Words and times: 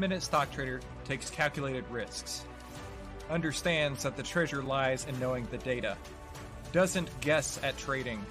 Minute 0.00 0.22
stock 0.22 0.50
trader 0.50 0.80
takes 1.04 1.28
calculated 1.28 1.84
risks, 1.90 2.46
understands 3.28 4.02
that 4.02 4.16
the 4.16 4.22
treasure 4.22 4.62
lies 4.62 5.04
in 5.04 5.20
knowing 5.20 5.46
the 5.50 5.58
data, 5.58 5.96
doesn't 6.72 7.08
guess 7.20 7.60
at 7.62 7.76
trading, 7.76 8.24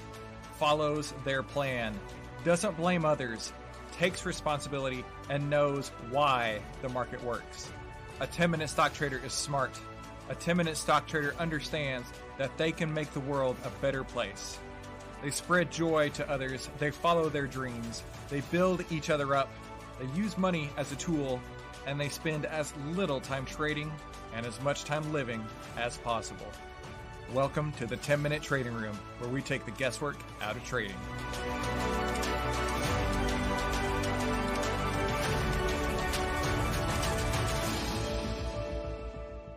follows 0.58 1.14
their 1.24 1.44
plan, 1.44 1.94
doesn't 2.44 2.76
blame 2.76 3.06
others, 3.06 3.54
takes 3.92 4.26
responsibility, 4.26 5.06
and 5.30 5.48
knows 5.48 5.90
why 6.10 6.60
the 6.82 6.90
market 6.90 7.24
works. 7.24 7.70
A 8.20 8.26
10 8.26 8.50
minute 8.50 8.70
stock 8.70 8.94
trader 8.94 9.22
is 9.24 9.32
smart. 9.32 9.80
A 10.30 10.36
10 10.36 10.58
minute 10.58 10.76
stock 10.76 11.08
trader 11.08 11.36
understands 11.38 12.08
that 12.40 12.58
they 12.58 12.72
can 12.72 12.92
make 12.92 13.14
the 13.14 13.20
world 13.20 13.56
a 13.64 13.70
better 13.82 14.04
place. 14.04 14.58
They 15.22 15.32
spread 15.32 15.72
joy 15.72 16.10
to 16.10 16.30
others, 16.30 16.68
they 16.80 16.92
follow 16.92 17.30
their 17.30 17.46
dreams, 17.46 18.04
they 18.30 18.42
build 18.52 18.86
each 18.90 19.10
other 19.10 19.36
up, 19.36 19.50
they 20.00 20.06
use 20.18 20.38
money 20.38 20.70
as 20.78 20.92
a 20.92 20.96
tool, 20.96 21.42
and 21.86 22.00
they 22.00 22.10
spend 22.10 22.46
as 22.46 22.74
little 22.94 23.20
time 23.20 23.46
trading 23.46 23.92
and 24.36 24.46
as 24.46 24.60
much 24.62 24.84
time 24.84 25.12
living 25.12 25.44
as 25.78 25.98
possible. 25.98 26.48
Welcome 27.34 27.72
to 27.74 27.86
the 27.86 27.98
10 27.98 28.22
Minute 28.22 28.42
Trading 28.42 28.74
Room, 28.74 28.98
where 29.20 29.30
we 29.30 29.42
take 29.42 29.66
the 29.66 29.72
guesswork 29.72 30.18
out 30.42 30.56
of 30.56 30.64
trading. 30.64 30.96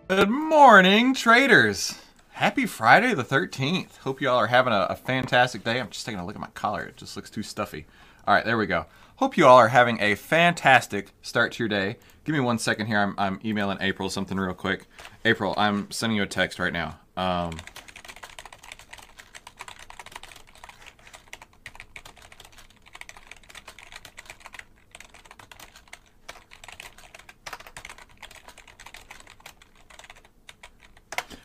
Good 0.09 0.29
morning, 0.29 1.15
traders. 1.15 1.99
Happy 2.33 2.67
Friday 2.67 3.15
the 3.15 3.25
13th. 3.25 3.99
Hope 3.99 4.21
you 4.21 4.29
all 4.29 4.37
are 4.37 4.49
having 4.49 4.75
a, 4.75 4.87
a, 4.91 4.97
fantastic 4.97 5.65
day. 5.65 5.81
I'm 5.81 5.89
just 5.89 6.05
taking 6.05 6.19
a 6.19 6.27
look 6.27 6.35
at 6.35 6.41
my 6.41 6.49
collar. 6.49 6.83
It 6.83 6.99
just 6.99 7.17
looks 7.17 7.31
too 7.31 7.43
stuffy. 7.43 7.87
All 8.27 8.35
right, 8.35 8.45
there 8.45 8.59
we 8.59 8.67
go. 8.67 8.85
Hope 9.17 9.37
you 9.37 9.47
all 9.47 9.57
are 9.57 9.69
having 9.69 10.01
a 10.01 10.15
fantastic 10.17 11.13
start 11.23 11.53
to 11.53 11.63
your 11.63 11.69
day. 11.69 11.97
Give 12.25 12.35
me 12.35 12.41
one 12.41 12.59
second 12.59 12.87
here. 12.87 12.99
I'm, 12.99 13.15
I'm 13.19 13.41
emailing 13.45 13.79
April 13.81 14.09
something 14.09 14.39
real 14.39 14.55
quick. 14.55 14.87
April, 15.25 15.55
I'm 15.57 15.91
sending 15.91 16.17
you 16.17 16.23
a 16.23 16.27
text 16.27 16.59
right 16.59 16.73
now. 16.73 16.99
Um, 17.17 17.53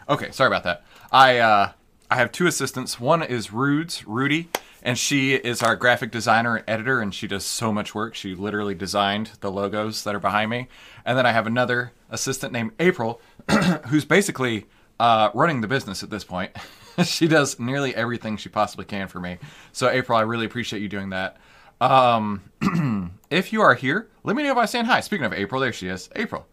Okay, 0.10 0.32
sorry 0.32 0.48
about 0.48 0.64
that. 0.64 0.86
I 1.12 1.40
uh, 1.40 1.72
I 2.10 2.16
have 2.16 2.32
two 2.32 2.48
assistants. 2.48 2.98
One 2.98 3.22
is 3.22 3.52
Rudes, 3.52 4.08
Rudy, 4.08 4.48
and 4.88 4.98
she 4.98 5.34
is 5.34 5.62
our 5.62 5.76
graphic 5.76 6.12
designer 6.12 6.56
and 6.56 6.64
editor, 6.66 7.02
and 7.02 7.14
she 7.14 7.28
does 7.28 7.44
so 7.44 7.74
much 7.74 7.94
work. 7.94 8.16
She 8.16 8.34
literally 8.34 8.74
designed 8.74 9.32
the 9.42 9.52
logos 9.52 10.06
that 10.06 10.16
are 10.16 10.20
behind 10.20 10.50
me. 10.50 10.70
And 11.04 11.18
then 11.18 11.26
I 11.26 11.34
have 11.34 11.46
another 11.46 11.92
assistant 12.10 12.54
named 12.54 12.72
April, 12.80 13.20
who's 13.88 14.06
basically 14.06 14.66
uh, 14.98 15.30
running 15.34 15.60
the 15.60 15.68
business 15.68 16.04
at 16.04 16.10
this 16.10 16.24
point. 16.24 16.52
she 17.04 17.28
does 17.28 17.60
nearly 17.60 17.94
everything 17.96 18.38
she 18.38 18.48
possibly 18.48 18.86
can 18.86 19.10
for 19.10 19.20
me. 19.20 19.40
So 19.74 19.90
April, 19.90 20.18
I 20.18 20.22
really 20.22 20.46
appreciate 20.46 20.82
you 20.82 20.88
doing 20.88 21.10
that. 21.10 21.36
Um, 21.82 22.44
if 23.30 23.52
you 23.52 23.60
are 23.60 23.76
here, 23.76 24.08
let 24.24 24.38
me 24.38 24.44
know 24.44 24.56
by 24.56 24.68
saying 24.68 24.86
hi. 24.86 25.02
Speaking 25.02 25.26
of 25.26 25.34
April, 25.34 25.60
there 25.60 25.74
she 25.74 25.90
is. 25.90 26.10
April. 26.16 26.48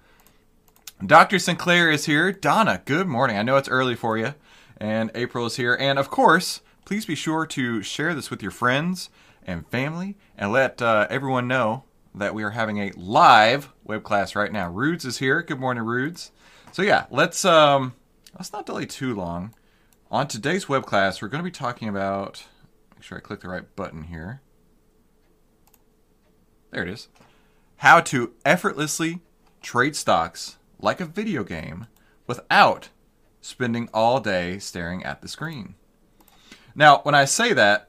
Dr. 1.07 1.39
Sinclair 1.39 1.89
is 1.89 2.07
here. 2.07 2.33
Donna, 2.33 2.83
good 2.85 3.07
morning. 3.07 3.39
I 3.39 3.43
know 3.43 3.59
it's 3.59 3.69
early 3.69 3.95
for 3.95 4.19
you. 4.19 4.35
And 4.77 5.13
April 5.15 5.47
is 5.47 5.55
here. 5.55 5.77
And 5.79 6.01
of 6.01 6.11
course, 6.11 6.63
please 6.85 7.07
be 7.07 7.15
sure 7.15 7.47
to 7.47 7.83
share 7.83 8.15
this 8.15 8.31
with 8.31 8.43
your 8.43 8.51
friends 8.51 9.11
and 9.47 9.67
family 9.69 10.17
and 10.37 10.53
let 10.53 10.81
uh, 10.83 11.07
everyone 11.11 11.49
know 11.49 11.85
that 12.15 12.35
we 12.35 12.43
are 12.43 12.51
having 12.51 12.79
a 12.79 12.93
live 12.97 13.73
web 13.83 14.03
class 14.03 14.35
right 14.35 14.53
now. 14.53 14.71
Rudes 14.71 15.05
is 15.05 15.19
here. 15.19 15.43
Good 15.43 15.59
morning, 15.59 15.85
Rudes. 15.85 16.31
So 16.73 16.83
yeah, 16.83 17.07
let's 17.11 17.45
um 17.45 17.95
let's 18.35 18.53
not 18.53 18.67
delay 18.67 18.87
too 18.87 19.15
long. 19.15 19.55
On 20.11 20.29
today's 20.29 20.69
web 20.69 20.87
class, 20.87 21.21
we're 21.21 21.29
going 21.29 21.43
to 21.43 21.49
be 21.49 21.51
talking 21.51 21.89
about 21.89 22.45
make 22.95 23.03
sure 23.03 23.19
I 23.19 23.21
click 23.21 23.41
the 23.41 23.49
right 23.49 23.75
button 23.75 24.05
here. 24.05 24.43
There 26.71 26.83
it 26.83 26.89
is. 26.89 27.09
How 27.79 28.01
to 28.01 28.33
effortlessly 28.45 29.21
trade 29.61 29.97
stocks 29.97 30.57
like 30.79 31.01
a 31.01 31.07
video 31.07 31.43
game 31.45 31.87
without 32.27 32.91
spending 33.41 33.89
all 33.93 34.21
day 34.21 34.59
staring 34.59 35.05
at 35.05 35.21
the 35.21 35.29
screen. 35.29 35.75
Now, 36.75 36.99
when 37.03 37.15
I 37.15 37.25
say 37.25 37.53
that, 37.53 37.89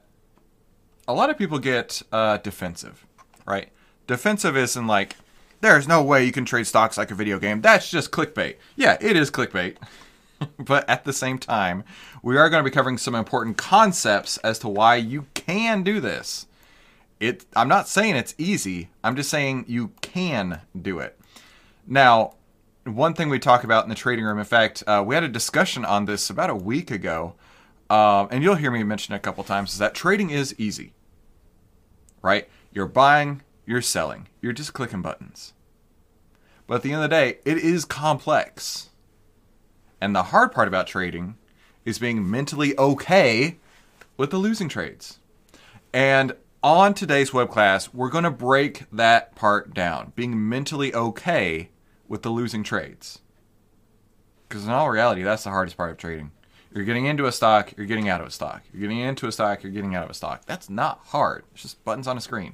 a 1.08 1.14
lot 1.14 1.30
of 1.30 1.38
people 1.38 1.58
get 1.58 2.02
uh, 2.12 2.38
defensive, 2.38 3.06
right? 3.46 3.70
Defensive 4.06 4.56
isn't 4.56 4.86
like, 4.86 5.16
there's 5.60 5.88
no 5.88 6.02
way 6.02 6.24
you 6.24 6.32
can 6.32 6.44
trade 6.44 6.66
stocks 6.66 6.98
like 6.98 7.10
a 7.10 7.14
video 7.14 7.38
game. 7.38 7.60
That's 7.60 7.90
just 7.90 8.10
clickbait. 8.10 8.56
Yeah, 8.76 8.96
it 9.00 9.16
is 9.16 9.30
clickbait. 9.30 9.76
but 10.58 10.88
at 10.88 11.04
the 11.04 11.12
same 11.12 11.38
time, 11.38 11.84
we 12.22 12.36
are 12.36 12.50
going 12.50 12.62
to 12.62 12.68
be 12.68 12.74
covering 12.74 12.98
some 12.98 13.14
important 13.14 13.56
concepts 13.56 14.36
as 14.38 14.58
to 14.60 14.68
why 14.68 14.96
you 14.96 15.26
can 15.34 15.82
do 15.82 16.00
this. 16.00 16.46
It, 17.18 17.46
I'm 17.56 17.68
not 17.68 17.88
saying 17.88 18.16
it's 18.16 18.34
easy. 18.36 18.90
I'm 19.02 19.16
just 19.16 19.30
saying 19.30 19.64
you 19.68 19.92
can 20.02 20.60
do 20.80 20.98
it. 20.98 21.18
Now, 21.86 22.34
one 22.84 23.14
thing 23.14 23.28
we 23.28 23.38
talk 23.38 23.64
about 23.64 23.84
in 23.84 23.88
the 23.88 23.94
trading 23.94 24.24
room, 24.24 24.38
in 24.38 24.44
fact, 24.44 24.84
uh, 24.86 25.02
we 25.06 25.14
had 25.14 25.24
a 25.24 25.28
discussion 25.28 25.84
on 25.84 26.04
this 26.04 26.28
about 26.28 26.50
a 26.50 26.54
week 26.54 26.90
ago, 26.90 27.34
um, 27.88 28.28
and 28.30 28.42
you'll 28.42 28.56
hear 28.56 28.70
me 28.70 28.82
mention 28.82 29.14
a 29.14 29.18
couple 29.18 29.44
times, 29.44 29.72
is 29.72 29.78
that 29.78 29.94
trading 29.94 30.30
is 30.30 30.54
easy, 30.58 30.92
right? 32.22 32.48
You're 32.72 32.86
buying, 32.86 33.42
you're 33.64 33.82
selling, 33.82 34.28
you're 34.40 34.52
just 34.52 34.72
clicking 34.72 35.02
buttons. 35.02 35.52
But 36.66 36.76
at 36.76 36.82
the 36.82 36.92
end 36.92 37.02
of 37.02 37.10
the 37.10 37.16
day, 37.16 37.38
it 37.44 37.58
is 37.58 37.84
complex. 37.84 38.90
And 40.00 40.14
the 40.14 40.24
hard 40.24 40.52
part 40.52 40.68
about 40.68 40.86
trading 40.86 41.36
is 41.84 41.98
being 41.98 42.28
mentally 42.28 42.76
okay 42.76 43.58
with 44.16 44.30
the 44.30 44.38
losing 44.38 44.68
trades. 44.68 45.18
And 45.92 46.34
on 46.62 46.94
today's 46.94 47.32
web 47.32 47.50
class, 47.50 47.94
we're 47.94 48.10
going 48.10 48.24
to 48.24 48.30
break 48.30 48.84
that 48.90 49.36
part 49.36 49.72
down, 49.72 50.12
being 50.16 50.48
mentally 50.48 50.92
okay 50.92 51.70
with 52.08 52.22
the 52.22 52.30
losing 52.30 52.64
trades. 52.64 53.20
Because 54.48 54.64
in 54.64 54.70
all 54.70 54.90
reality, 54.90 55.22
that's 55.22 55.44
the 55.44 55.50
hardest 55.50 55.76
part 55.76 55.92
of 55.92 55.96
trading. 55.96 56.32
You're 56.76 56.84
getting 56.84 57.06
into 57.06 57.24
a 57.24 57.32
stock, 57.32 57.72
you're 57.74 57.86
getting 57.86 58.10
out 58.10 58.20
of 58.20 58.26
a 58.26 58.30
stock. 58.30 58.62
You're 58.70 58.82
getting 58.82 58.98
into 58.98 59.26
a 59.26 59.32
stock, 59.32 59.62
you're 59.62 59.72
getting 59.72 59.94
out 59.94 60.04
of 60.04 60.10
a 60.10 60.14
stock. 60.14 60.44
That's 60.44 60.68
not 60.68 61.00
hard. 61.06 61.44
It's 61.54 61.62
just 61.62 61.82
buttons 61.86 62.06
on 62.06 62.18
a 62.18 62.20
screen, 62.20 62.52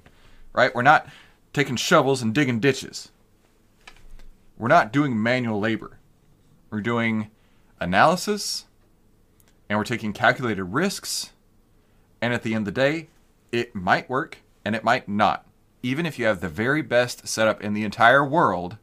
right? 0.52 0.72
We're 0.72 0.82
not 0.82 1.08
taking 1.52 1.74
shovels 1.74 2.22
and 2.22 2.32
digging 2.32 2.60
ditches. 2.60 3.10
We're 4.56 4.68
not 4.68 4.92
doing 4.92 5.20
manual 5.20 5.58
labor. 5.58 5.98
We're 6.70 6.82
doing 6.82 7.32
analysis 7.80 8.66
and 9.68 9.76
we're 9.76 9.84
taking 9.84 10.12
calculated 10.12 10.62
risks. 10.62 11.32
And 12.20 12.32
at 12.32 12.44
the 12.44 12.54
end 12.54 12.68
of 12.68 12.72
the 12.72 12.80
day, 12.80 13.08
it 13.50 13.74
might 13.74 14.08
work 14.08 14.38
and 14.64 14.76
it 14.76 14.84
might 14.84 15.08
not. 15.08 15.48
Even 15.82 16.06
if 16.06 16.16
you 16.16 16.26
have 16.26 16.40
the 16.40 16.48
very 16.48 16.80
best 16.80 17.26
setup 17.26 17.60
in 17.60 17.74
the 17.74 17.82
entire 17.82 18.24
world, 18.24 18.76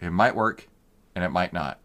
it 0.00 0.08
might 0.08 0.34
work 0.34 0.68
and 1.14 1.22
it 1.22 1.32
might 1.32 1.52
not. 1.52 1.80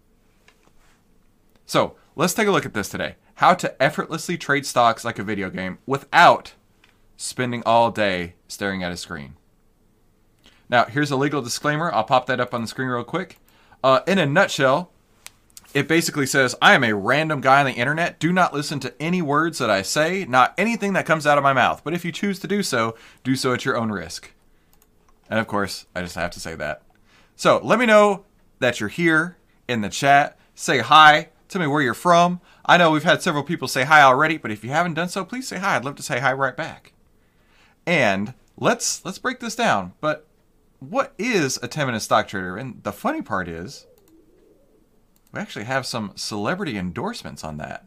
So 1.65 1.97
let's 2.19 2.33
take 2.33 2.49
a 2.49 2.51
look 2.51 2.65
at 2.65 2.73
this 2.73 2.89
today. 2.89 3.15
How 3.35 3.53
to 3.53 3.81
effortlessly 3.81 4.37
trade 4.37 4.65
stocks 4.65 5.05
like 5.05 5.19
a 5.19 5.23
video 5.23 5.49
game 5.49 5.77
without 5.85 6.53
spending 7.15 7.63
all 7.65 7.91
day 7.91 8.33
staring 8.49 8.83
at 8.83 8.91
a 8.91 8.97
screen. 8.97 9.35
Now, 10.67 10.83
here's 10.83 11.11
a 11.11 11.15
legal 11.15 11.41
disclaimer. 11.41 11.89
I'll 11.93 12.03
pop 12.03 12.25
that 12.25 12.41
up 12.41 12.53
on 12.53 12.61
the 12.61 12.67
screen 12.67 12.89
real 12.89 13.05
quick. 13.05 13.39
Uh, 13.81 14.01
in 14.05 14.17
a 14.17 14.25
nutshell, 14.25 14.91
it 15.73 15.87
basically 15.87 16.25
says, 16.25 16.55
I 16.61 16.73
am 16.73 16.83
a 16.83 16.93
random 16.93 17.39
guy 17.39 17.61
on 17.61 17.65
the 17.65 17.71
internet. 17.71 18.19
Do 18.19 18.33
not 18.33 18.53
listen 18.53 18.81
to 18.81 19.01
any 19.01 19.21
words 19.21 19.57
that 19.59 19.69
I 19.69 19.81
say, 19.81 20.25
not 20.25 20.53
anything 20.57 20.91
that 20.93 21.05
comes 21.05 21.25
out 21.25 21.37
of 21.37 21.43
my 21.43 21.53
mouth. 21.53 21.85
But 21.85 21.93
if 21.93 22.03
you 22.03 22.11
choose 22.11 22.37
to 22.39 22.47
do 22.47 22.63
so, 22.63 22.97
do 23.23 23.37
so 23.37 23.53
at 23.53 23.63
your 23.63 23.77
own 23.77 23.93
risk. 23.93 24.33
And 25.29 25.39
of 25.39 25.47
course, 25.47 25.85
I 25.95 26.01
just 26.01 26.15
have 26.15 26.31
to 26.31 26.41
say 26.41 26.55
that. 26.55 26.81
So 27.37 27.61
let 27.63 27.79
me 27.79 27.85
know 27.85 28.25
that 28.59 28.81
you're 28.81 28.89
here 28.89 29.37
in 29.69 29.79
the 29.79 29.89
chat. 29.89 30.37
Say 30.53 30.79
hi. 30.79 31.29
Tell 31.49 31.59
me 31.59 31.67
where 31.67 31.81
you're 31.81 31.95
from. 31.95 32.39
I 32.65 32.77
know 32.77 32.91
we've 32.91 33.03
had 33.03 33.23
several 33.23 33.43
people 33.43 33.67
say 33.67 33.83
hi 33.83 34.03
already, 34.03 34.37
but 34.37 34.51
if 34.51 34.63
you 34.63 34.69
haven't 34.69 34.93
done 34.93 35.09
so, 35.09 35.25
please 35.25 35.47
say 35.47 35.57
hi. 35.57 35.75
I'd 35.75 35.83
love 35.83 35.95
to 35.95 36.03
say 36.03 36.19
hi 36.19 36.31
right 36.31 36.55
back. 36.55 36.93
And 37.87 38.35
let's 38.55 39.03
let's 39.03 39.17
break 39.17 39.39
this 39.39 39.55
down. 39.55 39.93
But 39.99 40.27
what 40.79 41.13
is 41.17 41.57
a 41.63 41.67
10 41.67 41.87
minute 41.87 42.01
stock 42.01 42.27
trader? 42.27 42.55
And 42.55 42.83
the 42.83 42.93
funny 42.93 43.23
part 43.23 43.47
is 43.47 43.87
we 45.31 45.39
actually 45.39 45.65
have 45.65 45.87
some 45.87 46.11
celebrity 46.15 46.77
endorsements 46.77 47.43
on 47.43 47.57
that. 47.57 47.85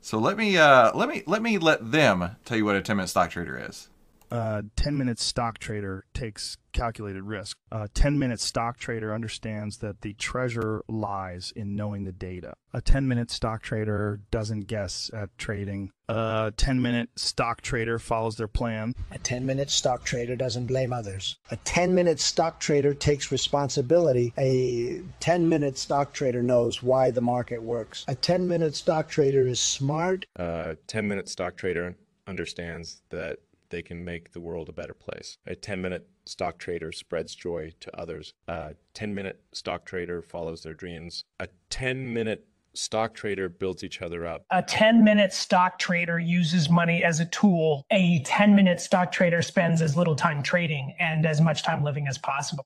So 0.00 0.18
let 0.18 0.36
me 0.36 0.56
uh, 0.56 0.90
let 0.96 1.08
me 1.08 1.22
let 1.24 1.40
me 1.40 1.58
let 1.58 1.92
them 1.92 2.36
tell 2.44 2.56
you 2.56 2.64
what 2.64 2.74
a 2.74 2.82
10 2.82 2.96
minute 2.96 3.08
stock 3.08 3.30
trader 3.30 3.56
is 3.56 3.88
a 4.32 4.64
10 4.76 4.96
minute 4.96 5.18
stock 5.18 5.58
trader 5.58 6.06
takes 6.14 6.56
calculated 6.72 7.22
risk. 7.22 7.58
A 7.70 7.86
10 7.88 8.18
minute 8.18 8.40
stock 8.40 8.78
trader 8.78 9.14
understands 9.14 9.76
that 9.78 10.00
the 10.00 10.14
treasure 10.14 10.82
lies 10.88 11.52
in 11.54 11.76
knowing 11.76 12.04
the 12.04 12.12
data. 12.12 12.54
A 12.72 12.80
10 12.80 13.06
minute 13.06 13.30
stock 13.30 13.60
trader 13.60 14.20
doesn't 14.30 14.68
guess 14.68 15.10
at 15.12 15.36
trading. 15.36 15.90
A 16.08 16.50
10 16.56 16.80
minute 16.80 17.10
stock 17.14 17.60
trader 17.60 17.98
follows 17.98 18.36
their 18.36 18.48
plan. 18.48 18.94
A 19.10 19.18
10 19.18 19.44
minute 19.44 19.68
stock 19.68 20.02
trader 20.02 20.34
doesn't 20.34 20.66
blame 20.66 20.94
others. 20.94 21.36
A 21.50 21.56
10 21.56 21.94
minute 21.94 22.18
stock 22.18 22.58
trader 22.58 22.94
takes 22.94 23.30
responsibility. 23.30 24.32
A 24.38 25.02
10 25.20 25.46
minute 25.46 25.76
stock 25.76 26.14
trader 26.14 26.42
knows 26.42 26.82
why 26.82 27.10
the 27.10 27.20
market 27.20 27.62
works. 27.62 28.06
A 28.08 28.14
10 28.14 28.48
minute 28.48 28.76
stock 28.76 29.10
trader 29.10 29.46
is 29.46 29.60
smart. 29.60 30.24
A 30.36 30.78
10 30.86 31.06
minute 31.06 31.28
stock 31.28 31.54
trader 31.58 31.96
understands 32.26 33.02
that 33.10 33.38
they 33.72 33.82
can 33.82 34.04
make 34.04 34.30
the 34.30 34.40
world 34.40 34.68
a 34.68 34.72
better 34.72 34.94
place. 34.94 35.38
A 35.44 35.56
10 35.56 35.82
minute 35.82 36.06
stock 36.24 36.58
trader 36.58 36.92
spreads 36.92 37.34
joy 37.34 37.72
to 37.80 37.98
others. 37.98 38.34
A 38.46 38.74
10 38.94 39.12
minute 39.12 39.40
stock 39.50 39.84
trader 39.84 40.22
follows 40.22 40.62
their 40.62 40.74
dreams. 40.74 41.24
A 41.40 41.48
10 41.70 42.12
minute 42.12 42.46
stock 42.74 43.14
trader 43.14 43.48
builds 43.48 43.82
each 43.82 44.00
other 44.00 44.24
up. 44.24 44.44
A 44.50 44.62
10 44.62 45.02
minute 45.02 45.32
stock 45.32 45.78
trader 45.80 46.20
uses 46.20 46.70
money 46.70 47.02
as 47.02 47.18
a 47.18 47.26
tool. 47.26 47.84
A 47.90 48.20
10 48.20 48.54
minute 48.54 48.80
stock 48.80 49.10
trader 49.10 49.42
spends 49.42 49.82
as 49.82 49.96
little 49.96 50.14
time 50.14 50.42
trading 50.42 50.94
and 51.00 51.26
as 51.26 51.40
much 51.40 51.64
time 51.64 51.82
living 51.82 52.06
as 52.06 52.18
possible. 52.18 52.64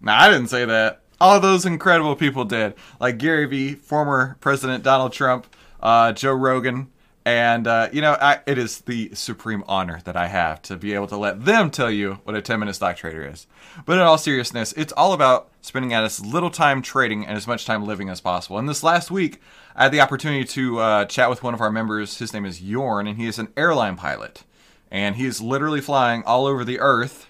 Now, 0.00 0.18
I 0.18 0.30
didn't 0.30 0.48
say 0.48 0.64
that. 0.64 1.02
All 1.20 1.38
those 1.40 1.66
incredible 1.66 2.16
people 2.16 2.46
did, 2.46 2.74
like 2.98 3.18
Gary 3.18 3.44
Vee, 3.44 3.74
former 3.74 4.38
President 4.40 4.82
Donald 4.82 5.12
Trump, 5.12 5.46
uh, 5.82 6.12
Joe 6.12 6.32
Rogan, 6.32 6.88
and, 7.24 7.66
uh, 7.66 7.88
you 7.92 8.00
know, 8.00 8.16
I, 8.20 8.40
it 8.46 8.56
is 8.56 8.80
the 8.82 9.14
supreme 9.14 9.62
honor 9.68 10.00
that 10.04 10.16
I 10.16 10.28
have 10.28 10.62
to 10.62 10.76
be 10.76 10.94
able 10.94 11.06
to 11.08 11.18
let 11.18 11.44
them 11.44 11.70
tell 11.70 11.90
you 11.90 12.14
what 12.24 12.34
a 12.34 12.40
10 12.40 12.58
minute 12.58 12.74
stock 12.74 12.96
trader 12.96 13.26
is. 13.26 13.46
But 13.84 13.94
in 13.94 14.00
all 14.00 14.16
seriousness, 14.16 14.72
it's 14.72 14.92
all 14.94 15.12
about 15.12 15.50
spending 15.60 15.92
as 15.92 16.24
little 16.24 16.50
time 16.50 16.80
trading 16.80 17.26
and 17.26 17.36
as 17.36 17.46
much 17.46 17.66
time 17.66 17.84
living 17.84 18.08
as 18.08 18.22
possible. 18.22 18.58
And 18.58 18.68
this 18.68 18.82
last 18.82 19.10
week, 19.10 19.40
I 19.76 19.84
had 19.84 19.92
the 19.92 20.00
opportunity 20.00 20.44
to 20.44 20.78
uh, 20.78 21.04
chat 21.04 21.28
with 21.28 21.42
one 21.42 21.52
of 21.52 21.60
our 21.60 21.70
members. 21.70 22.18
His 22.18 22.32
name 22.32 22.46
is 22.46 22.62
Yorn, 22.62 23.06
and 23.06 23.18
he 23.18 23.26
is 23.26 23.38
an 23.38 23.52
airline 23.56 23.96
pilot. 23.96 24.44
And 24.90 25.16
he 25.16 25.26
is 25.26 25.42
literally 25.42 25.82
flying 25.82 26.24
all 26.24 26.46
over 26.46 26.64
the 26.64 26.80
earth, 26.80 27.26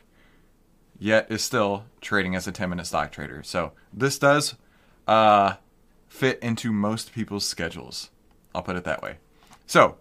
yet 0.98 1.26
is 1.30 1.42
still 1.42 1.84
trading 2.00 2.36
as 2.36 2.46
a 2.46 2.52
10 2.52 2.70
minute 2.70 2.86
stock 2.86 3.10
trader. 3.10 3.42
So 3.42 3.72
this 3.92 4.20
does 4.20 4.54
uh, 5.08 5.54
fit 6.06 6.38
into 6.40 6.72
most 6.72 7.12
people's 7.12 7.44
schedules. 7.44 8.10
I'll 8.54 8.62
put 8.62 8.76
it 8.76 8.84
that 8.84 9.02
way. 9.02 9.16
So, 9.70 9.98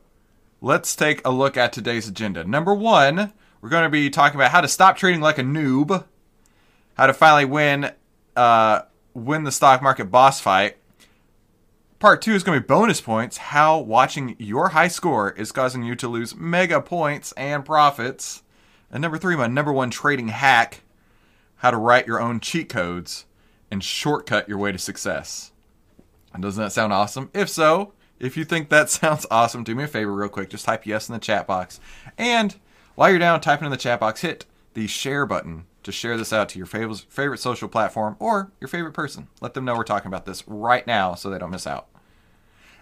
let's 0.61 0.95
take 0.95 1.21
a 1.23 1.29
look 1.29 1.55
at 1.55 1.71
today's 1.71 2.07
agenda. 2.07 2.43
Number 2.43 2.73
one, 2.73 3.33
we're 3.61 3.69
going 3.69 3.83
to 3.83 3.89
be 3.91 4.09
talking 4.09 4.35
about 4.35 4.49
how 4.49 4.61
to 4.61 4.67
stop 4.67 4.97
trading 4.97 5.21
like 5.21 5.37
a 5.37 5.43
noob, 5.43 6.05
how 6.95 7.05
to 7.05 7.13
finally 7.13 7.45
win 7.45 7.91
uh, 8.35 8.81
win 9.13 9.43
the 9.43 9.51
stock 9.51 9.83
market 9.83 10.05
boss 10.05 10.41
fight. 10.41 10.77
Part 11.99 12.23
two 12.23 12.33
is 12.33 12.41
going 12.41 12.57
to 12.57 12.63
be 12.63 12.65
bonus 12.65 12.99
points, 12.99 13.37
how 13.37 13.77
watching 13.77 14.35
your 14.39 14.69
high 14.69 14.87
score 14.87 15.33
is 15.33 15.51
causing 15.51 15.83
you 15.83 15.95
to 15.97 16.07
lose 16.07 16.35
mega 16.35 16.81
points 16.81 17.31
and 17.33 17.63
profits. 17.63 18.41
And 18.91 19.03
number 19.03 19.19
three, 19.19 19.35
my 19.35 19.45
number 19.45 19.71
one 19.71 19.91
trading 19.91 20.29
hack, 20.29 20.81
how 21.57 21.69
to 21.69 21.77
write 21.77 22.07
your 22.07 22.19
own 22.19 22.39
cheat 22.39 22.69
codes 22.69 23.25
and 23.69 23.83
shortcut 23.83 24.49
your 24.49 24.57
way 24.57 24.71
to 24.71 24.79
success. 24.79 25.51
And 26.33 26.41
doesn't 26.41 26.63
that 26.63 26.71
sound 26.71 26.91
awesome? 26.91 27.29
If 27.35 27.49
so, 27.49 27.93
if 28.19 28.37
you 28.37 28.45
think 28.45 28.69
that 28.69 28.89
sounds 28.89 29.25
awesome, 29.31 29.63
do 29.63 29.75
me 29.75 29.83
a 29.83 29.87
favor 29.87 30.13
real 30.13 30.29
quick. 30.29 30.49
Just 30.49 30.65
type 30.65 30.85
yes 30.85 31.09
in 31.09 31.13
the 31.13 31.19
chat 31.19 31.47
box. 31.47 31.79
And 32.17 32.55
while 32.95 33.09
you're 33.09 33.19
down 33.19 33.41
typing 33.41 33.65
in 33.65 33.71
the 33.71 33.77
chat 33.77 33.99
box, 33.99 34.21
hit 34.21 34.45
the 34.73 34.87
share 34.87 35.25
button 35.25 35.65
to 35.83 35.91
share 35.91 36.17
this 36.17 36.33
out 36.33 36.49
to 36.49 36.57
your 36.59 36.65
favorite, 36.65 37.39
social 37.39 37.69
platform 37.69 38.15
or 38.19 38.51
your 38.59 38.67
favorite 38.67 38.93
person. 38.93 39.27
Let 39.41 39.53
them 39.53 39.65
know 39.65 39.75
we're 39.75 39.83
talking 39.83 40.07
about 40.07 40.25
this 40.25 40.47
right 40.47 40.85
now 40.85 41.15
so 41.15 41.29
they 41.29 41.39
don't 41.39 41.51
miss 41.51 41.65
out. 41.65 41.87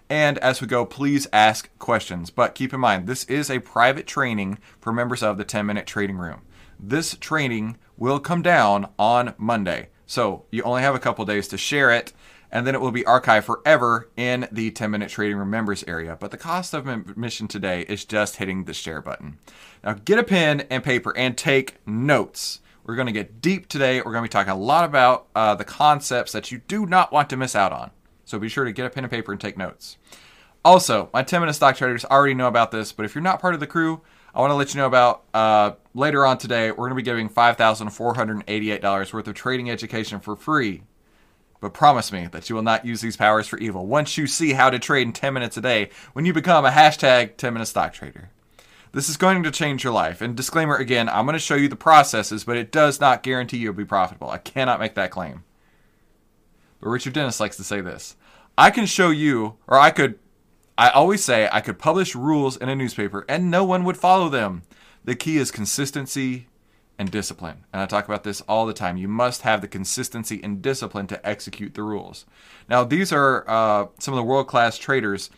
And 0.09 0.37
as 0.39 0.61
we 0.61 0.67
go, 0.67 0.85
please 0.85 1.27
ask 1.33 1.69
questions. 1.79 2.29
But 2.29 2.55
keep 2.55 2.73
in 2.73 2.79
mind, 2.79 3.07
this 3.07 3.25
is 3.25 3.51
a 3.51 3.59
private 3.59 4.07
training 4.07 4.57
for 4.79 4.93
members 4.93 5.21
of 5.21 5.37
the 5.37 5.43
10 5.43 5.65
minute 5.65 5.85
trading 5.85 6.17
room. 6.17 6.41
This 6.79 7.15
training 7.15 7.77
will 7.97 8.19
come 8.19 8.41
down 8.41 8.87
on 8.97 9.33
Monday. 9.37 9.89
So 10.05 10.45
you 10.51 10.63
only 10.63 10.81
have 10.81 10.95
a 10.95 10.99
couple 10.99 11.25
days 11.25 11.47
to 11.49 11.57
share 11.57 11.91
it 11.91 12.13
and 12.51 12.65
then 12.65 12.75
it 12.75 12.81
will 12.81 12.91
be 12.91 13.03
archived 13.03 13.43
forever 13.43 14.09
in 14.15 14.47
the 14.51 14.71
10 14.71 14.91
minute 14.91 15.09
trading 15.09 15.37
room 15.37 15.49
members 15.49 15.83
area. 15.87 16.17
But 16.19 16.31
the 16.31 16.37
cost 16.37 16.73
of 16.73 16.87
admission 16.87 17.47
today 17.47 17.81
is 17.81 18.05
just 18.05 18.37
hitting 18.37 18.63
the 18.63 18.73
share 18.73 19.01
button. 19.01 19.37
Now 19.83 19.93
get 19.93 20.19
a 20.19 20.23
pen 20.23 20.61
and 20.69 20.83
paper 20.83 21.15
and 21.17 21.37
take 21.37 21.75
notes. 21.85 22.61
We're 22.83 22.95
going 22.95 23.07
to 23.07 23.13
get 23.13 23.41
deep 23.41 23.67
today. 23.67 23.97
We're 23.97 24.13
going 24.13 24.23
to 24.23 24.29
be 24.29 24.29
talking 24.29 24.53
a 24.53 24.57
lot 24.57 24.85
about 24.85 25.27
uh, 25.35 25.55
the 25.55 25.65
concepts 25.65 26.31
that 26.31 26.51
you 26.51 26.61
do 26.67 26.85
not 26.85 27.11
want 27.11 27.29
to 27.31 27.37
miss 27.37 27.55
out 27.55 27.73
on. 27.73 27.91
So 28.23 28.39
be 28.39 28.49
sure 28.49 28.63
to 28.63 28.71
get 28.71 28.85
a 28.85 28.89
pen 28.89 29.03
and 29.03 29.11
paper 29.11 29.31
and 29.31 29.41
take 29.41 29.57
notes. 29.57 29.97
Also, 30.63 31.09
my 31.13 31.23
10 31.23 31.41
minute 31.41 31.53
stock 31.53 31.75
traders 31.75 32.05
already 32.05 32.33
know 32.33 32.47
about 32.47 32.71
this, 32.71 32.91
but 32.91 33.05
if 33.05 33.13
you're 33.13 33.21
not 33.21 33.41
part 33.41 33.53
of 33.53 33.59
the 33.59 33.67
crew, 33.67 34.01
I 34.33 34.39
want 34.39 34.51
to 34.51 34.55
let 34.55 34.73
you 34.73 34.79
know 34.79 34.87
about 34.87 35.23
uh, 35.33 35.71
later 35.93 36.25
on 36.25 36.37
today, 36.37 36.71
we're 36.71 36.89
going 36.89 36.91
to 36.91 36.95
be 36.95 37.01
giving 37.03 37.29
$5,488 37.29 39.13
worth 39.13 39.27
of 39.27 39.33
trading 39.33 39.69
education 39.69 40.19
for 40.19 40.35
free 40.35 40.83
but 41.59 41.73
promise 41.73 42.11
me 42.11 42.27
that 42.27 42.49
you 42.49 42.55
will 42.55 42.63
not 42.63 42.85
use 42.85 43.01
these 43.01 43.17
powers 43.17 43.47
for 43.47 43.57
evil 43.57 43.85
once 43.85 44.17
you 44.17 44.27
see 44.27 44.53
how 44.53 44.69
to 44.69 44.79
trade 44.79 45.07
in 45.07 45.13
10 45.13 45.33
minutes 45.33 45.57
a 45.57 45.61
day 45.61 45.89
when 46.13 46.25
you 46.25 46.33
become 46.33 46.65
a 46.65 46.71
hashtag 46.71 47.37
10 47.37 47.53
minute 47.53 47.65
stock 47.65 47.93
trader. 47.93 48.29
This 48.91 49.09
is 49.09 49.17
going 49.17 49.43
to 49.43 49.51
change 49.51 49.83
your 49.83 49.93
life. 49.93 50.21
And 50.21 50.35
disclaimer 50.35 50.75
again, 50.75 51.09
I'm 51.09 51.25
going 51.25 51.33
to 51.33 51.39
show 51.39 51.55
you 51.55 51.67
the 51.67 51.75
processes, 51.75 52.43
but 52.43 52.57
it 52.57 52.71
does 52.71 52.99
not 52.99 53.23
guarantee 53.23 53.57
you'll 53.57 53.73
be 53.73 53.85
profitable. 53.85 54.29
I 54.29 54.37
cannot 54.37 54.79
make 54.79 54.95
that 54.95 55.11
claim. 55.11 55.43
But 56.79 56.89
Richard 56.89 57.13
Dennis 57.13 57.39
likes 57.39 57.57
to 57.57 57.63
say 57.63 57.81
this 57.81 58.15
I 58.57 58.71
can 58.71 58.85
show 58.85 59.09
you, 59.09 59.57
or 59.67 59.77
I 59.77 59.91
could, 59.91 60.17
I 60.77 60.89
always 60.89 61.23
say 61.23 61.49
I 61.51 61.61
could 61.61 61.79
publish 61.79 62.15
rules 62.15 62.57
in 62.57 62.69
a 62.69 62.75
newspaper 62.75 63.25
and 63.27 63.51
no 63.51 63.63
one 63.63 63.83
would 63.83 63.97
follow 63.97 64.29
them. 64.29 64.63
The 65.03 65.15
key 65.15 65.37
is 65.37 65.51
consistency 65.51 66.47
and 66.99 67.11
discipline. 67.11 67.65
And 67.71 67.81
I 67.81 67.85
talk 67.85 68.05
about 68.05 68.23
this 68.23 68.41
all 68.41 68.65
the 68.65 68.73
time. 68.73 68.97
You 68.97 69.07
must 69.07 69.43
have 69.43 69.61
the 69.61 69.67
consistency 69.67 70.41
and 70.43 70.61
discipline 70.61 71.07
to 71.07 71.27
execute 71.27 71.73
the 71.73 71.83
rules. 71.83 72.25
Now, 72.69 72.83
these 72.83 73.11
are 73.11 73.47
uh, 73.47 73.87
some 73.99 74.13
of 74.13 74.17
the 74.17 74.23
world 74.23 74.47
class 74.47 74.77
traders. 74.77 75.29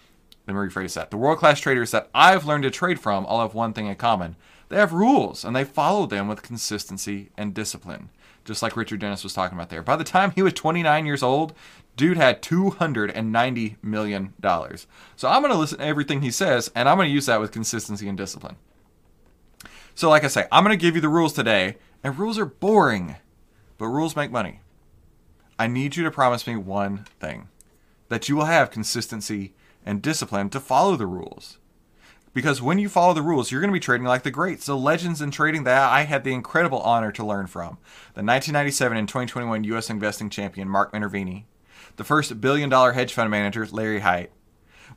Let 0.48 0.54
me 0.54 0.60
rephrase 0.60 0.96
that. 0.96 1.12
The 1.12 1.18
world 1.18 1.40
class 1.40 1.60
traders 1.60 1.92
that 1.92 2.10
I've 2.14 2.46
learned 2.46 2.64
to 2.64 2.72
trade 2.72 3.00
from 3.00 3.26
all 3.26 3.42
have 3.42 3.54
one 3.54 3.74
thing 3.74 3.88
in 3.88 3.96
common 3.96 4.36
they 4.70 4.78
have 4.78 4.94
rules 4.94 5.44
and 5.44 5.56
they 5.56 5.64
follow 5.64 6.06
them 6.06 6.28
with 6.28 6.44
consistency 6.44 7.32
and 7.36 7.54
discipline. 7.54 8.10
Just 8.46 8.62
like 8.64 8.78
Richard 8.78 9.00
Dennis 9.00 9.24
was 9.24 9.34
talking 9.34 9.58
about 9.58 9.70
there. 9.70 9.82
By 9.82 9.96
the 9.96 10.04
time 10.04 10.32
he 10.32 10.42
was 10.42 10.54
29 10.54 11.06
years 11.06 11.22
old, 11.22 11.54
dude 11.98 12.18
had 12.18 12.42
$290 12.42 13.76
million. 13.84 14.34
So 14.44 15.28
I'm 15.28 15.42
going 15.42 15.52
to 15.52 15.58
listen 15.58 15.80
to 15.80 15.86
everything 15.86 16.22
he 16.22 16.32
says 16.32 16.72
and 16.76 16.88
I'm 16.88 16.98
going 16.98 17.10
to 17.10 17.14
use 17.14 17.26
that 17.26 17.42
with 17.42 17.52
consistency 17.52 18.08
and 18.08 18.18
discipline. 18.18 18.56
So, 20.00 20.10
like 20.10 20.24
I 20.24 20.28
say, 20.28 20.48
I'm 20.50 20.64
going 20.64 20.72
to 20.72 20.82
give 20.82 20.96
you 20.96 21.02
the 21.02 21.10
rules 21.10 21.34
today, 21.34 21.76
and 22.06 22.18
rules 22.18 22.40
are 22.40 22.46
boring, 22.46 23.18
but 23.78 23.88
rules 23.88 24.16
make 24.16 24.32
money. 24.32 24.62
I 25.60 25.68
need 25.68 25.98
you 25.98 26.06
to 26.06 26.10
promise 26.10 26.48
me 26.48 26.56
one 26.56 27.00
thing 27.20 27.50
that 28.08 28.30
you 28.30 28.38
will 28.38 28.46
have 28.46 28.72
consistency 28.72 29.52
and 29.86 30.02
discipline 30.02 30.52
to 30.52 30.62
follow 30.62 30.96
the 30.96 31.06
rules. 31.06 31.58
Because 32.34 32.62
when 32.62 32.80
you 32.80 32.88
follow 32.88 33.14
the 33.14 33.22
rules, 33.22 33.52
you're 33.52 33.60
going 33.60 33.74
to 33.74 33.78
be 33.78 33.82
trading 33.82 34.08
like 34.08 34.24
the 34.24 34.32
greats, 34.32 34.68
the 34.68 34.78
legends 34.78 35.20
in 35.22 35.32
trading 35.32 35.66
that 35.66 35.92
I 35.92 36.04
had 36.04 36.24
the 36.24 36.32
incredible 36.32 36.80
honor 36.80 37.12
to 37.12 37.26
learn 37.26 37.48
from. 37.48 37.78
The 38.14 38.24
1997 38.24 38.98
and 38.98 39.06
2021 39.06 39.66
U.S. 39.66 39.90
investing 39.90 40.30
champion, 40.30 40.70
Mark 40.70 40.94
Minervini. 40.94 41.44
The 41.98 42.06
first 42.06 42.40
billion 42.40 42.70
dollar 42.70 42.94
hedge 42.94 43.14
fund 43.14 43.30
manager, 43.32 43.68
Larry 43.70 44.00
Hite. 44.00 44.32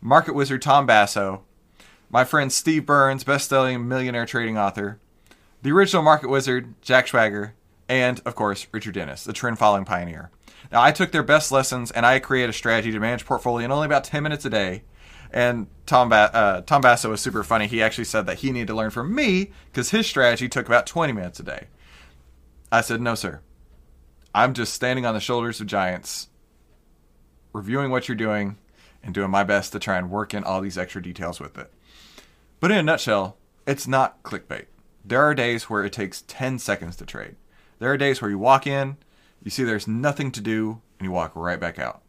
Market 0.01 0.37
wizard 0.37 0.63
Tom 0.63 0.87
Basso 0.87 1.43
my 2.13 2.25
friend 2.25 2.53
Steve 2.53 2.85
Burns, 2.85 3.25
best-selling 3.25 3.89
millionaire 3.89 4.27
trading 4.27 4.59
author, 4.59 5.01
the 5.63 5.73
original 5.73 6.03
market 6.03 6.29
wizard 6.29 6.75
Jack 6.83 7.07
Schwager, 7.07 7.53
and 7.89 8.21
of 8.27 8.35
course 8.35 8.67
Richard 8.71 8.95
Dennis, 8.95 9.25
the 9.25 9.33
trend-following 9.33 9.87
pioneer. 9.87 10.31
Now, 10.71 10.83
I 10.83 10.93
took 10.93 11.11
their 11.11 11.23
best 11.23 11.51
lessons 11.51 11.91
and 11.91 12.07
I 12.07 12.19
created 12.19 12.51
a 12.51 12.53
strategy 12.53 12.93
to 12.93 13.01
manage 13.01 13.25
portfolio 13.25 13.65
in 13.65 13.73
only 13.73 13.87
about 13.87 14.05
10 14.05 14.23
minutes 14.23 14.45
a 14.45 14.51
day. 14.51 14.85
And 15.33 15.67
Tom, 15.87 16.11
ba- 16.11 16.31
uh, 16.35 16.61
Tom 16.61 16.83
Basso 16.83 17.11
was 17.11 17.21
super 17.21 17.43
funny. 17.43 17.67
He 17.67 17.83
actually 17.83 18.05
said 18.05 18.27
that 18.27 18.39
he 18.39 18.53
needed 18.53 18.69
to 18.69 18.75
learn 18.75 18.91
from 18.91 19.15
me 19.15 19.51
because 19.67 19.91
his 19.91 20.07
strategy 20.07 20.49
took 20.49 20.67
about 20.67 20.87
20 20.87 21.13
minutes 21.13 21.41
a 21.41 21.43
day. 21.43 21.69
I 22.71 22.83
said, 22.83 23.01
no, 23.01 23.15
sir. 23.15 23.41
I'm 24.35 24.55
just 24.55 24.75
standing 24.75 25.05
on 25.05 25.15
the 25.15 25.21
shoulders 25.21 25.61
of 25.61 25.67
giants, 25.67 26.29
reviewing 27.53 27.91
what 27.91 28.09
you're 28.09 28.17
doing, 28.17 28.59
and 29.03 29.15
doing 29.15 29.31
my 29.31 29.43
best 29.43 29.73
to 29.73 29.79
try 29.79 29.99
and 29.99 30.11
work 30.11 30.33
in 30.33 30.45
all 30.45 30.61
these 30.61 30.79
extra 30.79 31.03
details 31.03 31.41
with 31.41 31.59
it. 31.59 31.73
But 32.63 32.71
in 32.71 32.79
a 32.79 32.83
nutshell, 32.85 33.39
it's 33.67 33.89
not 33.89 34.23
clickbait. 34.23 34.67
There 35.05 35.21
are 35.21 35.35
days 35.35 35.69
where 35.69 35.85
it 35.85 35.93
takes 35.93 36.23
10 36.29 36.61
seconds 36.61 36.95
to 36.95 37.05
trade. 37.05 37.35
There 37.81 37.91
are 37.91 37.97
days 37.97 38.23
where 38.23 38.31
you 38.31 38.39
walk 38.39 38.69
in, 38.69 38.99
you 39.43 39.51
see 39.51 39.65
there's 39.65 39.89
nothing 39.89 40.31
to 40.31 40.41
do, 40.41 40.81
and 40.97 41.05
you 41.05 41.11
walk 41.11 41.33
right 41.35 41.59
back 41.59 41.81
out. 41.81 42.03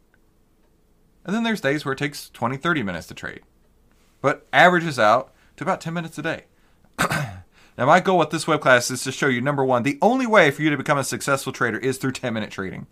And 1.24 1.34
then 1.34 1.42
there's 1.42 1.60
days 1.60 1.84
where 1.84 1.94
it 1.94 1.98
takes 1.98 2.30
20, 2.30 2.56
30 2.56 2.84
minutes 2.84 3.08
to 3.08 3.14
trade. 3.14 3.40
But 4.20 4.46
averages 4.52 4.96
out 4.96 5.34
to 5.56 5.64
about 5.64 5.80
10 5.80 5.92
minutes 5.92 6.18
a 6.18 6.22
day. 6.22 6.44
now, 7.00 7.42
my 7.78 7.98
goal 7.98 8.18
with 8.18 8.30
this 8.30 8.46
web 8.46 8.60
class 8.60 8.92
is 8.92 9.02
to 9.02 9.10
show 9.10 9.26
you 9.26 9.40
number 9.40 9.64
one, 9.64 9.82
the 9.82 9.98
only 10.00 10.28
way 10.28 10.52
for 10.52 10.62
you 10.62 10.70
to 10.70 10.76
become 10.76 10.98
a 10.98 11.02
successful 11.02 11.52
trader 11.52 11.78
is 11.78 11.98
through 11.98 12.12
10 12.12 12.32
minute 12.32 12.52
trading. 12.52 12.86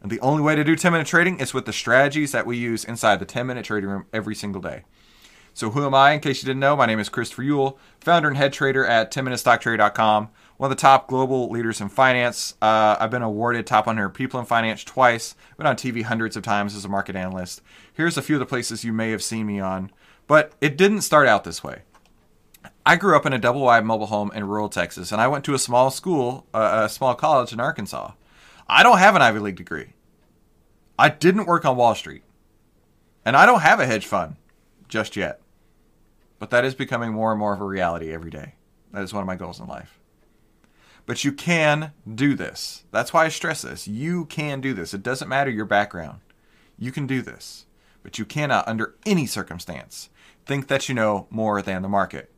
And 0.00 0.10
the 0.10 0.20
only 0.20 0.42
way 0.42 0.54
to 0.54 0.64
do 0.64 0.76
10 0.76 0.90
minute 0.90 1.08
trading 1.08 1.40
is 1.40 1.52
with 1.52 1.66
the 1.66 1.74
strategies 1.74 2.32
that 2.32 2.46
we 2.46 2.56
use 2.56 2.86
inside 2.86 3.18
the 3.18 3.26
10 3.26 3.46
minute 3.46 3.66
trading 3.66 3.90
room 3.90 4.06
every 4.14 4.34
single 4.34 4.62
day. 4.62 4.84
So, 5.54 5.70
who 5.70 5.84
am 5.84 5.94
I? 5.94 6.12
In 6.12 6.20
case 6.20 6.42
you 6.42 6.46
didn't 6.46 6.60
know, 6.60 6.76
my 6.76 6.86
name 6.86 6.98
is 6.98 7.10
Christopher 7.10 7.42
Uhl, 7.42 7.76
founder 8.00 8.28
and 8.28 8.38
head 8.38 8.54
trader 8.54 8.86
at 8.86 9.12
10minutestocktrader.com, 9.12 10.30
one 10.56 10.70
of 10.70 10.74
the 10.74 10.80
top 10.80 11.08
global 11.08 11.50
leaders 11.50 11.78
in 11.78 11.90
finance. 11.90 12.54
Uh, 12.62 12.96
I've 12.98 13.10
been 13.10 13.22
awarded 13.22 13.66
top 13.66 13.86
100 13.86 14.10
people 14.10 14.40
in 14.40 14.46
finance 14.46 14.82
twice, 14.82 15.34
been 15.58 15.66
on 15.66 15.76
TV 15.76 16.04
hundreds 16.04 16.38
of 16.38 16.42
times 16.42 16.74
as 16.74 16.86
a 16.86 16.88
market 16.88 17.16
analyst. 17.16 17.60
Here's 17.92 18.16
a 18.16 18.22
few 18.22 18.36
of 18.36 18.40
the 18.40 18.46
places 18.46 18.82
you 18.82 18.94
may 18.94 19.10
have 19.10 19.22
seen 19.22 19.46
me 19.46 19.60
on, 19.60 19.90
but 20.26 20.52
it 20.62 20.78
didn't 20.78 21.02
start 21.02 21.28
out 21.28 21.44
this 21.44 21.62
way. 21.62 21.82
I 22.86 22.96
grew 22.96 23.14
up 23.14 23.26
in 23.26 23.34
a 23.34 23.38
double 23.38 23.60
wide 23.60 23.84
mobile 23.84 24.06
home 24.06 24.32
in 24.34 24.48
rural 24.48 24.70
Texas, 24.70 25.12
and 25.12 25.20
I 25.20 25.28
went 25.28 25.44
to 25.44 25.54
a 25.54 25.58
small 25.58 25.90
school, 25.90 26.46
uh, 26.54 26.84
a 26.84 26.88
small 26.88 27.14
college 27.14 27.52
in 27.52 27.60
Arkansas. 27.60 28.12
I 28.66 28.82
don't 28.82 28.98
have 28.98 29.14
an 29.16 29.22
Ivy 29.22 29.40
League 29.40 29.56
degree. 29.56 29.92
I 30.98 31.10
didn't 31.10 31.46
work 31.46 31.66
on 31.66 31.76
Wall 31.76 31.94
Street. 31.94 32.22
And 33.22 33.36
I 33.36 33.44
don't 33.44 33.60
have 33.60 33.80
a 33.80 33.86
hedge 33.86 34.06
fund 34.06 34.36
just 34.88 35.14
yet. 35.14 35.41
But 36.42 36.50
that 36.50 36.64
is 36.64 36.74
becoming 36.74 37.12
more 37.12 37.30
and 37.30 37.38
more 37.38 37.54
of 37.54 37.60
a 37.60 37.64
reality 37.64 38.12
every 38.12 38.32
day. 38.32 38.54
That 38.90 39.04
is 39.04 39.14
one 39.14 39.22
of 39.22 39.28
my 39.28 39.36
goals 39.36 39.60
in 39.60 39.68
life. 39.68 40.00
But 41.06 41.22
you 41.22 41.30
can 41.30 41.92
do 42.12 42.34
this. 42.34 42.82
That's 42.90 43.12
why 43.12 43.26
I 43.26 43.28
stress 43.28 43.62
this. 43.62 43.86
You 43.86 44.24
can 44.24 44.60
do 44.60 44.74
this. 44.74 44.92
It 44.92 45.04
doesn't 45.04 45.28
matter 45.28 45.52
your 45.52 45.66
background. 45.66 46.18
You 46.76 46.90
can 46.90 47.06
do 47.06 47.22
this. 47.22 47.66
But 48.02 48.18
you 48.18 48.24
cannot, 48.24 48.66
under 48.66 48.96
any 49.06 49.24
circumstance, 49.24 50.10
think 50.44 50.66
that 50.66 50.88
you 50.88 50.96
know 50.96 51.28
more 51.30 51.62
than 51.62 51.80
the 51.80 51.88
market. 51.88 52.32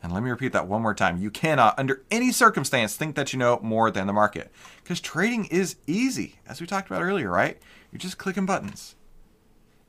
And 0.00 0.12
let 0.12 0.22
me 0.22 0.30
repeat 0.30 0.52
that 0.52 0.68
one 0.68 0.82
more 0.82 0.94
time. 0.94 1.18
You 1.18 1.32
cannot, 1.32 1.76
under 1.76 2.04
any 2.12 2.30
circumstance, 2.30 2.94
think 2.94 3.16
that 3.16 3.32
you 3.32 3.38
know 3.40 3.58
more 3.60 3.90
than 3.90 4.06
the 4.06 4.12
market. 4.12 4.52
Because 4.84 5.00
trading 5.00 5.46
is 5.46 5.74
easy, 5.88 6.36
as 6.46 6.60
we 6.60 6.68
talked 6.68 6.86
about 6.88 7.02
earlier, 7.02 7.32
right? 7.32 7.58
You're 7.90 7.98
just 7.98 8.16
clicking 8.16 8.46
buttons. 8.46 8.94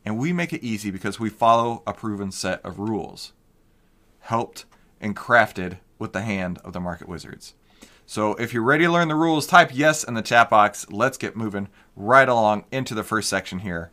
And 0.05 0.17
we 0.17 0.33
make 0.33 0.53
it 0.53 0.63
easy 0.63 0.91
because 0.91 1.19
we 1.19 1.29
follow 1.29 1.83
a 1.85 1.93
proven 1.93 2.31
set 2.31 2.63
of 2.65 2.79
rules, 2.79 3.33
helped 4.21 4.65
and 5.01 5.15
crafted 5.15 5.79
with 5.97 6.13
the 6.13 6.21
hand 6.21 6.57
of 6.63 6.73
the 6.73 6.79
market 6.79 7.07
wizards. 7.07 7.53
So 8.05 8.33
if 8.35 8.53
you're 8.53 8.63
ready 8.63 8.85
to 8.85 8.91
learn 8.91 9.07
the 9.07 9.15
rules, 9.15 9.45
type 9.45 9.69
yes 9.71 10.03
in 10.03 10.15
the 10.15 10.23
chat 10.23 10.49
box. 10.49 10.89
Let's 10.89 11.17
get 11.17 11.35
moving 11.35 11.67
right 11.95 12.27
along 12.27 12.65
into 12.71 12.95
the 12.95 13.03
first 13.03 13.29
section 13.29 13.59
here. 13.59 13.91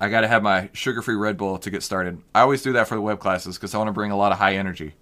I 0.00 0.08
got 0.08 0.22
to 0.22 0.28
have 0.28 0.42
my 0.42 0.70
sugar 0.72 1.02
free 1.02 1.16
Red 1.16 1.36
Bull 1.36 1.58
to 1.58 1.70
get 1.70 1.82
started. 1.82 2.22
I 2.34 2.40
always 2.40 2.62
do 2.62 2.72
that 2.72 2.88
for 2.88 2.94
the 2.94 3.02
web 3.02 3.20
classes 3.20 3.56
because 3.56 3.74
I 3.74 3.78
want 3.78 3.88
to 3.88 3.92
bring 3.92 4.10
a 4.10 4.16
lot 4.16 4.32
of 4.32 4.38
high 4.38 4.54
energy. 4.54 4.94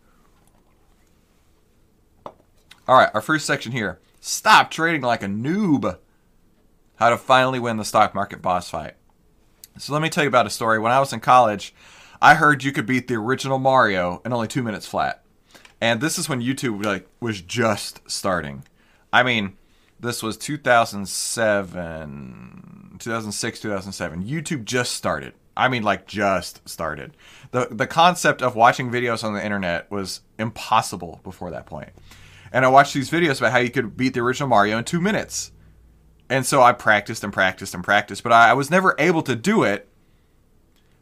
All 2.88 2.96
right, 2.96 3.10
our 3.14 3.20
first 3.20 3.46
section 3.46 3.70
here. 3.70 4.00
Stop 4.20 4.72
trading 4.72 5.02
like 5.02 5.22
a 5.22 5.26
noob 5.26 5.98
how 6.98 7.10
to 7.10 7.16
finally 7.16 7.58
win 7.58 7.76
the 7.76 7.84
stock 7.84 8.14
market 8.14 8.42
boss 8.42 8.70
fight. 8.70 8.94
So 9.78 9.92
let 9.92 10.02
me 10.02 10.08
tell 10.08 10.24
you 10.24 10.28
about 10.28 10.46
a 10.46 10.50
story. 10.50 10.78
When 10.78 10.92
I 10.92 11.00
was 11.00 11.12
in 11.12 11.20
college, 11.20 11.74
I 12.20 12.34
heard 12.34 12.64
you 12.64 12.72
could 12.72 12.86
beat 12.86 13.08
the 13.08 13.14
original 13.14 13.58
Mario 13.58 14.20
in 14.24 14.32
only 14.32 14.48
two 14.48 14.62
minutes 14.62 14.86
flat. 14.86 15.22
And 15.80 16.00
this 16.00 16.18
is 16.18 16.28
when 16.28 16.42
YouTube 16.42 16.84
like 16.84 17.06
was 17.20 17.40
just 17.40 18.00
starting. 18.10 18.64
I 19.12 19.22
mean, 19.22 19.56
this 20.00 20.20
was 20.22 20.36
2007, 20.36 22.96
2006, 22.98 23.60
2007. 23.60 24.24
YouTube 24.24 24.64
just 24.64 24.92
started. 24.92 25.34
I 25.56 25.68
mean, 25.68 25.84
like 25.84 26.06
just 26.06 26.68
started. 26.68 27.16
the 27.52 27.68
The 27.70 27.86
concept 27.86 28.42
of 28.42 28.56
watching 28.56 28.90
videos 28.90 29.22
on 29.22 29.34
the 29.34 29.44
internet 29.44 29.88
was 29.90 30.22
impossible 30.38 31.20
before 31.22 31.52
that 31.52 31.66
point. 31.66 31.90
And 32.52 32.64
I 32.64 32.68
watched 32.68 32.94
these 32.94 33.10
videos 33.10 33.38
about 33.38 33.52
how 33.52 33.58
you 33.58 33.70
could 33.70 33.96
beat 33.96 34.14
the 34.14 34.20
original 34.20 34.48
Mario 34.48 34.78
in 34.78 34.84
two 34.84 35.00
minutes. 35.00 35.52
And 36.30 36.44
so 36.44 36.62
I 36.62 36.72
practiced 36.72 37.24
and 37.24 37.32
practiced 37.32 37.74
and 37.74 37.82
practiced, 37.82 38.22
but 38.22 38.32
I, 38.32 38.50
I 38.50 38.52
was 38.52 38.70
never 38.70 38.94
able 38.98 39.22
to 39.22 39.34
do 39.34 39.62
it. 39.62 39.88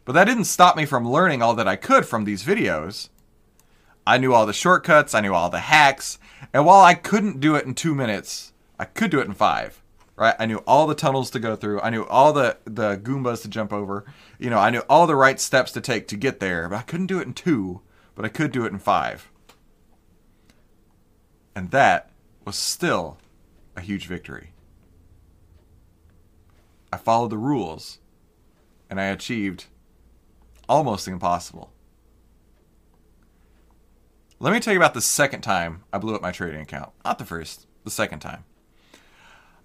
But 0.05 0.13
that 0.13 0.25
didn't 0.25 0.45
stop 0.45 0.77
me 0.77 0.85
from 0.85 1.09
learning 1.09 1.41
all 1.41 1.53
that 1.55 1.67
I 1.67 1.75
could 1.75 2.05
from 2.05 2.23
these 2.23 2.43
videos. 2.43 3.09
I 4.05 4.17
knew 4.17 4.33
all 4.33 4.45
the 4.45 4.53
shortcuts, 4.53 5.13
I 5.13 5.19
knew 5.19 5.33
all 5.33 5.49
the 5.49 5.59
hacks, 5.59 6.17
and 6.53 6.65
while 6.65 6.79
I 6.79 6.93
couldn't 6.93 7.41
do 7.41 7.55
it 7.55 7.65
in 7.65 7.73
two 7.73 7.93
minutes, 7.93 8.53
I 8.79 8.85
could 8.85 9.11
do 9.11 9.19
it 9.19 9.27
in 9.27 9.33
five. 9.33 9.81
Right? 10.15 10.33
I 10.39 10.45
knew 10.47 10.63
all 10.65 10.87
the 10.87 10.95
tunnels 10.95 11.29
to 11.31 11.39
go 11.39 11.55
through. 11.55 11.79
I 11.81 11.91
knew 11.91 12.03
all 12.05 12.33
the 12.33 12.57
the 12.63 12.97
goombas 12.97 13.43
to 13.43 13.49
jump 13.49 13.71
over. 13.71 14.03
You 14.39 14.49
know, 14.49 14.57
I 14.57 14.71
knew 14.71 14.81
all 14.89 15.05
the 15.05 15.15
right 15.15 15.39
steps 15.39 15.71
to 15.73 15.81
take 15.81 16.07
to 16.07 16.15
get 16.15 16.39
there, 16.39 16.67
but 16.69 16.77
I 16.77 16.81
couldn't 16.81 17.05
do 17.05 17.19
it 17.19 17.27
in 17.27 17.33
two, 17.33 17.81
but 18.15 18.25
I 18.25 18.29
could 18.29 18.51
do 18.51 18.65
it 18.65 18.71
in 18.71 18.79
five. 18.79 19.29
And 21.53 21.69
that 21.69 22.09
was 22.45 22.55
still 22.55 23.17
a 23.75 23.81
huge 23.81 24.07
victory. 24.07 24.53
I 26.97 26.99
followed 26.99 27.29
the 27.29 27.37
rules, 27.37 27.99
and 28.89 28.99
I 28.99 29.05
achieved 29.05 29.65
almost 30.67 31.05
the 31.05 31.11
impossible. 31.11 31.71
Let 34.39 34.51
me 34.51 34.59
tell 34.59 34.73
you 34.73 34.79
about 34.79 34.95
the 34.95 35.01
second 35.01 35.41
time 35.41 35.83
I 35.93 35.99
blew 35.99 36.15
up 36.15 36.23
my 36.23 36.31
trading 36.31 36.59
account. 36.59 36.93
Not 37.05 37.19
the 37.19 37.25
first, 37.25 37.67
the 37.83 37.91
second 37.91 38.21
time. 38.21 38.45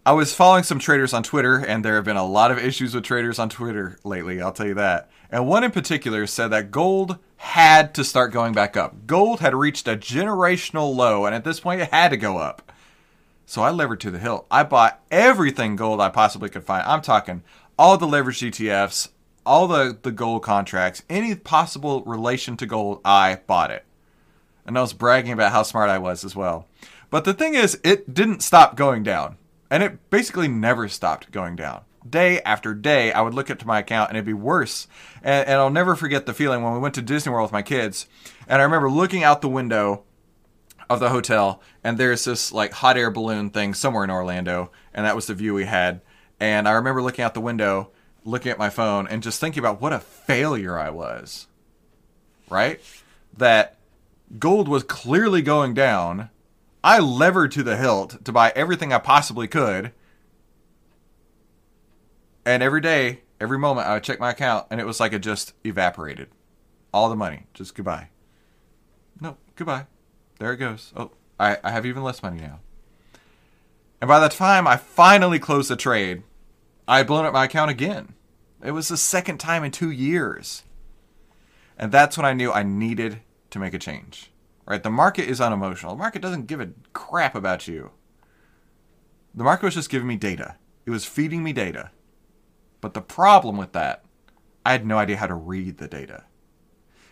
I 0.04 0.12
was 0.12 0.34
following 0.34 0.62
some 0.62 0.78
traders 0.78 1.14
on 1.14 1.22
Twitter, 1.22 1.56
and 1.56 1.82
there 1.82 1.94
have 1.94 2.04
been 2.04 2.18
a 2.18 2.26
lot 2.26 2.50
of 2.50 2.58
issues 2.58 2.94
with 2.94 3.04
traders 3.04 3.38
on 3.38 3.48
Twitter 3.48 3.98
lately, 4.04 4.42
I'll 4.42 4.52
tell 4.52 4.66
you 4.66 4.74
that. 4.74 5.10
And 5.30 5.48
one 5.48 5.64
in 5.64 5.70
particular 5.70 6.26
said 6.26 6.48
that 6.48 6.70
gold 6.70 7.16
had 7.36 7.94
to 7.94 8.04
start 8.04 8.30
going 8.30 8.52
back 8.52 8.76
up. 8.76 9.06
Gold 9.06 9.40
had 9.40 9.54
reached 9.54 9.88
a 9.88 9.96
generational 9.96 10.94
low, 10.94 11.24
and 11.24 11.34
at 11.34 11.44
this 11.44 11.60
point, 11.60 11.80
it 11.80 11.90
had 11.90 12.10
to 12.10 12.18
go 12.18 12.36
up. 12.36 12.71
So 13.52 13.60
I 13.60 13.70
levered 13.70 14.00
to 14.00 14.10
the 14.10 14.18
hill. 14.18 14.46
I 14.50 14.62
bought 14.62 15.02
everything 15.10 15.76
gold 15.76 16.00
I 16.00 16.08
possibly 16.08 16.48
could 16.48 16.64
find. 16.64 16.86
I'm 16.86 17.02
talking 17.02 17.42
all 17.78 17.98
the 17.98 18.06
leveraged 18.06 18.50
ETFs, 18.50 19.10
all 19.44 19.68
the, 19.68 19.98
the 20.00 20.10
gold 20.10 20.42
contracts, 20.42 21.02
any 21.10 21.34
possible 21.34 22.02
relation 22.04 22.56
to 22.56 22.64
gold, 22.64 23.02
I 23.04 23.40
bought 23.46 23.70
it. 23.70 23.84
And 24.64 24.78
I 24.78 24.80
was 24.80 24.94
bragging 24.94 25.32
about 25.32 25.52
how 25.52 25.64
smart 25.64 25.90
I 25.90 25.98
was 25.98 26.24
as 26.24 26.34
well. 26.34 26.66
But 27.10 27.24
the 27.24 27.34
thing 27.34 27.52
is, 27.52 27.78
it 27.84 28.14
didn't 28.14 28.40
stop 28.40 28.74
going 28.74 29.02
down. 29.02 29.36
And 29.70 29.82
it 29.82 30.08
basically 30.08 30.48
never 30.48 30.88
stopped 30.88 31.30
going 31.30 31.54
down. 31.54 31.82
Day 32.08 32.40
after 32.44 32.72
day, 32.72 33.12
I 33.12 33.20
would 33.20 33.34
look 33.34 33.50
into 33.50 33.66
my 33.66 33.80
account 33.80 34.08
and 34.08 34.16
it'd 34.16 34.24
be 34.24 34.32
worse. 34.32 34.88
And, 35.22 35.46
and 35.46 35.58
I'll 35.58 35.68
never 35.68 35.94
forget 35.94 36.24
the 36.24 36.32
feeling 36.32 36.62
when 36.62 36.72
we 36.72 36.78
went 36.78 36.94
to 36.94 37.02
Disney 37.02 37.30
World 37.30 37.48
with 37.48 37.52
my 37.52 37.60
kids. 37.60 38.06
And 38.48 38.62
I 38.62 38.64
remember 38.64 38.90
looking 38.90 39.22
out 39.22 39.42
the 39.42 39.50
window 39.50 40.04
of 40.88 41.00
the 41.00 41.10
hotel, 41.10 41.62
and 41.82 41.98
there's 41.98 42.24
this 42.24 42.52
like 42.52 42.72
hot 42.72 42.96
air 42.96 43.10
balloon 43.10 43.50
thing 43.50 43.74
somewhere 43.74 44.04
in 44.04 44.10
Orlando, 44.10 44.70
and 44.92 45.04
that 45.06 45.16
was 45.16 45.26
the 45.26 45.34
view 45.34 45.54
we 45.54 45.64
had. 45.64 46.00
And 46.40 46.68
I 46.68 46.72
remember 46.72 47.02
looking 47.02 47.24
out 47.24 47.34
the 47.34 47.40
window, 47.40 47.90
looking 48.24 48.50
at 48.50 48.58
my 48.58 48.70
phone, 48.70 49.06
and 49.06 49.22
just 49.22 49.40
thinking 49.40 49.60
about 49.60 49.80
what 49.80 49.92
a 49.92 50.00
failure 50.00 50.78
I 50.78 50.90
was. 50.90 51.46
Right? 52.50 52.80
That 53.36 53.78
gold 54.38 54.68
was 54.68 54.82
clearly 54.82 55.42
going 55.42 55.74
down. 55.74 56.30
I 56.84 56.98
levered 56.98 57.52
to 57.52 57.62
the 57.62 57.76
hilt 57.76 58.24
to 58.24 58.32
buy 58.32 58.52
everything 58.56 58.92
I 58.92 58.98
possibly 58.98 59.46
could. 59.46 59.92
And 62.44 62.62
every 62.62 62.80
day, 62.80 63.20
every 63.40 63.58
moment, 63.58 63.86
I 63.86 63.94
would 63.94 64.02
check 64.02 64.18
my 64.18 64.30
account, 64.30 64.66
and 64.70 64.80
it 64.80 64.86
was 64.86 64.98
like 64.98 65.12
it 65.12 65.20
just 65.20 65.54
evaporated. 65.64 66.28
All 66.92 67.08
the 67.08 67.16
money, 67.16 67.46
just 67.54 67.74
goodbye. 67.74 68.08
No, 69.20 69.36
goodbye. 69.54 69.86
There 70.42 70.54
it 70.54 70.56
goes. 70.56 70.92
Oh, 70.96 71.12
I, 71.38 71.58
I 71.62 71.70
have 71.70 71.86
even 71.86 72.02
less 72.02 72.20
money 72.20 72.40
now. 72.40 72.58
And 74.00 74.08
by 74.08 74.18
the 74.18 74.28
time 74.28 74.66
I 74.66 74.76
finally 74.76 75.38
closed 75.38 75.70
the 75.70 75.76
trade, 75.76 76.24
I 76.88 76.98
had 76.98 77.06
blown 77.06 77.24
up 77.24 77.32
my 77.32 77.44
account 77.44 77.70
again. 77.70 78.14
It 78.60 78.72
was 78.72 78.88
the 78.88 78.96
second 78.96 79.38
time 79.38 79.62
in 79.62 79.70
two 79.70 79.92
years. 79.92 80.64
And 81.78 81.92
that's 81.92 82.16
when 82.16 82.26
I 82.26 82.32
knew 82.32 82.50
I 82.50 82.64
needed 82.64 83.20
to 83.50 83.60
make 83.60 83.72
a 83.72 83.78
change. 83.78 84.32
Right? 84.66 84.82
The 84.82 84.90
market 84.90 85.28
is 85.28 85.40
unemotional. 85.40 85.94
The 85.94 86.00
market 86.00 86.22
doesn't 86.22 86.48
give 86.48 86.60
a 86.60 86.70
crap 86.92 87.36
about 87.36 87.68
you. 87.68 87.92
The 89.32 89.44
market 89.44 89.66
was 89.66 89.74
just 89.74 89.90
giving 89.90 90.08
me 90.08 90.16
data. 90.16 90.56
It 90.86 90.90
was 90.90 91.04
feeding 91.04 91.44
me 91.44 91.52
data. 91.52 91.92
But 92.80 92.94
the 92.94 93.00
problem 93.00 93.56
with 93.56 93.74
that, 93.74 94.04
I 94.66 94.72
had 94.72 94.84
no 94.84 94.98
idea 94.98 95.18
how 95.18 95.28
to 95.28 95.34
read 95.34 95.78
the 95.78 95.86
data. 95.86 96.24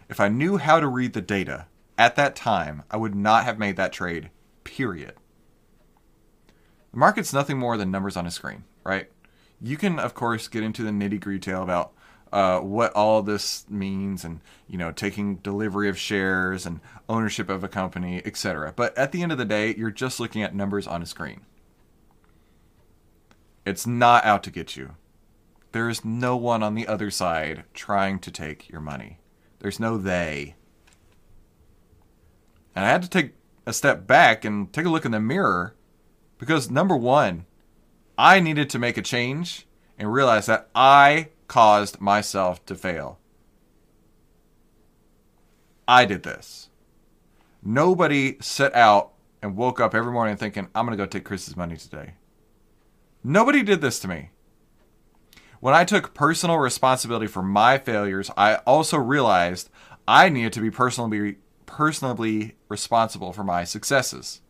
If 0.09 0.19
I 0.19 0.27
knew 0.27 0.57
how 0.57 0.81
to 0.81 0.89
read 0.89 1.13
the 1.13 1.23
data 1.23 1.69
at 2.01 2.17
that 2.17 2.35
time, 2.35 2.83
I 2.91 2.97
would 2.97 3.15
not 3.15 3.45
have 3.45 3.59
made 3.59 3.77
that 3.77 3.93
trade, 3.93 4.31
period. 4.65 5.13
The 6.93 6.97
market's 6.97 7.35
nothing 7.35 7.59
more 7.59 7.77
than 7.77 7.91
numbers 7.91 8.17
on 8.17 8.27
a 8.27 8.31
screen, 8.31 8.65
right? 8.85 9.11
You 9.61 9.77
can, 9.77 9.99
of 9.99 10.15
course, 10.15 10.49
get 10.49 10.63
into 10.63 10.83
the 10.83 10.93
nitty 10.93 11.21
gritty 11.21 11.41
detail 11.41 11.63
about 11.63 11.93
uh, 12.33 12.61
what 12.61 12.95
all 12.95 13.23
this 13.23 13.69
means 13.69 14.25
and 14.25 14.41
you 14.67 14.79
know 14.79 14.93
taking 14.93 15.37
delivery 15.37 15.89
of 15.89 15.99
shares 15.99 16.65
and 16.65 16.81
ownership 17.09 17.51
of 17.51 17.65
a 17.65 17.69
company 17.69 18.23
etc 18.25 18.73
but 18.77 18.97
at 18.97 19.11
the 19.11 19.21
end 19.21 19.33
of 19.33 19.39
the 19.39 19.45
day 19.45 19.75
you're 19.77 19.91
just 19.91 20.21
looking 20.21 20.41
at 20.41 20.55
numbers 20.55 20.87
on 20.87 21.03
a 21.03 21.07
screen. 21.07 21.41
It's 23.67 23.85
not 23.85 24.25
out 24.25 24.45
to 24.45 24.51
get 24.53 24.77
you. 24.77 24.95
There 25.73 25.89
is 25.89 26.05
no 26.05 26.37
one 26.37 26.63
on 26.63 26.77
the 26.77 26.87
other 26.87 27.11
side 27.11 27.65
trying 27.75 28.21
to 28.21 28.31
take 28.31 28.69
your 28.69 28.81
money. 28.81 29.19
There's 29.59 29.81
no 29.81 29.99
they 29.99 30.55
and 32.75 32.85
i 32.85 32.89
had 32.89 33.03
to 33.03 33.11
take 33.11 33.33
a 33.67 33.73
step 33.73 34.07
back 34.07 34.45
and 34.45 34.73
take 34.73 34.87
a 34.87 34.91
look 34.91 35.05
in 35.05 35.13
the 35.13 35.21
mirror 35.21 35.75
because 36.39 36.71
number 36.71 36.97
one 36.97 37.47
i 38.19 38.41
needed 38.41 38.71
to 38.71 38.79
make 38.79 38.97
a 38.97 39.03
change 39.03 39.67
and 39.99 40.13
realize 40.13 40.47
that 40.47 40.69
i 40.75 41.29
caused 41.51 42.01
myself 42.01 42.65
to 42.65 42.77
fail. 42.77 43.19
I 45.89 46.05
did 46.05 46.23
this. 46.23 46.69
Nobody 47.61 48.37
set 48.41 48.73
out 48.73 49.15
and 49.43 49.57
woke 49.57 49.81
up 49.81 49.93
every 49.93 50.13
morning 50.13 50.37
thinking, 50.37 50.69
I'm 50.77 50.87
going 50.87 50.97
to 50.97 51.05
go 51.05 51.09
take 51.09 51.25
Chris's 51.25 51.57
money 51.57 51.77
today. 51.77 52.13
Nobody 53.25 53.65
did 53.65 53.81
this 53.81 53.99
to 53.99 54.09
me. 54.09 54.31
When 55.59 55.75
I 55.75 55.85
took 55.85 56.15
personal 56.15 56.59
responsibility 56.59 57.27
for 57.27 57.43
my 57.43 57.79
failures, 57.79 58.31
I 58.37 58.57
also 58.59 58.97
realized 58.97 59.69
I 60.07 60.29
needed 60.29 60.53
to 60.53 60.61
be 60.61 60.71
personally 60.71 61.39
personally 61.71 62.57
responsible 62.69 63.33
for 63.33 63.45
my 63.45 63.63
successes. 63.63 64.41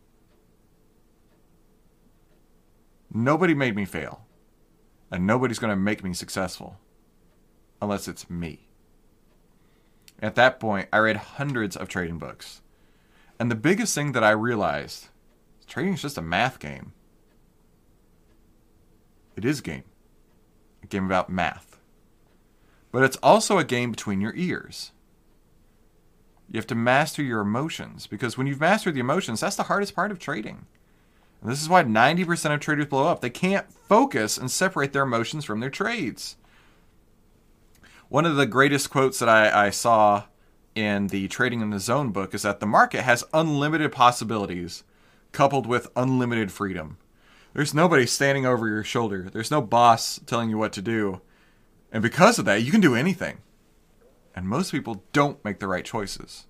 Nobody 3.13 3.53
made 3.53 3.75
me 3.75 3.85
fail, 3.85 4.25
and 5.11 5.27
nobody's 5.27 5.59
going 5.59 5.71
to 5.71 5.75
make 5.75 6.03
me 6.03 6.13
successful 6.13 6.79
unless 7.81 8.07
it's 8.07 8.29
me. 8.29 8.69
At 10.19 10.35
that 10.35 10.59
point, 10.59 10.89
I 10.91 10.97
read 10.97 11.17
hundreds 11.17 11.75
of 11.75 11.87
trading 11.87 12.17
books. 12.17 12.61
And 13.39 13.51
the 13.51 13.55
biggest 13.55 13.93
thing 13.93 14.13
that 14.13 14.23
I 14.23 14.31
realized 14.31 15.09
trading 15.67 15.93
is 15.93 16.01
just 16.01 16.17
a 16.17 16.21
math 16.21 16.59
game. 16.59 16.93
It 19.35 19.45
is 19.45 19.59
a 19.59 19.63
game, 19.63 19.83
a 20.83 20.87
game 20.87 21.05
about 21.05 21.29
math. 21.29 21.79
But 22.91 23.03
it's 23.03 23.17
also 23.17 23.57
a 23.57 23.63
game 23.63 23.91
between 23.91 24.21
your 24.21 24.35
ears. 24.35 24.91
You 26.51 26.57
have 26.57 26.67
to 26.67 26.75
master 26.75 27.23
your 27.23 27.39
emotions 27.39 28.07
because 28.07 28.37
when 28.37 28.45
you've 28.45 28.59
mastered 28.59 28.93
the 28.93 28.99
emotions, 28.99 29.39
that's 29.39 29.55
the 29.55 29.63
hardest 29.63 29.95
part 29.95 30.11
of 30.11 30.19
trading. 30.19 30.65
And 31.41 31.49
this 31.49 31.61
is 31.61 31.69
why 31.69 31.83
90% 31.83 32.53
of 32.53 32.59
traders 32.59 32.87
blow 32.87 33.07
up. 33.07 33.21
They 33.21 33.29
can't 33.29 33.71
focus 33.71 34.37
and 34.37 34.51
separate 34.51 34.91
their 34.91 35.03
emotions 35.03 35.45
from 35.45 35.61
their 35.61 35.69
trades. 35.69 36.35
One 38.09 38.25
of 38.25 38.35
the 38.35 38.45
greatest 38.45 38.89
quotes 38.89 39.19
that 39.19 39.29
I, 39.29 39.67
I 39.67 39.69
saw 39.69 40.25
in 40.75 41.07
the 41.07 41.29
Trading 41.29 41.61
in 41.61 41.69
the 41.69 41.79
Zone 41.79 42.11
book 42.11 42.33
is 42.33 42.41
that 42.41 42.59
the 42.59 42.65
market 42.65 43.03
has 43.03 43.23
unlimited 43.33 43.93
possibilities 43.93 44.83
coupled 45.31 45.65
with 45.65 45.87
unlimited 45.95 46.51
freedom. 46.51 46.97
There's 47.53 47.73
nobody 47.73 48.05
standing 48.05 48.45
over 48.45 48.67
your 48.67 48.83
shoulder, 48.83 49.29
there's 49.31 49.51
no 49.51 49.61
boss 49.61 50.19
telling 50.25 50.49
you 50.49 50.57
what 50.57 50.73
to 50.73 50.81
do. 50.81 51.21
And 51.93 52.03
because 52.03 52.39
of 52.39 52.45
that, 52.45 52.63
you 52.63 52.71
can 52.71 52.81
do 52.81 52.95
anything. 52.95 53.37
And 54.35 54.47
most 54.47 54.71
people 54.71 55.03
don't 55.13 55.43
make 55.43 55.59
the 55.59 55.67
right 55.67 55.85
choices. 55.85 56.47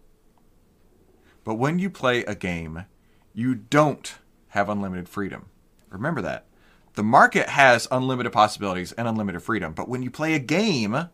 But 1.43 1.55
when 1.55 1.79
you 1.79 1.89
play 1.89 2.23
a 2.23 2.35
game, 2.35 2.85
you 3.33 3.55
don't 3.55 4.15
have 4.49 4.69
unlimited 4.69 5.09
freedom. 5.09 5.47
Remember 5.89 6.21
that. 6.21 6.45
The 6.93 7.03
market 7.03 7.49
has 7.49 7.87
unlimited 7.89 8.33
possibilities 8.33 8.91
and 8.91 9.07
unlimited 9.07 9.41
freedom. 9.41 9.73
But 9.73 9.89
when 9.89 10.03
you 10.03 10.11
play 10.11 10.33
a 10.33 10.39
game, 10.39 11.09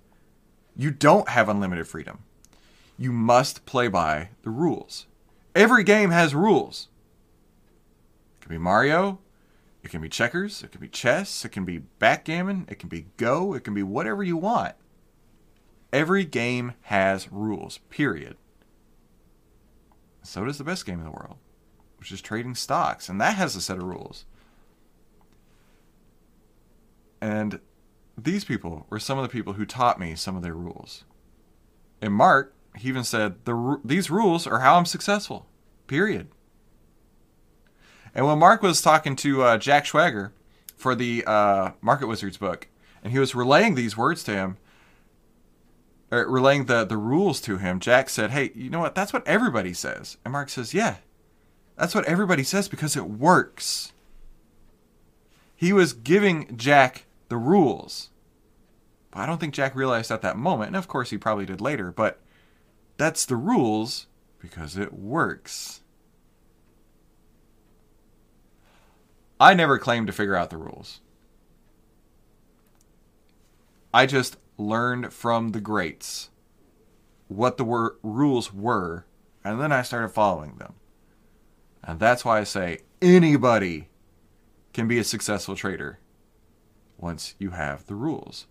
you 0.75 0.91
don't 0.91 1.29
have 1.29 1.49
unlimited 1.49 1.87
freedom. 1.87 2.19
You 2.97 3.11
must 3.11 3.65
play 3.65 3.87
by 3.87 4.29
the 4.41 4.49
rules. 4.49 5.05
Every 5.55 5.83
game 5.83 6.09
has 6.09 6.35
rules. 6.35 6.87
It 8.35 8.45
can 8.45 8.49
be 8.49 8.57
Mario, 8.57 9.19
it 9.83 9.91
can 9.91 10.01
be 10.01 10.09
checkers, 10.09 10.63
it 10.63 10.71
can 10.71 10.81
be 10.81 10.87
chess, 10.87 11.45
it 11.45 11.49
can 11.49 11.63
be 11.63 11.77
backgammon, 11.77 12.65
it 12.69 12.79
can 12.79 12.89
be 12.89 13.07
Go, 13.17 13.53
it 13.53 13.63
can 13.63 13.73
be 13.73 13.83
whatever 13.83 14.23
you 14.23 14.37
want. 14.37 14.75
Every 15.93 16.25
game 16.25 16.73
has 16.83 17.31
rules, 17.31 17.79
period. 17.89 18.37
So 20.21 20.43
does 20.43 20.57
the 20.57 20.63
best 20.63 20.85
game 20.85 20.99
in 20.99 21.05
the 21.05 21.11
world, 21.11 21.37
which 21.97 22.11
is 22.11 22.21
trading 22.21 22.55
stocks, 22.55 23.07
and 23.07 23.19
that 23.21 23.35
has 23.35 23.55
a 23.55 23.61
set 23.61 23.77
of 23.77 23.83
rules. 23.83 24.25
And 27.21 27.59
these 28.17 28.43
people 28.43 28.85
were 28.89 28.99
some 28.99 29.17
of 29.17 29.23
the 29.23 29.29
people 29.29 29.53
who 29.53 29.65
taught 29.65 29.99
me 29.99 30.15
some 30.15 30.35
of 30.35 30.43
their 30.43 30.53
rules. 30.53 31.05
And 32.01 32.13
Mark, 32.13 32.53
he 32.75 32.89
even 32.89 33.03
said, 33.03 33.45
the, 33.45 33.79
These 33.83 34.09
rules 34.09 34.45
are 34.45 34.59
how 34.59 34.75
I'm 34.77 34.85
successful. 34.85 35.47
Period. 35.87 36.27
And 38.13 38.25
when 38.25 38.39
Mark 38.39 38.61
was 38.61 38.81
talking 38.81 39.15
to 39.17 39.43
uh, 39.43 39.57
Jack 39.57 39.85
Schwager 39.85 40.31
for 40.75 40.95
the 40.95 41.23
uh, 41.25 41.71
Market 41.81 42.07
Wizards 42.07 42.37
book, 42.37 42.67
and 43.03 43.13
he 43.13 43.19
was 43.19 43.35
relaying 43.35 43.75
these 43.75 43.95
words 43.95 44.23
to 44.23 44.31
him, 44.31 44.57
relaying 46.09 46.65
the, 46.65 46.85
the 46.85 46.97
rules 46.97 47.41
to 47.41 47.57
him, 47.57 47.79
Jack 47.79 48.09
said, 48.09 48.31
Hey, 48.31 48.51
you 48.55 48.69
know 48.69 48.79
what? 48.79 48.95
That's 48.95 49.13
what 49.13 49.27
everybody 49.27 49.73
says. 49.73 50.17
And 50.23 50.31
Mark 50.31 50.49
says, 50.49 50.73
Yeah, 50.73 50.97
that's 51.75 51.93
what 51.93 52.05
everybody 52.05 52.43
says 52.43 52.67
because 52.67 52.95
it 52.95 53.09
works. 53.09 53.93
He 55.55 55.73
was 55.73 55.93
giving 55.93 56.55
Jack 56.55 57.05
the 57.29 57.37
rules. 57.37 58.09
But 59.11 59.21
I 59.21 59.25
don't 59.25 59.39
think 59.39 59.53
Jack 59.53 59.75
realized 59.75 60.11
at 60.11 60.21
that 60.21 60.37
moment, 60.37 60.69
and 60.69 60.75
of 60.75 60.87
course 60.87 61.09
he 61.09 61.17
probably 61.17 61.45
did 61.45 61.61
later, 61.61 61.91
but 61.91 62.19
that's 62.97 63.25
the 63.25 63.35
rules 63.35 64.07
because 64.39 64.77
it 64.77 64.93
works. 64.93 65.81
I 69.39 69.53
never 69.53 69.77
claimed 69.77 70.07
to 70.07 70.13
figure 70.13 70.35
out 70.35 70.49
the 70.49 70.57
rules. 70.57 70.99
I 73.93 74.05
just 74.05 74.37
learned 74.57 75.13
from 75.13 75.49
the 75.49 75.61
greats 75.61 76.29
what 77.27 77.57
the 77.57 77.63
wor- 77.63 77.97
rules 78.03 78.53
were, 78.53 79.05
and 79.43 79.59
then 79.61 79.71
I 79.71 79.81
started 79.81 80.09
following 80.09 80.55
them. 80.57 80.75
And 81.83 81.99
that's 81.99 82.25
why 82.25 82.39
I 82.39 82.43
say 82.43 82.79
anybody 83.01 83.89
can 84.73 84.87
be 84.87 84.99
a 84.99 85.03
successful 85.03 85.55
trader 85.55 85.99
once 86.97 87.35
you 87.37 87.51
have 87.51 87.85
the 87.85 87.95
rules. 87.95 88.47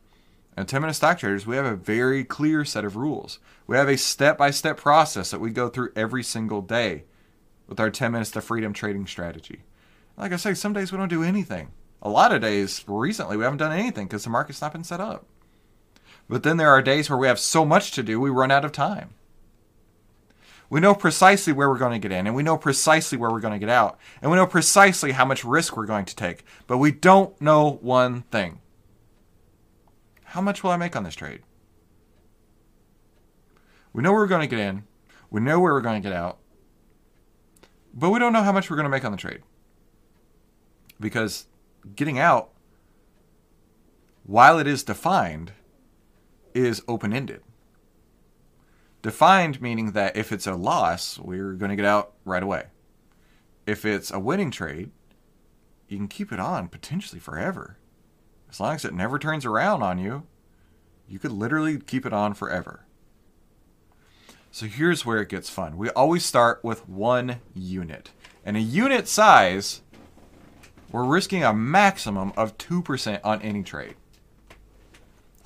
And 0.57 0.67
10 0.67 0.81
minute 0.81 0.95
stock 0.95 1.19
traders, 1.19 1.47
we 1.47 1.57
have 1.57 1.67
a 1.67 1.77
very 1.77 2.25
clear 2.25 2.65
set 2.65 2.85
of 2.85 2.97
rules. 2.97 3.39
We 3.67 3.77
have 3.77 3.89
a 3.89 3.99
step 3.99 4.39
by 4.39 4.51
step 4.51 4.79
process 4.79 5.31
that 5.31 5.41
we 5.41 5.51
go 5.51 5.69
through 5.69 5.93
every 5.95 6.23
single 6.23 6.63
day 6.63 7.05
with 7.67 7.79
our 7.79 7.91
10 7.91 8.13
minutes 8.13 8.31
to 8.33 8.41
freedom 8.41 8.73
trading 8.73 9.07
strategy. 9.07 9.65
Like 10.17 10.33
I 10.33 10.37
say, 10.37 10.55
some 10.55 10.73
days 10.73 10.93
we 10.93 10.99
don't 10.99 11.09
do 11.09 11.23
anything. 11.23 11.73
A 12.01 12.09
lot 12.09 12.33
of 12.33 12.41
days 12.41 12.85
recently 12.87 13.37
we 13.37 13.45
haven't 13.45 13.59
done 13.59 13.73
anything 13.73 14.07
because 14.07 14.25
the 14.25 14.31
market's 14.31 14.63
not 14.63 14.73
been 14.73 14.85
set 14.85 15.01
up. 15.01 15.27
But 16.29 16.43
then 16.43 16.57
there 16.57 16.71
are 16.71 16.83
days 16.83 17.09
where 17.09 17.19
we 17.19 17.29
have 17.29 17.39
so 17.39 17.65
much 17.65 17.93
to 17.93 18.03
do 18.03 18.21
we 18.21 18.31
run 18.31 18.51
out 18.51 18.65
of 18.65 18.73
time. 18.73 19.11
We 20.69 20.81
know 20.81 20.95
precisely 20.95 21.53
where 21.53 21.69
we're 21.69 21.79
going 21.79 21.93
to 21.93 22.09
get 22.09 22.17
in, 22.17 22.27
and 22.27 22.35
we 22.35 22.43
know 22.43 22.59
precisely 22.59 23.17
where 23.17 23.31
we're 23.31 23.41
going 23.41 23.53
to 23.53 23.65
get 23.65 23.69
out, 23.69 23.99
and 24.21 24.31
we 24.31 24.37
know 24.37 24.47
precisely 24.47 25.13
how 25.13 25.25
much 25.25 25.45
risk 25.45 25.77
we're 25.77 25.87
going 25.87 26.07
to 26.07 26.17
take, 26.17 26.45
but 26.67 26.79
we 26.79 26.91
don't 26.91 27.41
know 27.41 27.79
one 27.83 28.23
thing. 28.23 28.61
How 30.25 30.41
much 30.41 30.65
will 30.65 30.73
I 30.73 30.77
make 30.77 30.97
on 30.97 31.05
this 31.05 31.15
trade? 31.15 31.43
We 33.93 34.03
know 34.03 34.11
where 34.11 34.21
we're 34.21 34.27
going 34.27 34.49
to 34.49 34.57
get 34.57 34.59
in, 34.59 34.83
we 35.31 35.41
know 35.41 35.61
where 35.61 35.73
we're 35.73 35.81
going 35.81 36.03
to 36.03 36.09
get 36.09 36.17
out, 36.17 36.39
but 37.95 38.11
we 38.11 38.19
don't 38.19 38.33
know 38.33 38.43
how 38.43 38.53
much 38.53 38.69
we're 38.69 38.77
going 38.77 38.85
to 38.85 38.91
make 38.91 39.05
on 39.05 39.13
the 39.13 39.19
trade. 39.19 39.43
Because 40.99 41.47
getting 41.95 42.19
out, 42.19 42.51
while 44.25 44.59
it 44.59 44.67
is 44.67 44.83
defined, 44.83 45.53
is 46.57 46.83
open 46.89 47.13
ended. 47.13 47.43
Defined 49.03 49.61
meaning 49.61 49.93
that 49.93 50.17
if 50.17 50.33
it's 50.33 50.47
a 50.47 50.55
loss, 50.55 51.19
we're 51.19 51.53
going 51.53 51.71
to 51.71 51.77
get 51.77 51.85
out 51.85 52.15
right 52.25 52.43
away. 52.43 52.65
If 53.67 53.85
it's 53.85 54.11
a 54.11 54.19
winning 54.19 54.51
trade, 54.51 54.91
you 55.89 55.99
can 55.99 56.09
keep 56.09 56.33
it 56.33 56.41
on 56.41 56.69
potentially 56.69 57.21
forever. 57.21 57.77
As 58.51 58.59
long 58.59 58.75
as 58.75 58.85
it 58.85 58.95
never 58.95 59.19
turns 59.19 59.45
around 59.45 59.83
on 59.83 59.99
you, 59.99 60.25
you 61.09 61.19
could 61.19 61.33
literally 61.33 61.79
keep 61.79 62.07
it 62.07 62.13
on 62.13 62.35
forever. 62.35 62.87
So 64.51 64.67
here's 64.67 65.05
where 65.05 65.21
it 65.21 65.29
gets 65.29 65.51
fun. 65.51 65.77
We 65.77 65.91
always 65.91 66.25
start 66.25 66.65
with 66.65 66.89
one 66.89 67.41
unit. 67.55 68.11
And 68.45 68.57
a 68.57 68.61
unit 68.61 69.07
size 69.07 69.83
we're 70.93 71.05
risking 71.05 71.45
a 71.45 71.53
maximum 71.53 72.33
of 72.37 72.57
2% 72.59 73.21
on 73.25 73.43
any 73.43 73.63
trade. 73.63 73.97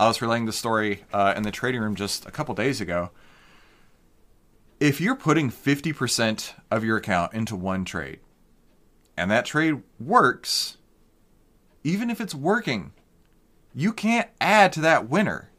I 0.00 0.08
was 0.08 0.22
relaying 0.22 0.46
the 0.46 0.52
story 0.52 1.04
uh, 1.12 1.34
in 1.36 1.42
the 1.42 1.50
trading 1.50 1.82
room 1.82 1.94
just 1.94 2.24
a 2.24 2.30
couple 2.30 2.54
days 2.54 2.80
ago. 2.80 3.10
If 4.80 4.98
you're 4.98 5.14
putting 5.14 5.50
50% 5.50 6.54
of 6.70 6.82
your 6.82 6.96
account 6.96 7.34
into 7.34 7.54
one 7.54 7.84
trade, 7.84 8.20
and 9.14 9.30
that 9.30 9.44
trade 9.44 9.82
works, 9.98 10.78
even 11.84 12.08
if 12.08 12.18
it's 12.18 12.34
working, 12.34 12.92
you 13.74 13.92
can't 13.92 14.30
add 14.40 14.72
to 14.72 14.80
that 14.80 15.10
winner. 15.10 15.50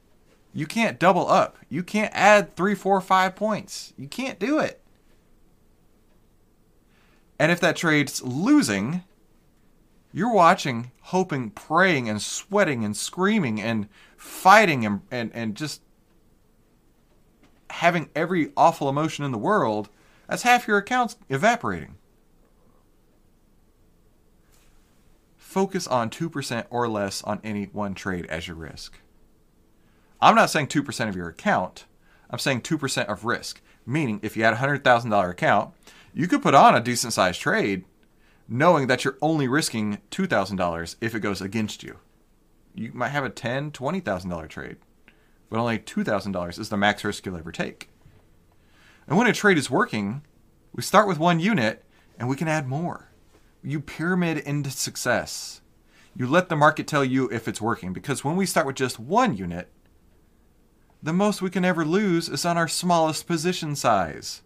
You 0.55 0.65
can't 0.65 0.97
double 0.97 1.29
up. 1.29 1.57
You 1.69 1.83
can't 1.83 2.11
add 2.15 2.55
three, 2.55 2.73
four, 2.73 2.99
five 2.99 3.35
points. 3.35 3.93
You 3.95 4.07
can't 4.07 4.39
do 4.39 4.57
it. 4.57 4.81
And 7.37 7.51
if 7.51 7.59
that 7.59 7.75
trade's 7.75 8.23
losing, 8.23 9.03
you're 10.13 10.33
watching, 10.33 10.91
hoping, 11.03 11.49
praying, 11.51 12.09
and 12.09 12.21
sweating 12.21 12.83
and 12.83 12.95
screaming 12.95 13.61
and 13.61 13.87
fighting 14.17 14.85
and, 14.85 15.01
and, 15.09 15.31
and 15.33 15.55
just 15.55 15.81
having 17.69 18.09
every 18.15 18.51
awful 18.57 18.89
emotion 18.89 19.23
in 19.23 19.31
the 19.31 19.37
world 19.37 19.89
as 20.27 20.43
half 20.43 20.67
your 20.67 20.77
account's 20.77 21.15
evaporating. 21.29 21.95
Focus 25.37 25.87
on 25.87 26.09
2% 26.09 26.65
or 26.69 26.87
less 26.87 27.21
on 27.23 27.41
any 27.43 27.65
one 27.65 27.93
trade 27.93 28.25
as 28.27 28.47
your 28.47 28.55
risk. 28.55 28.99
I'm 30.21 30.35
not 30.35 30.49
saying 30.49 30.67
2% 30.67 31.09
of 31.09 31.15
your 31.15 31.29
account, 31.29 31.85
I'm 32.29 32.39
saying 32.39 32.61
2% 32.61 33.05
of 33.07 33.25
risk. 33.25 33.61
Meaning, 33.85 34.19
if 34.21 34.37
you 34.37 34.43
had 34.43 34.53
a 34.53 34.57
$100,000 34.57 35.29
account, 35.29 35.73
you 36.13 36.27
could 36.27 36.43
put 36.43 36.53
on 36.53 36.75
a 36.75 36.79
decent 36.79 37.13
sized 37.13 37.41
trade 37.41 37.83
knowing 38.53 38.87
that 38.87 39.05
you're 39.05 39.17
only 39.21 39.47
risking 39.47 39.97
$2,000 40.11 40.97
if 40.99 41.15
it 41.15 41.21
goes 41.21 41.39
against 41.39 41.83
you. 41.83 41.97
You 42.75 42.91
might 42.93 43.09
have 43.09 43.23
a 43.23 43.29
$10,000, 43.29 43.71
$20,000 43.71 44.49
trade, 44.49 44.75
but 45.49 45.57
only 45.57 45.79
$2,000 45.79 46.59
is 46.59 46.67
the 46.67 46.75
max 46.75 47.05
risk 47.05 47.25
you'll 47.25 47.37
ever 47.37 47.53
take. 47.53 47.89
And 49.07 49.17
when 49.17 49.27
a 49.27 49.31
trade 49.31 49.57
is 49.57 49.71
working, 49.71 50.23
we 50.73 50.83
start 50.83 51.07
with 51.07 51.17
one 51.17 51.39
unit 51.39 51.85
and 52.19 52.27
we 52.27 52.35
can 52.35 52.49
add 52.49 52.67
more. 52.67 53.09
You 53.63 53.79
pyramid 53.79 54.39
into 54.39 54.69
success. 54.69 55.61
You 56.13 56.27
let 56.27 56.49
the 56.49 56.57
market 56.57 56.87
tell 56.87 57.05
you 57.05 57.29
if 57.29 57.47
it's 57.47 57.61
working 57.61 57.93
because 57.93 58.25
when 58.25 58.35
we 58.35 58.45
start 58.45 58.67
with 58.67 58.75
just 58.75 58.99
one 58.99 59.37
unit, 59.37 59.69
the 61.01 61.13
most 61.13 61.41
we 61.41 61.49
can 61.49 61.63
ever 61.63 61.85
lose 61.85 62.27
is 62.27 62.43
on 62.43 62.57
our 62.57 62.67
smallest 62.67 63.27
position 63.27 63.77
size. 63.77 64.41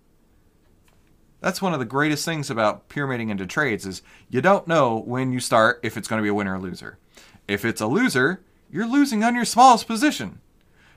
That's 1.41 1.61
one 1.61 1.73
of 1.73 1.79
the 1.79 1.85
greatest 1.85 2.25
things 2.25 2.49
about 2.49 2.89
pyramiding 2.89 3.29
into 3.29 3.45
trades 3.45 3.85
is 3.85 4.01
you 4.29 4.41
don't 4.41 4.67
know 4.67 4.97
when 5.05 5.31
you 5.31 5.39
start 5.39 5.79
if 5.83 5.97
it's 5.97 6.07
going 6.07 6.19
to 6.19 6.23
be 6.23 6.29
a 6.29 6.33
winner 6.33 6.55
or 6.55 6.59
loser. 6.59 6.97
If 7.47 7.63
it's 7.63 7.81
a 7.81 7.87
loser, 7.87 8.41
you're 8.71 8.87
losing 8.87 9.23
on 9.23 9.35
your 9.35 9.45
smallest 9.45 9.87
position. 9.87 10.39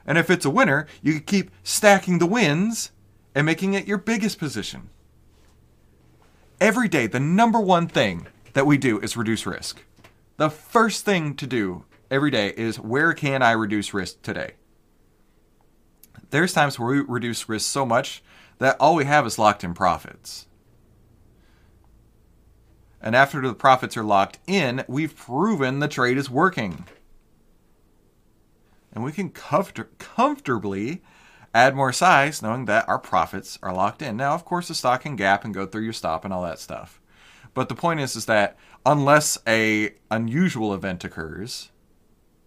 And 0.06 0.16
if 0.16 0.30
it's 0.30 0.46
a 0.46 0.50
winner, 0.50 0.86
you 1.02 1.12
can 1.14 1.22
keep 1.22 1.50
stacking 1.62 2.18
the 2.18 2.26
wins 2.26 2.92
and 3.34 3.44
making 3.44 3.74
it 3.74 3.86
your 3.86 3.98
biggest 3.98 4.38
position. 4.38 4.88
Every 6.60 6.88
day, 6.88 7.06
the 7.06 7.20
number 7.20 7.60
one 7.60 7.86
thing 7.86 8.26
that 8.54 8.66
we 8.66 8.78
do 8.78 8.98
is 9.00 9.16
reduce 9.16 9.46
risk. 9.46 9.84
The 10.38 10.50
first 10.50 11.04
thing 11.04 11.34
to 11.36 11.46
do 11.46 11.84
every 12.10 12.30
day 12.30 12.54
is 12.56 12.80
where 12.80 13.12
can 13.12 13.42
I 13.42 13.52
reduce 13.52 13.92
risk 13.92 14.22
today? 14.22 14.52
There's 16.30 16.52
times 16.52 16.78
where 16.78 16.88
we 16.88 17.00
reduce 17.00 17.48
risk 17.48 17.70
so 17.70 17.86
much 17.86 18.22
that 18.58 18.76
all 18.80 18.94
we 18.94 19.04
have 19.04 19.26
is 19.26 19.38
locked 19.38 19.64
in 19.64 19.74
profits. 19.74 20.46
And 23.00 23.14
after 23.14 23.40
the 23.40 23.54
profits 23.54 23.96
are 23.96 24.04
locked 24.04 24.38
in, 24.46 24.84
we've 24.88 25.16
proven 25.16 25.78
the 25.78 25.88
trade 25.88 26.18
is 26.18 26.28
working. 26.28 26.84
And 28.92 29.04
we 29.04 29.12
can 29.12 29.30
comfort- 29.30 29.98
comfortably 29.98 31.02
add 31.54 31.76
more 31.76 31.92
size 31.92 32.42
knowing 32.42 32.64
that 32.64 32.88
our 32.88 32.98
profits 32.98 33.58
are 33.62 33.72
locked 33.72 34.02
in. 34.02 34.16
Now, 34.16 34.34
of 34.34 34.44
course, 34.44 34.68
the 34.68 34.74
stock 34.74 35.02
can 35.02 35.16
gap 35.16 35.44
and 35.44 35.54
go 35.54 35.66
through 35.66 35.82
your 35.82 35.92
stop 35.92 36.24
and 36.24 36.34
all 36.34 36.42
that 36.42 36.58
stuff. 36.58 37.00
But 37.54 37.68
the 37.68 37.74
point 37.74 38.00
is 38.00 38.16
is 38.16 38.26
that 38.26 38.56
unless 38.84 39.38
a 39.46 39.94
unusual 40.10 40.74
event 40.74 41.04
occurs, 41.04 41.70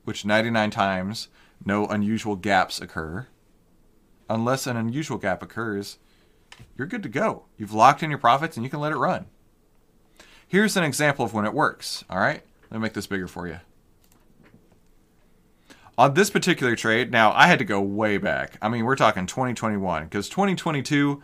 which 0.04 0.26
99 0.26 0.72
times 0.72 1.28
no 1.66 1.86
unusual 1.88 2.36
gaps 2.36 2.82
occur, 2.82 3.28
unless 4.32 4.66
an 4.66 4.78
unusual 4.78 5.18
gap 5.18 5.44
occurs, 5.44 5.98
you're 6.78 6.88
good 6.88 7.04
to 7.04 7.10
go. 7.10 7.44
You've 7.58 7.74
locked 7.74 8.02
in 8.02 8.10
your 8.10 8.20
profits 8.20 8.56
and 8.56 8.64
you 8.64 8.70
can 8.70 8.80
let 8.80 8.92
it 8.92 8.98
run. 8.98 9.26
Here's 10.48 10.78
an 10.78 10.84
example 10.84 11.26
of 11.26 11.34
when 11.34 11.46
it 11.46 11.54
works. 11.54 12.04
All 12.10 12.20
right, 12.20 12.42
let 12.70 12.78
me 12.78 12.84
make 12.84 12.94
this 12.94 13.08
bigger 13.08 13.28
for 13.28 13.48
you. 13.48 13.60
On 15.98 16.14
this 16.14 16.30
particular 16.30 16.76
trade, 16.76 17.12
now 17.12 17.32
I 17.34 17.48
had 17.48 17.60
to 17.60 17.66
go 17.66 17.82
way 17.82 18.18
back. 18.18 18.58
I 18.62 18.70
mean, 18.70 18.86
we're 18.86 18.96
talking 18.96 19.26
2021 19.28 20.06
because 20.06 20.30
2022, 20.30 21.22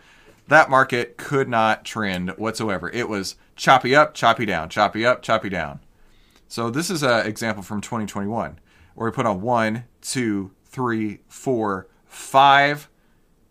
that 0.48 0.70
market 0.70 1.16
could 1.16 1.48
not 1.48 1.84
trend 1.84 2.30
whatsoever. 2.36 2.90
It 2.90 3.08
was 3.08 3.36
choppy 3.56 3.96
up, 3.96 4.14
choppy 4.14 4.46
down, 4.46 4.68
choppy 4.68 5.04
up, 5.04 5.22
choppy 5.22 5.48
down. 5.48 5.80
So 6.46 6.70
this 6.70 6.90
is 6.90 7.02
an 7.02 7.26
example 7.26 7.62
from 7.62 7.80
2021 7.80 8.60
where 8.94 9.10
we 9.10 9.14
put 9.14 9.26
on 9.26 9.40
one, 9.40 9.84
two, 10.00 10.52
three, 10.64 11.20
four, 11.28 11.88
five 12.06 12.88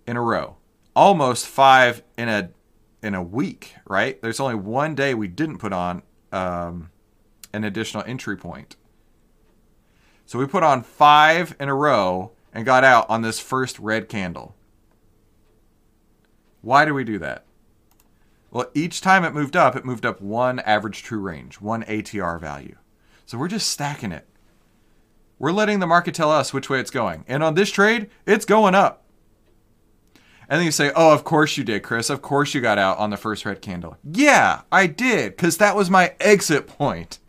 in 0.07 0.17
a 0.17 0.21
row, 0.21 0.55
almost 0.95 1.45
five 1.47 2.01
in 2.17 2.29
a 2.29 2.49
in 3.03 3.13
a 3.13 3.21
week. 3.21 3.75
Right? 3.85 4.21
There's 4.21 4.39
only 4.39 4.55
one 4.55 4.95
day 4.95 5.13
we 5.13 5.27
didn't 5.27 5.59
put 5.59 5.73
on 5.73 6.01
um, 6.31 6.89
an 7.53 7.63
additional 7.63 8.03
entry 8.05 8.37
point. 8.37 8.75
So 10.25 10.39
we 10.39 10.45
put 10.45 10.63
on 10.63 10.83
five 10.83 11.55
in 11.59 11.69
a 11.69 11.75
row 11.75 12.31
and 12.53 12.65
got 12.65 12.83
out 12.83 13.09
on 13.09 13.21
this 13.21 13.39
first 13.39 13.79
red 13.79 14.09
candle. 14.09 14.55
Why 16.61 16.85
do 16.85 16.93
we 16.93 17.03
do 17.03 17.17
that? 17.19 17.45
Well, 18.51 18.69
each 18.73 19.01
time 19.01 19.23
it 19.23 19.33
moved 19.33 19.55
up, 19.55 19.75
it 19.75 19.85
moved 19.85 20.05
up 20.05 20.21
one 20.21 20.59
average 20.59 21.03
true 21.03 21.19
range, 21.19 21.61
one 21.61 21.83
ATR 21.83 22.39
value. 22.39 22.75
So 23.25 23.37
we're 23.37 23.47
just 23.47 23.67
stacking 23.67 24.11
it. 24.11 24.25
We're 25.39 25.51
letting 25.51 25.79
the 25.79 25.87
market 25.87 26.15
tell 26.15 26.31
us 26.31 26.53
which 26.53 26.69
way 26.69 26.79
it's 26.79 26.89
going. 26.89 27.23
And 27.27 27.43
on 27.43 27.53
this 27.53 27.71
trade, 27.71 28.09
it's 28.25 28.45
going 28.45 28.73
up. 28.73 29.03
And 30.49 30.59
then 30.59 30.65
you 30.65 30.71
say, 30.71 30.91
oh, 30.95 31.13
of 31.13 31.23
course 31.23 31.57
you 31.57 31.63
did, 31.63 31.83
Chris. 31.83 32.09
Of 32.09 32.21
course 32.21 32.53
you 32.53 32.61
got 32.61 32.77
out 32.77 32.97
on 32.97 33.09
the 33.09 33.17
first 33.17 33.45
red 33.45 33.61
candle. 33.61 33.97
Yeah, 34.03 34.61
I 34.71 34.87
did, 34.87 35.35
because 35.35 35.57
that 35.57 35.75
was 35.75 35.89
my 35.89 36.13
exit 36.19 36.67
point. 36.67 37.19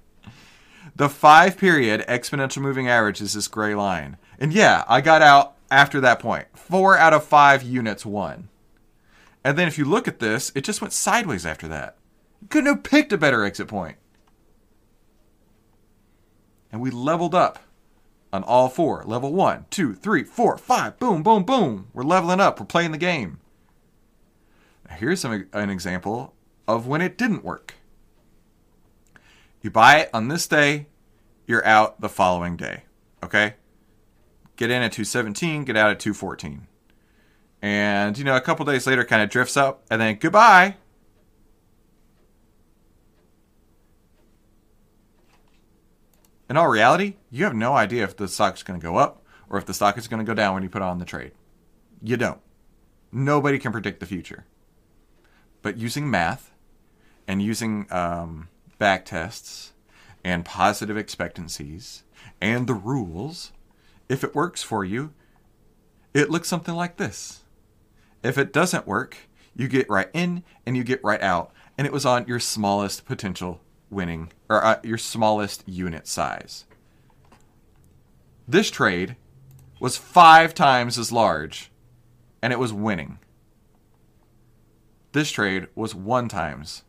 The 0.94 1.08
five 1.08 1.56
period 1.56 2.04
exponential 2.08 2.62
moving 2.62 2.88
average 2.88 3.20
is 3.20 3.34
this 3.34 3.48
gray 3.48 3.74
line. 3.74 4.16
And 4.38 4.52
yeah, 4.52 4.84
I 4.88 5.00
got 5.00 5.22
out 5.22 5.54
after 5.70 6.00
that 6.00 6.20
point. 6.20 6.46
Four 6.54 6.96
out 6.96 7.12
of 7.12 7.24
five 7.24 7.62
units 7.62 8.06
won. 8.06 8.48
And 9.44 9.56
then 9.56 9.68
if 9.68 9.78
you 9.78 9.84
look 9.84 10.08
at 10.08 10.18
this, 10.18 10.52
it 10.54 10.64
just 10.64 10.80
went 10.80 10.92
sideways 10.92 11.46
after 11.46 11.68
that. 11.68 11.96
Couldn't 12.50 12.72
have 12.72 12.82
picked 12.82 13.12
a 13.12 13.18
better 13.18 13.44
exit 13.44 13.68
point. 13.68 13.96
And 16.70 16.80
we 16.80 16.90
leveled 16.90 17.34
up 17.34 17.60
on 18.32 18.42
all 18.44 18.68
four. 18.68 19.02
Level 19.04 19.32
one, 19.32 19.66
two, 19.70 19.94
three, 19.94 20.24
four, 20.24 20.56
five. 20.58 20.98
Boom, 20.98 21.22
boom, 21.22 21.44
boom. 21.44 21.88
We're 21.92 22.02
leveling 22.02 22.40
up. 22.40 22.60
We're 22.60 22.66
playing 22.66 22.92
the 22.92 22.98
game. 22.98 23.40
Here's 24.90 25.20
some, 25.20 25.48
an 25.52 25.70
example 25.70 26.34
of 26.66 26.86
when 26.86 27.00
it 27.00 27.18
didn't 27.18 27.44
work. 27.44 27.74
You 29.60 29.70
buy 29.70 29.98
it 29.98 30.10
on 30.14 30.28
this 30.28 30.46
day, 30.46 30.86
you're 31.46 31.64
out 31.64 32.00
the 32.00 32.08
following 32.08 32.56
day. 32.56 32.84
Okay? 33.22 33.54
Get 34.56 34.70
in 34.70 34.82
at 34.82 34.92
217, 34.92 35.64
get 35.64 35.76
out 35.76 35.90
at 35.90 36.00
214. 36.00 36.66
And, 37.60 38.16
you 38.16 38.24
know, 38.24 38.36
a 38.36 38.40
couple 38.40 38.64
days 38.64 38.86
later 38.86 39.04
kind 39.04 39.22
of 39.22 39.30
drifts 39.30 39.56
up, 39.56 39.82
and 39.90 40.00
then 40.00 40.16
goodbye. 40.16 40.76
In 46.48 46.56
all 46.56 46.68
reality, 46.68 47.16
you 47.30 47.44
have 47.44 47.54
no 47.54 47.74
idea 47.74 48.04
if 48.04 48.16
the 48.16 48.26
stock 48.26 48.56
is 48.56 48.62
going 48.62 48.80
to 48.80 48.84
go 48.84 48.96
up 48.96 49.22
or 49.50 49.58
if 49.58 49.66
the 49.66 49.74
stock 49.74 49.98
is 49.98 50.08
going 50.08 50.24
to 50.24 50.28
go 50.28 50.34
down 50.34 50.54
when 50.54 50.62
you 50.62 50.68
put 50.68 50.82
on 50.82 50.98
the 50.98 51.04
trade. 51.04 51.32
You 52.02 52.16
don't. 52.16 52.40
Nobody 53.12 53.58
can 53.58 53.72
predict 53.72 54.00
the 54.00 54.06
future. 54.06 54.46
But 55.62 55.76
using 55.76 56.10
math 56.10 56.52
and 57.26 57.42
using 57.42 57.86
um, 57.90 58.48
back 58.78 59.04
tests 59.04 59.72
and 60.24 60.44
positive 60.44 60.96
expectancies 60.96 62.04
and 62.40 62.66
the 62.66 62.74
rules, 62.74 63.52
if 64.08 64.24
it 64.24 64.34
works 64.34 64.62
for 64.62 64.84
you, 64.84 65.12
it 66.14 66.30
looks 66.30 66.48
something 66.48 66.74
like 66.74 66.96
this. 66.96 67.42
If 68.22 68.38
it 68.38 68.52
doesn't 68.52 68.86
work, 68.86 69.16
you 69.54 69.68
get 69.68 69.90
right 69.90 70.08
in 70.14 70.44
and 70.64 70.76
you 70.76 70.84
get 70.84 71.04
right 71.04 71.20
out, 71.20 71.52
and 71.76 71.86
it 71.86 71.92
was 71.92 72.06
on 72.06 72.26
your 72.26 72.40
smallest 72.40 73.04
potential 73.04 73.60
winning 73.90 74.32
or 74.48 74.64
uh, 74.64 74.80
your 74.82 74.98
smallest 74.98 75.62
unit 75.66 76.06
size. 76.06 76.64
This 78.46 78.70
trade 78.70 79.16
was 79.80 79.96
five 79.96 80.54
times 80.54 80.98
as 80.98 81.12
large, 81.12 81.70
and 82.42 82.52
it 82.52 82.58
was 82.58 82.72
winning. 82.72 83.18
This 85.12 85.30
trade 85.30 85.68
was 85.74 85.94
one 85.94 86.28
times 86.28 86.82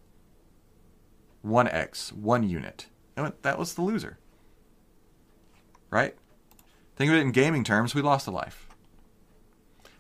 1x, 1.46 2.12
one 2.12 2.48
unit, 2.48 2.88
And 3.16 3.34
that 3.42 3.58
was 3.58 3.74
the 3.74 3.82
loser. 3.82 4.18
Right? 5.90 6.16
Think 6.96 7.10
of 7.12 7.18
it 7.18 7.22
in 7.22 7.32
gaming 7.32 7.64
terms, 7.64 7.96
we 7.96 8.02
lost 8.02 8.28
a 8.28 8.32
life. 8.32 8.68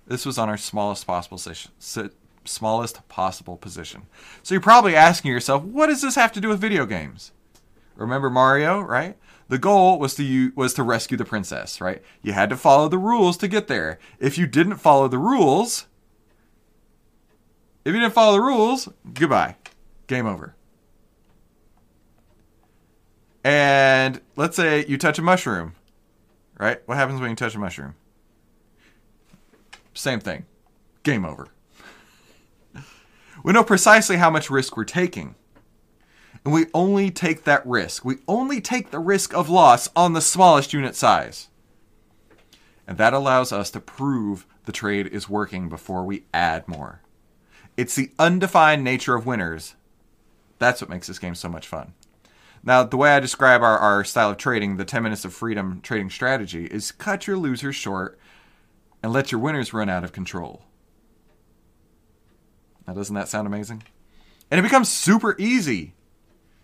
This 0.05 0.25
was 0.25 0.37
on 0.37 0.49
our 0.49 0.57
smallest 0.57 1.07
possible 1.07 1.37
smallest 2.49 3.07
possible 3.07 3.57
position. 3.57 4.03
So 4.43 4.53
you're 4.53 4.61
probably 4.61 4.95
asking 4.95 5.31
yourself, 5.31 5.63
what 5.63 5.87
does 5.87 6.01
this 6.01 6.15
have 6.15 6.31
to 6.33 6.41
do 6.41 6.49
with 6.49 6.59
video 6.59 6.85
games? 6.85 7.31
Remember 7.95 8.29
Mario, 8.29 8.79
right? 8.79 9.17
The 9.49 9.57
goal 9.57 9.99
was 9.99 10.15
to 10.15 10.51
was 10.55 10.73
to 10.75 10.83
rescue 10.83 11.17
the 11.17 11.25
princess, 11.25 11.81
right? 11.81 12.01
You 12.21 12.33
had 12.33 12.49
to 12.49 12.57
follow 12.57 12.87
the 12.87 12.97
rules 12.97 13.35
to 13.37 13.47
get 13.47 13.67
there. 13.67 13.99
If 14.19 14.37
you 14.37 14.47
didn't 14.47 14.77
follow 14.77 15.07
the 15.07 15.17
rules, 15.17 15.87
if 17.83 17.93
you 17.93 17.99
didn't 17.99 18.13
follow 18.13 18.33
the 18.33 18.41
rules, 18.41 18.89
goodbye. 19.13 19.55
Game 20.07 20.27
over. 20.27 20.55
And 23.43 24.21
let's 24.35 24.55
say 24.55 24.85
you 24.85 24.97
touch 24.97 25.17
a 25.17 25.21
mushroom, 25.21 25.73
right? 26.59 26.81
What 26.85 26.97
happens 26.97 27.19
when 27.19 27.31
you 27.31 27.35
touch 27.35 27.55
a 27.55 27.59
mushroom? 27.59 27.95
Same 29.93 30.19
thing. 30.19 30.45
Game 31.03 31.25
over. 31.25 31.49
We 33.43 33.53
know 33.53 33.63
precisely 33.63 34.17
how 34.17 34.29
much 34.29 34.49
risk 34.49 34.75
we're 34.75 34.85
taking. 34.85 35.35
And 36.43 36.53
we 36.53 36.67
only 36.73 37.11
take 37.11 37.43
that 37.43 37.65
risk. 37.65 38.05
We 38.05 38.17
only 38.27 38.61
take 38.61 38.91
the 38.91 38.99
risk 38.99 39.33
of 39.33 39.49
loss 39.49 39.89
on 39.95 40.13
the 40.13 40.21
smallest 40.21 40.73
unit 40.73 40.95
size. 40.95 41.49
And 42.87 42.97
that 42.97 43.13
allows 43.13 43.51
us 43.51 43.69
to 43.71 43.79
prove 43.79 44.47
the 44.65 44.71
trade 44.71 45.07
is 45.07 45.29
working 45.29 45.69
before 45.69 46.03
we 46.03 46.23
add 46.33 46.67
more. 46.67 47.01
It's 47.77 47.95
the 47.95 48.11
undefined 48.17 48.83
nature 48.83 49.15
of 49.15 49.25
winners. 49.25 49.75
That's 50.57 50.81
what 50.81 50.89
makes 50.89 51.07
this 51.07 51.19
game 51.19 51.35
so 51.35 51.49
much 51.49 51.67
fun. 51.67 51.93
Now, 52.63 52.83
the 52.83 52.97
way 52.97 53.11
I 53.11 53.19
describe 53.19 53.61
our, 53.61 53.77
our 53.77 54.03
style 54.03 54.31
of 54.31 54.37
trading, 54.37 54.77
the 54.77 54.85
10 54.85 55.03
minutes 55.03 55.23
of 55.23 55.33
freedom 55.33 55.79
trading 55.81 56.09
strategy, 56.09 56.65
is 56.65 56.91
cut 56.91 57.25
your 57.25 57.37
losers 57.37 57.75
short 57.75 58.19
and 59.01 59.13
let 59.13 59.31
your 59.31 59.39
winners 59.39 59.73
run 59.73 59.89
out 59.89 60.03
of 60.03 60.11
control. 60.11 60.63
Now, 62.89 62.95
doesn't 62.95 63.13
that 63.13 63.27
sound 63.27 63.45
amazing? 63.45 63.83
And 64.49 64.57
it 64.57 64.63
becomes 64.63 64.89
super 64.89 65.35
easy 65.37 65.93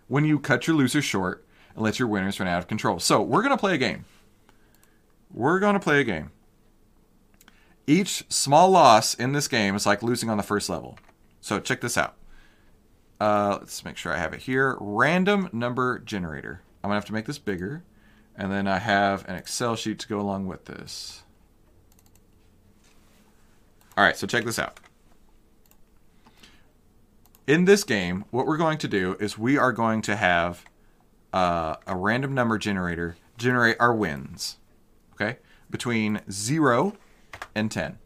when 0.08 0.26
you 0.26 0.40
cut 0.40 0.66
your 0.66 0.76
losers 0.76 1.06
short 1.06 1.46
and 1.76 1.84
let 1.84 2.00
your 2.00 2.08
winners 2.08 2.40
run 2.40 2.50
out 2.50 2.58
of 2.58 2.68
control. 2.68 2.98
So, 2.98 3.22
we're 3.22 3.44
going 3.44 3.56
to 3.56 3.60
play 3.60 3.76
a 3.76 3.78
game. 3.78 4.06
We're 5.32 5.60
going 5.60 5.76
to 5.76 5.80
play 5.80 6.02
a 6.02 6.04
game. 6.04 6.32
Each 7.86 8.24
small 8.28 8.72
loss 8.72 9.14
in 9.14 9.34
this 9.34 9.48
game 9.48 9.76
is 9.76 9.86
like 9.86 10.02
losing 10.02 10.32
on 10.32 10.38
the 10.38 10.42
first 10.44 10.68
level. 10.68 10.98
So, 11.42 11.60
check 11.60 11.82
this 11.82 11.96
out. 11.96 12.16
Uh, 13.22 13.58
let's 13.60 13.86
make 13.86 13.96
sure 13.96 14.12
I 14.12 14.18
have 14.18 14.34
it 14.34 14.42
here. 14.42 14.78
Random 14.80 15.48
number 15.54 16.00
generator. 16.00 16.62
I'm 16.84 16.88
going 16.90 16.94
to 16.94 17.02
have 17.02 17.06
to 17.06 17.14
make 17.14 17.28
this 17.28 17.38
bigger. 17.38 17.84
And 18.36 18.52
then 18.52 18.68
I 18.68 18.80
have 18.80 19.30
an 19.30 19.36
Excel 19.36 19.76
sheet 19.76 20.00
to 20.00 20.08
go 20.08 20.20
along 20.20 20.48
with 20.48 20.66
this. 20.66 21.22
All 23.96 24.04
right, 24.04 24.18
so 24.18 24.26
check 24.26 24.44
this 24.44 24.58
out. 24.58 24.80
In 27.48 27.66
this 27.66 27.84
game, 27.84 28.26
what 28.32 28.48
we're 28.48 28.58
going 28.58 28.80
to 28.80 28.88
do 28.88 29.16
is 29.20 29.38
we 29.38 29.56
are 29.56 29.72
going 29.72 30.02
to 30.04 30.16
have 30.16 30.66
uh, 31.32 31.76
a 31.86 31.96
random 31.96 32.34
number 32.34 32.58
generator 32.58 33.18
generate 33.38 33.78
our 33.80 33.94
wins, 33.94 34.58
okay, 35.14 35.38
between 35.70 36.22
0 36.32 36.94
and 37.54 37.72
10. 37.72 38.00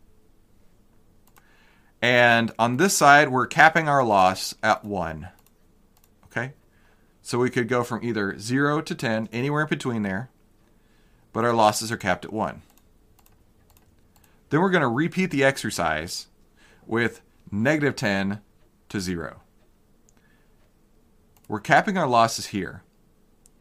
And 2.01 2.51
on 2.59 2.77
this 2.77 2.97
side, 2.97 3.29
we're 3.29 3.47
capping 3.47 3.87
our 3.87 4.03
loss 4.03 4.55
at 4.61 4.83
1. 4.83 5.29
Okay? 6.25 6.53
So 7.21 7.39
we 7.39 7.49
could 7.49 7.69
go 7.69 7.83
from 7.83 8.03
either 8.03 8.37
0 8.37 8.81
to 8.81 8.95
10, 8.95 9.29
anywhere 9.31 9.61
in 9.61 9.69
between 9.69 10.01
there, 10.01 10.29
but 11.31 11.45
our 11.45 11.53
losses 11.53 11.93
are 11.93 11.97
capped 11.97 12.25
at 12.25 12.33
1. 12.33 12.61
Then 14.49 14.59
we're 14.59 14.69
going 14.69 14.81
to 14.81 14.87
repeat 14.87 15.31
the 15.31 15.45
exercise 15.45 16.27
with 16.85 17.21
negative 17.51 17.95
10 17.95 18.41
to 18.89 18.99
0. 18.99 19.41
We're 21.47 21.59
capping 21.59 21.97
our 21.97 22.07
losses 22.07 22.47
here. 22.47 22.83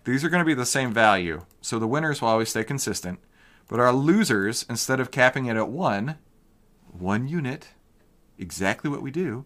These 0.04 0.24
are 0.24 0.28
going 0.28 0.42
to 0.42 0.46
be 0.46 0.54
the 0.54 0.66
same 0.66 0.92
value, 0.92 1.44
so 1.60 1.78
the 1.78 1.86
winners 1.86 2.20
will 2.20 2.28
always 2.28 2.48
stay 2.50 2.64
consistent. 2.64 3.18
But 3.68 3.80
our 3.80 3.92
losers, 3.92 4.64
instead 4.68 5.00
of 5.00 5.10
capping 5.10 5.46
it 5.46 5.56
at 5.56 5.68
1, 5.68 6.18
1 6.90 7.28
unit, 7.28 7.68
exactly 8.38 8.90
what 8.90 9.02
we 9.02 9.10
do, 9.10 9.44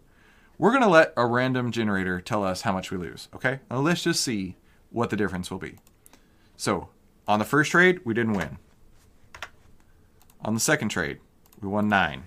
we're 0.59 0.71
going 0.71 0.83
to 0.83 0.89
let 0.89 1.13
a 1.17 1.27
random 1.27 1.73
generator 1.73 2.21
tell 2.21 2.45
us 2.45 2.63
how 2.63 2.73
much 2.73 2.91
we 2.91 2.99
lose, 2.99 3.29
okay? 3.35 3.61
Let's 3.71 4.05
just 4.05 4.23
see 4.23 4.57
what 4.91 5.11
the 5.11 5.17
difference 5.17 5.51
will 5.51 5.59
be. 5.59 5.79
So, 6.57 6.89
on 7.27 7.39
the 7.39 7.45
first 7.45 7.71
trade, 7.71 8.01
we 8.05 8.15
didn't 8.15 8.35
win. 8.35 8.59
On 10.45 10.55
the 10.55 10.61
second 10.61 10.91
trade, 10.91 11.19
we 11.61 11.69
won 11.69 11.89
nine. 11.89 12.25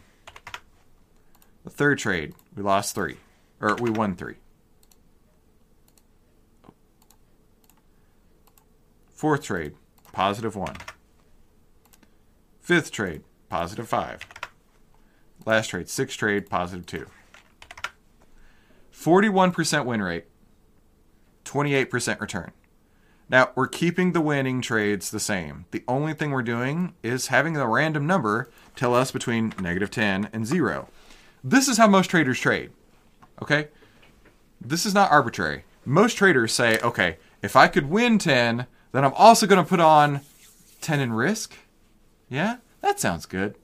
The 1.63 1.69
third 1.69 1.99
trade, 1.99 2.33
we 2.55 2.63
lost 2.63 2.95
three. 2.95 3.17
Or 3.59 3.75
we 3.75 3.89
won 3.89 4.15
three. 4.15 4.35
Fourth 9.09 9.43
trade, 9.43 9.75
positive 10.11 10.55
one. 10.55 10.75
Fifth 12.61 12.91
trade, 12.91 13.23
positive 13.49 13.87
five. 13.87 14.21
Last 15.45 15.69
trade, 15.69 15.87
sixth 15.87 16.17
trade, 16.17 16.49
positive 16.49 16.85
two. 16.85 17.07
41% 18.93 19.85
win 19.85 20.01
rate, 20.01 20.25
28% 21.43 22.19
return. 22.19 22.51
Now, 23.29 23.51
we're 23.55 23.67
keeping 23.67 24.11
the 24.11 24.21
winning 24.21 24.61
trades 24.61 25.09
the 25.09 25.19
same. 25.19 25.65
The 25.71 25.83
only 25.87 26.13
thing 26.13 26.31
we're 26.31 26.43
doing 26.43 26.93
is 27.01 27.27
having 27.27 27.57
a 27.57 27.67
random 27.67 28.05
number 28.05 28.49
tell 28.75 28.93
us 28.93 29.11
between 29.11 29.53
negative 29.59 29.91
10 29.91 30.29
and 30.31 30.45
0. 30.45 30.89
This 31.43 31.67
is 31.67 31.77
how 31.77 31.87
most 31.87 32.09
traders 32.09 32.39
trade. 32.39 32.71
Okay? 33.41 33.69
This 34.61 34.85
is 34.85 34.93
not 34.93 35.11
arbitrary. 35.11 35.65
Most 35.85 36.17
traders 36.17 36.53
say, 36.53 36.79
okay, 36.79 37.17
if 37.41 37.55
I 37.55 37.67
could 37.67 37.89
win 37.89 38.17
10, 38.17 38.65
then 38.91 39.05
I'm 39.05 39.13
also 39.13 39.45
going 39.45 39.63
to 39.63 39.69
put 39.69 39.79
on 39.79 40.21
10 40.81 40.99
in 40.99 41.13
risk. 41.13 41.55
Yeah? 42.29 42.57
That 42.81 42.99
sounds 42.99 43.25
good. 43.25 43.55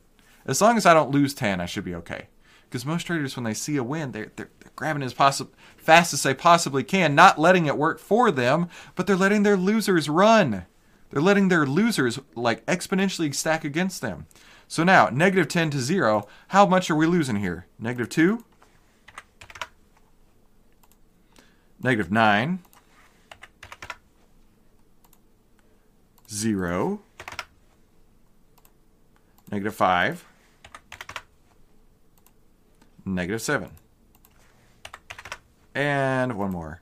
As 0.45 0.61
long 0.61 0.77
as 0.77 0.85
I 0.85 0.93
don't 0.93 1.11
lose 1.11 1.33
10, 1.33 1.61
I 1.61 1.65
should 1.65 1.83
be 1.83 1.95
okay. 1.95 2.27
Because 2.69 2.85
most 2.85 3.03
traders, 3.03 3.35
when 3.35 3.43
they 3.43 3.53
see 3.53 3.77
a 3.77 3.83
win, 3.83 4.11
they're, 4.11 4.31
they're, 4.35 4.49
they're 4.59 4.71
grabbing 4.75 5.03
as 5.03 5.13
possible 5.13 5.51
fast 5.77 6.13
as 6.13 6.23
they 6.23 6.33
possibly 6.33 6.83
can, 6.83 7.15
not 7.15 7.39
letting 7.39 7.65
it 7.65 7.77
work 7.77 7.99
for 7.99 8.31
them, 8.31 8.69
but 8.95 9.07
they're 9.07 9.15
letting 9.15 9.43
their 9.43 9.57
losers 9.57 10.07
run. 10.07 10.65
They're 11.09 11.21
letting 11.21 11.49
their 11.49 11.65
losers 11.65 12.19
like 12.35 12.65
exponentially 12.65 13.33
stack 13.35 13.63
against 13.65 14.01
them. 14.01 14.27
So 14.67 14.83
now, 14.83 15.09
negative 15.09 15.49
10 15.49 15.71
to 15.71 15.79
0, 15.79 16.27
how 16.49 16.65
much 16.65 16.89
are 16.89 16.95
we 16.95 17.05
losing 17.05 17.37
here? 17.37 17.67
Negative 17.77 18.07
2? 18.07 18.45
Negative 21.83 22.11
9. 22.11 22.59
0. 26.29 27.01
Negative 29.51 29.75
5. 29.75 30.25
Negative 33.03 33.41
7. 33.41 33.69
And 35.73 36.37
one 36.37 36.51
more. 36.51 36.81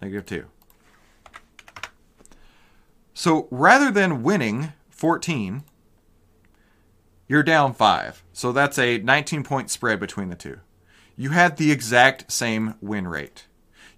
Negative 0.00 0.24
2. 0.24 0.46
So 3.12 3.48
rather 3.50 3.90
than 3.90 4.22
winning 4.22 4.72
14, 4.90 5.64
you're 7.28 7.42
down 7.42 7.74
5. 7.74 8.24
So 8.32 8.52
that's 8.52 8.78
a 8.78 8.98
19 8.98 9.42
point 9.42 9.70
spread 9.70 10.00
between 10.00 10.28
the 10.30 10.36
two. 10.36 10.60
You 11.20 11.32
had 11.32 11.58
the 11.58 11.70
exact 11.70 12.32
same 12.32 12.76
win 12.80 13.06
rate. 13.06 13.44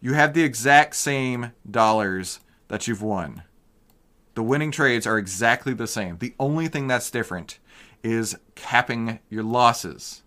You 0.01 0.15
have 0.15 0.35
the 0.35 0.43
exact 0.43 0.97
same 0.97 1.53
dollars 1.71 2.41
that 2.67 2.89
you've 2.89 3.01
won. 3.01 3.45
The 4.35 4.43
winning 4.43 4.73
trades 4.73 5.07
are 5.07 5.19
exactly 5.19 5.73
the 5.73 5.87
same. 5.87 6.19
The 6.19 6.35
only 6.41 6.67
thing 6.67 6.89
that's 6.89 7.13
different 7.13 7.61
is 8.03 8.37
capping 8.57 9.21
your 9.31 9.45
losses 9.45 10.23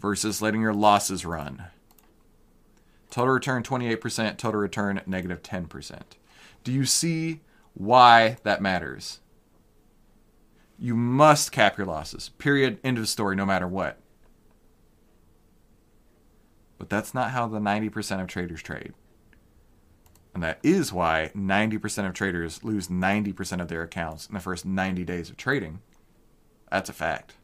versus 0.00 0.40
letting 0.40 0.62
your 0.62 0.72
losses 0.72 1.26
run. 1.26 1.64
Total 3.10 3.34
return 3.34 3.62
28%, 3.62 4.38
total 4.38 4.62
return 4.62 5.02
negative 5.04 5.42
10%. 5.42 6.00
Do 6.64 6.72
you 6.72 6.86
see 6.86 7.42
why 7.74 8.38
that 8.44 8.62
matters? 8.62 9.20
You 10.78 10.94
must 10.94 11.52
cap 11.52 11.76
your 11.76 11.86
losses. 11.86 12.30
Period. 12.38 12.78
End 12.82 12.96
of 12.96 13.10
story, 13.10 13.36
no 13.36 13.44
matter 13.44 13.68
what. 13.68 14.00
But 16.78 16.90
that's 16.90 17.14
not 17.14 17.30
how 17.30 17.46
the 17.46 17.58
90% 17.58 18.20
of 18.20 18.26
traders 18.26 18.62
trade. 18.62 18.92
And 20.34 20.42
that 20.42 20.58
is 20.62 20.92
why 20.92 21.30
90% 21.34 22.06
of 22.06 22.12
traders 22.12 22.62
lose 22.62 22.88
90% 22.88 23.60
of 23.60 23.68
their 23.68 23.82
accounts 23.82 24.26
in 24.26 24.34
the 24.34 24.40
first 24.40 24.66
90 24.66 25.04
days 25.04 25.30
of 25.30 25.36
trading. 25.36 25.80
That's 26.70 26.90
a 26.90 26.92
fact. 26.92 27.34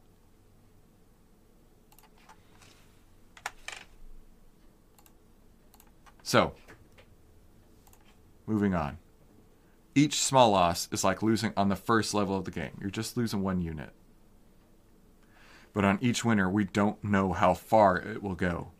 So, 6.22 6.54
Moving 8.46 8.74
on. 8.74 8.98
Each 9.94 10.20
small 10.20 10.50
loss 10.50 10.88
is 10.90 11.04
like 11.04 11.22
losing 11.22 11.52
on 11.56 11.68
the 11.68 11.76
first 11.76 12.12
level 12.14 12.36
of 12.36 12.44
the 12.44 12.50
game. 12.50 12.72
You're 12.80 12.90
just 12.90 13.16
losing 13.16 13.42
one 13.42 13.60
unit. 13.60 13.90
But 15.72 15.84
on 15.84 15.98
each 16.02 16.24
winner, 16.24 16.50
we 16.50 16.64
don't 16.64 17.02
know 17.02 17.32
how 17.32 17.54
far 17.54 17.96
it 17.96 18.22
will 18.22 18.34
go. 18.34 18.71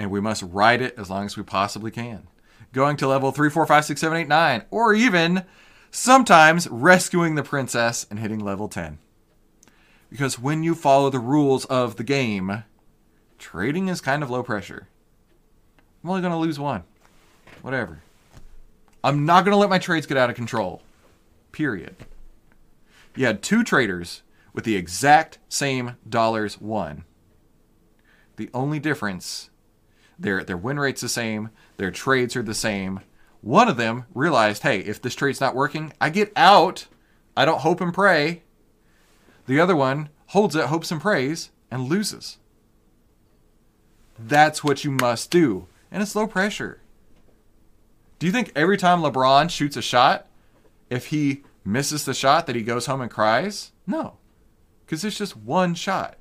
And 0.00 0.10
we 0.10 0.18
must 0.18 0.42
ride 0.42 0.80
it 0.80 0.94
as 0.96 1.10
long 1.10 1.26
as 1.26 1.36
we 1.36 1.42
possibly 1.42 1.90
can. 1.90 2.26
Going 2.72 2.96
to 2.96 3.06
level 3.06 3.32
3, 3.32 3.50
4, 3.50 3.66
5, 3.66 3.84
6, 3.84 4.00
7, 4.00 4.16
8, 4.16 4.28
9, 4.28 4.62
or 4.70 4.94
even 4.94 5.44
sometimes 5.90 6.66
rescuing 6.68 7.34
the 7.34 7.42
princess 7.42 8.06
and 8.08 8.18
hitting 8.18 8.38
level 8.38 8.66
10. 8.66 8.96
Because 10.08 10.38
when 10.38 10.62
you 10.62 10.74
follow 10.74 11.10
the 11.10 11.18
rules 11.18 11.66
of 11.66 11.96
the 11.96 12.02
game, 12.02 12.64
trading 13.38 13.88
is 13.88 14.00
kind 14.00 14.22
of 14.22 14.30
low 14.30 14.42
pressure. 14.42 14.88
I'm 16.02 16.08
only 16.08 16.22
going 16.22 16.32
to 16.32 16.38
lose 16.38 16.58
one. 16.58 16.84
Whatever. 17.60 18.00
I'm 19.04 19.26
not 19.26 19.44
going 19.44 19.52
to 19.52 19.58
let 19.58 19.68
my 19.68 19.78
trades 19.78 20.06
get 20.06 20.16
out 20.16 20.30
of 20.30 20.36
control. 20.36 20.80
Period. 21.52 21.94
You 23.14 23.26
had 23.26 23.42
two 23.42 23.62
traders 23.62 24.22
with 24.54 24.64
the 24.64 24.76
exact 24.76 25.40
same 25.50 25.98
dollars 26.08 26.58
won. 26.58 27.04
The 28.36 28.48
only 28.54 28.78
difference, 28.78 29.49
their 30.20 30.44
their 30.44 30.56
win 30.56 30.78
rate's 30.78 31.00
the 31.00 31.08
same, 31.08 31.50
their 31.78 31.90
trades 31.90 32.36
are 32.36 32.42
the 32.42 32.54
same. 32.54 33.00
One 33.40 33.68
of 33.68 33.78
them 33.78 34.04
realized, 34.14 34.62
hey, 34.62 34.80
if 34.80 35.00
this 35.00 35.14
trade's 35.14 35.40
not 35.40 35.54
working, 35.54 35.92
I 36.00 36.10
get 36.10 36.32
out. 36.36 36.86
I 37.36 37.44
don't 37.46 37.60
hope 37.60 37.80
and 37.80 37.94
pray. 37.94 38.42
The 39.46 39.58
other 39.58 39.74
one 39.74 40.10
holds 40.26 40.54
it, 40.54 40.66
hopes 40.66 40.92
and 40.92 41.00
prays, 41.00 41.50
and 41.70 41.88
loses. 41.88 42.36
That's 44.18 44.62
what 44.62 44.84
you 44.84 44.90
must 44.90 45.30
do. 45.30 45.66
And 45.90 46.02
it's 46.02 46.14
low 46.14 46.26
pressure. 46.26 46.80
Do 48.18 48.26
you 48.26 48.32
think 48.32 48.52
every 48.54 48.76
time 48.76 49.00
LeBron 49.00 49.48
shoots 49.48 49.78
a 49.78 49.82
shot, 49.82 50.26
if 50.90 51.06
he 51.06 51.42
misses 51.64 52.04
the 52.04 52.12
shot, 52.12 52.46
that 52.46 52.56
he 52.56 52.62
goes 52.62 52.84
home 52.84 53.00
and 53.00 53.10
cries? 53.10 53.72
No. 53.86 54.18
Because 54.84 55.02
it's 55.04 55.16
just 55.16 55.36
one 55.36 55.74
shot. 55.74 56.16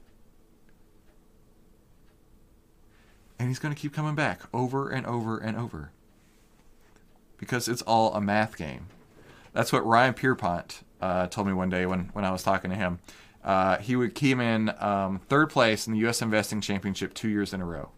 And 3.40 3.48
he's 3.48 3.60
going 3.60 3.74
to 3.74 3.80
keep 3.80 3.94
coming 3.94 4.16
back 4.16 4.42
over 4.54 4.90
and 4.90 5.06
over 5.06 5.38
and 5.38 5.58
over. 5.58 5.92
Because 7.38 7.68
it's 7.68 7.82
all 7.84 8.14
a 8.14 8.22
math 8.22 8.58
game. 8.58 8.88
That's 9.54 9.72
what 9.72 9.86
Ryan 9.86 10.14
Pierpont 10.14 10.84
uh, 11.02 11.28
told 11.28 11.48
me 11.48 11.54
one 11.54 11.70
day 11.70 11.86
when, 11.86 12.10
when 12.14 12.26
I 12.26 12.32
was 12.32 12.44
talking 12.44 12.70
to 12.70 12.76
him. 12.76 13.00
Uh, 13.44 13.78
he 13.78 13.96
would 13.96 14.14
came 14.14 14.42
in 14.42 14.74
um, 14.80 15.20
third 15.30 15.50
place 15.50 15.88
in 15.88 15.94
the 15.94 16.00
U.S. 16.00 16.22
Investing 16.22 16.60
Championship 16.60 17.14
two 17.14 17.30
years 17.30 17.54
in 17.54 17.62
a 17.62 17.66
row. 17.66 17.92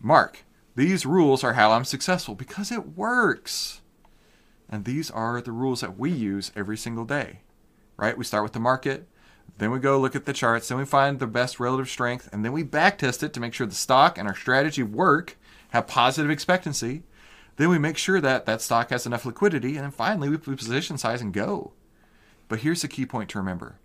Mark, 0.00 0.44
these 0.74 1.06
rules 1.06 1.42
are 1.42 1.54
how 1.54 1.72
I'm 1.72 1.84
successful 1.84 2.34
because 2.34 2.70
it 2.70 2.96
works. 2.96 3.80
And 4.68 4.84
these 4.84 5.10
are 5.10 5.40
the 5.40 5.52
rules 5.52 5.80
that 5.80 5.98
we 5.98 6.10
use 6.10 6.52
every 6.56 6.76
single 6.76 7.04
day, 7.04 7.40
right? 7.96 8.16
We 8.16 8.24
start 8.24 8.42
with 8.42 8.52
the 8.52 8.60
market, 8.60 9.06
then 9.62 9.70
we 9.70 9.78
go 9.78 10.00
look 10.00 10.16
at 10.16 10.24
the 10.24 10.32
charts, 10.32 10.68
then 10.68 10.78
we 10.78 10.84
find 10.84 11.18
the 11.18 11.26
best 11.26 11.60
relative 11.60 11.88
strength, 11.88 12.28
and 12.32 12.44
then 12.44 12.52
we 12.52 12.64
backtest 12.64 13.22
it 13.22 13.32
to 13.32 13.40
make 13.40 13.54
sure 13.54 13.66
the 13.66 13.74
stock 13.74 14.18
and 14.18 14.26
our 14.26 14.34
strategy 14.34 14.82
work, 14.82 15.36
have 15.70 15.86
positive 15.86 16.30
expectancy. 16.30 17.02
Then 17.56 17.68
we 17.68 17.78
make 17.78 17.96
sure 17.96 18.20
that 18.20 18.46
that 18.46 18.60
stock 18.60 18.90
has 18.90 19.06
enough 19.06 19.24
liquidity, 19.24 19.76
and 19.76 19.84
then 19.84 19.90
finally 19.90 20.28
we 20.28 20.36
position 20.36 20.98
size 20.98 21.20
and 21.20 21.32
go. 21.32 21.72
But 22.48 22.60
here's 22.60 22.82
the 22.82 22.88
key 22.88 23.06
point 23.06 23.30
to 23.30 23.38
remember 23.38 23.76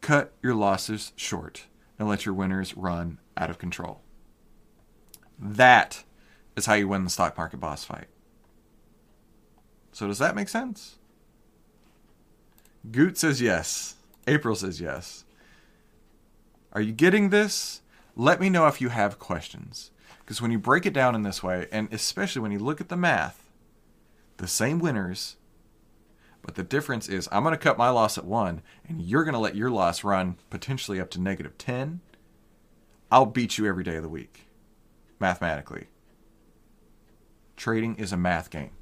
cut 0.00 0.32
your 0.42 0.54
losses 0.54 1.12
short 1.16 1.64
and 1.98 2.08
let 2.08 2.24
your 2.24 2.34
winners 2.34 2.76
run 2.76 3.18
out 3.36 3.50
of 3.50 3.58
control. 3.58 4.00
That 5.38 6.04
is 6.56 6.66
how 6.66 6.74
you 6.74 6.88
win 6.88 7.04
the 7.04 7.10
stock 7.10 7.36
market 7.36 7.58
boss 7.58 7.84
fight. 7.84 8.06
So, 9.92 10.06
does 10.06 10.18
that 10.18 10.36
make 10.36 10.48
sense? 10.48 10.96
Goot 12.90 13.18
says 13.18 13.40
yes. 13.42 13.96
April 14.28 14.54
says 14.54 14.80
yes. 14.80 15.24
Are 16.72 16.80
you 16.80 16.92
getting 16.92 17.30
this? 17.30 17.80
Let 18.14 18.40
me 18.40 18.50
know 18.50 18.66
if 18.66 18.80
you 18.80 18.90
have 18.90 19.18
questions. 19.18 19.90
Because 20.20 20.42
when 20.42 20.50
you 20.50 20.58
break 20.58 20.84
it 20.84 20.92
down 20.92 21.14
in 21.14 21.22
this 21.22 21.42
way, 21.42 21.66
and 21.72 21.92
especially 21.92 22.42
when 22.42 22.52
you 22.52 22.58
look 22.58 22.80
at 22.80 22.90
the 22.90 22.96
math, 22.96 23.48
the 24.36 24.46
same 24.46 24.78
winners, 24.78 25.36
but 26.42 26.54
the 26.54 26.62
difference 26.62 27.08
is 27.08 27.28
I'm 27.32 27.42
going 27.42 27.54
to 27.54 27.58
cut 27.58 27.78
my 27.78 27.88
loss 27.88 28.18
at 28.18 28.26
one, 28.26 28.62
and 28.86 29.00
you're 29.00 29.24
going 29.24 29.34
to 29.34 29.40
let 29.40 29.56
your 29.56 29.70
loss 29.70 30.04
run 30.04 30.36
potentially 30.50 31.00
up 31.00 31.10
to 31.10 31.20
negative 31.20 31.56
10. 31.56 32.00
I'll 33.10 33.26
beat 33.26 33.56
you 33.56 33.66
every 33.66 33.84
day 33.84 33.96
of 33.96 34.02
the 34.02 34.08
week, 34.08 34.48
mathematically. 35.18 35.86
Trading 37.56 37.96
is 37.96 38.12
a 38.12 38.18
math 38.18 38.50
game. 38.50 38.72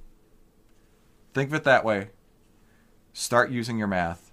Think 1.33 1.51
of 1.51 1.55
it 1.55 1.65
that 1.65 1.85
way. 1.85 2.11
Start 3.13 3.51
using 3.51 3.79
your 3.79 3.87
math 3.87 4.26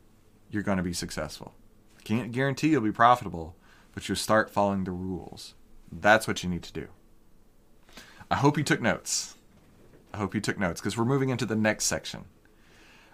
you're 0.53 0.63
going 0.63 0.77
to 0.77 0.83
be 0.83 0.93
successful. 0.93 1.53
I 1.97 2.01
Can't 2.03 2.31
guarantee 2.31 2.69
you'll 2.69 2.81
be 2.81 2.91
profitable, 2.91 3.55
but 3.93 4.07
you'll 4.07 4.15
start 4.15 4.49
following 4.49 4.83
the 4.83 4.91
rules. 4.91 5.55
That's 5.91 6.27
what 6.27 6.43
you 6.43 6.49
need 6.49 6.63
to 6.63 6.73
do. 6.73 6.87
I 8.29 8.35
hope 8.35 8.57
you 8.57 8.63
took 8.63 8.81
notes. 8.81 9.35
I 10.13 10.17
hope 10.17 10.35
you 10.35 10.41
took 10.41 10.59
notes 10.59 10.79
because 10.79 10.97
we're 10.97 11.05
moving 11.05 11.29
into 11.29 11.45
the 11.45 11.55
next 11.55 11.85
section. 11.85 12.25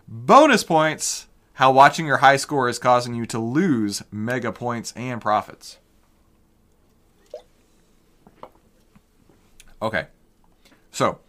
Bonus 0.07 0.63
points 0.63 1.27
how 1.53 1.71
watching 1.71 2.05
your 2.05 2.17
high 2.17 2.37
score 2.37 2.69
is 2.69 2.79
causing 2.79 3.13
you 3.13 3.25
to 3.27 3.39
lose 3.39 4.03
mega 4.11 4.51
points 4.51 4.93
and 4.95 5.21
profits. 5.21 5.77
Okay. 9.81 10.07
So, 10.91 11.19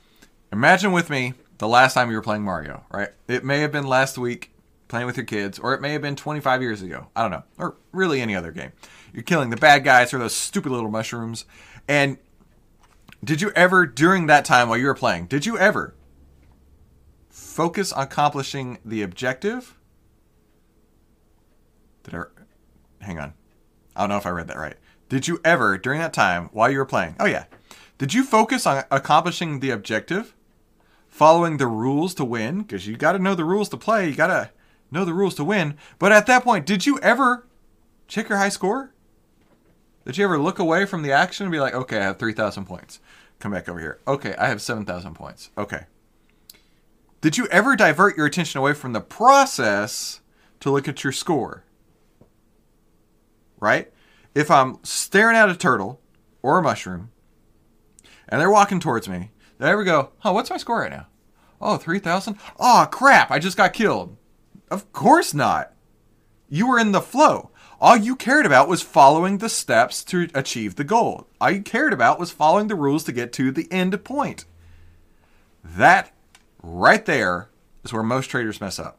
imagine 0.53 0.93
with 0.93 1.11
me 1.11 1.35
the 1.59 1.69
last 1.69 1.95
time 1.95 2.11
you 2.11 2.17
were 2.17 2.23
playing 2.23 2.43
Mario, 2.43 2.85
right? 2.91 3.11
It 3.29 3.45
may 3.45 3.61
have 3.61 3.71
been 3.71 3.87
last 3.87 4.19
week, 4.19 4.53
playing 4.91 5.07
with 5.07 5.17
your 5.17 5.25
kids, 5.25 5.59
or 5.59 5.73
it 5.73 5.81
may 5.81 5.93
have 5.93 6.03
been 6.03 6.17
25 6.17 6.61
years 6.61 6.83
ago. 6.83 7.07
I 7.17 7.23
don't 7.23 7.31
know. 7.31 7.45
Or 7.57 7.77
really 7.93 8.21
any 8.21 8.37
other 8.37 8.53
game. 8.53 8.73
You're 9.15 9.23
killing 9.23 9.49
the 9.49 9.57
bad 9.57 9.85
guys 9.85 10.13
or 10.13 10.19
those 10.19 10.35
stupid 10.35 10.71
little 10.71 10.91
mushrooms. 10.91 11.47
And 11.89 12.19
did 13.25 13.41
you 13.41 13.51
ever, 13.53 13.87
during 13.87 14.27
that 14.27 14.45
time 14.45 14.69
while 14.69 14.77
you 14.77 14.87
were 14.87 14.95
playing, 14.95 15.27
did 15.27 15.47
you 15.47 15.57
ever 15.57 15.95
focus 17.29 17.93
on 17.93 18.03
accomplishing 18.03 18.79
the 18.85 19.03
objective? 19.03 19.79
Did 22.05 22.15
I. 22.15 22.23
Hang 23.01 23.19
on. 23.19 23.33
I 23.97 24.01
don't 24.01 24.11
know 24.11 24.17
if 24.19 24.27
I 24.27 24.31
read 24.31 24.49
that 24.49 24.59
right. 24.59 24.77
Did 25.09 25.27
you 25.27 25.41
ever, 25.45 25.79
during 25.79 26.01
that 26.01 26.13
time 26.13 26.51
while 26.53 26.71
you 26.71 26.79
were 26.79 26.85
playing, 26.85 27.17
oh 27.19 27.27
yeah, 27.27 27.45
did 27.99 28.15
you 28.15 28.25
focus 28.25 28.67
on 28.67 28.85
accomplishing 28.91 29.61
the 29.61 29.71
objective? 29.71 30.35
Following 31.09 31.57
the 31.57 31.67
rules 31.67 32.15
to 32.15 32.25
win? 32.25 32.63
Because 32.63 32.87
you 32.87 32.97
got 32.97 33.13
to 33.13 33.19
know 33.19 33.35
the 33.35 33.45
rules 33.45 33.69
to 33.71 33.77
play. 33.77 34.09
You 34.09 34.15
got 34.15 34.29
to 34.29 34.51
know 34.91 35.05
the 35.05 35.15
rules 35.15 35.35
to 35.37 35.45
win. 35.45 35.77
But 35.99 36.13
at 36.13 36.27
that 36.27 36.45
point, 36.45 36.67
did 36.67 36.87
you 36.87 36.99
ever 37.01 37.47
check 38.09 38.29
your 38.29 38.39
high 38.39 38.49
score? 38.49 38.93
Did 40.05 40.19
you 40.19 40.25
ever 40.25 40.39
look 40.39 40.59
away 40.59 40.87
from 40.87 41.03
the 41.03 41.13
action 41.13 41.45
and 41.45 41.53
be 41.53 41.61
like, 41.61 41.75
okay, 41.75 41.99
I 41.99 42.05
have 42.05 42.19
3,000 42.19 42.65
points. 42.65 43.01
Come 43.39 43.53
back 43.53 43.69
over 43.69 43.79
here. 43.79 44.01
Okay, 44.07 44.35
I 44.37 44.49
have 44.49 44.63
7,000 44.63 45.15
points. 45.15 45.51
Okay. 45.57 45.85
Did 47.21 47.37
you 47.37 47.47
ever 47.49 47.77
divert 47.77 48.17
your 48.17 48.27
attention 48.27 48.59
away 48.59 48.73
from 48.73 48.93
the 48.93 49.01
process 49.01 50.21
to 50.61 50.71
look 50.71 50.89
at 50.89 51.05
your 51.05 51.13
score? 51.13 51.65
Right? 53.59 53.93
If 54.35 54.51
I'm 54.51 54.79
staring 54.83 55.37
at 55.37 55.51
a 55.51 55.57
turtle 55.57 56.01
or 56.43 56.59
a 56.59 56.63
mushroom 56.63 57.11
and 58.29 58.41
they're 58.41 58.51
walking 58.51 58.81
towards 58.81 59.09
me, 59.09 59.31
did 59.59 59.67
I 59.67 59.73
ever 59.73 59.85
go, 59.85 60.13
oh, 60.25 60.33
what's 60.33 60.51
my 60.51 60.57
score 60.57 60.81
right 60.81 60.91
now? 60.91 61.07
Oh, 61.61 61.77
3,000? 61.77 62.39
Oh, 62.59 62.89
crap, 62.91 63.31
I 63.31 63.39
just 63.39 63.57
got 63.57 63.75
killed. 63.75 64.17
Of 64.71 64.93
course 64.93 65.35
not. 65.35 65.73
You 66.49 66.69
were 66.69 66.79
in 66.79 66.93
the 66.93 67.01
flow. 67.01 67.51
All 67.81 67.97
you 67.97 68.15
cared 68.15 68.45
about 68.45 68.69
was 68.69 68.83
following 68.83 69.39
the 69.39 69.49
steps 69.49 70.05
to 70.05 70.29
achieve 70.35 70.77
the 70.77 70.85
goal. 70.85 71.27
All 71.41 71.51
you 71.51 71.63
cared 71.63 71.93
about 71.93 72.21
was 72.21 72.31
following 72.31 72.69
the 72.69 72.75
rules 72.75 73.05
to 73.05 73.13
get 73.13 73.33
to 73.35 73.51
the 73.51 73.71
end 73.73 74.05
point. 74.05 74.45
That 75.65 76.13
right 76.63 77.05
there 77.05 77.49
is 77.85 77.93
where 77.93 78.03
most 78.03 78.27
traders 78.27 78.61
mess 78.61 78.79
up. 78.79 78.99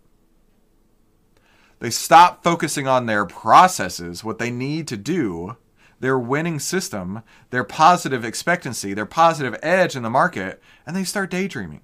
They 1.79 1.89
stop 1.89 2.43
focusing 2.43 2.87
on 2.87 3.05
their 3.05 3.25
processes, 3.25 4.23
what 4.23 4.39
they 4.39 4.51
need 4.51 4.87
to 4.89 4.97
do, 4.97 5.57
their 5.99 6.17
winning 6.17 6.59
system, 6.59 7.23
their 7.49 7.63
positive 7.63 8.25
expectancy, 8.25 8.93
their 8.93 9.05
positive 9.05 9.57
edge 9.61 9.95
in 9.95 10.03
the 10.03 10.09
market, 10.09 10.61
and 10.85 10.95
they 10.95 11.03
start 11.03 11.31
daydreaming 11.31 11.81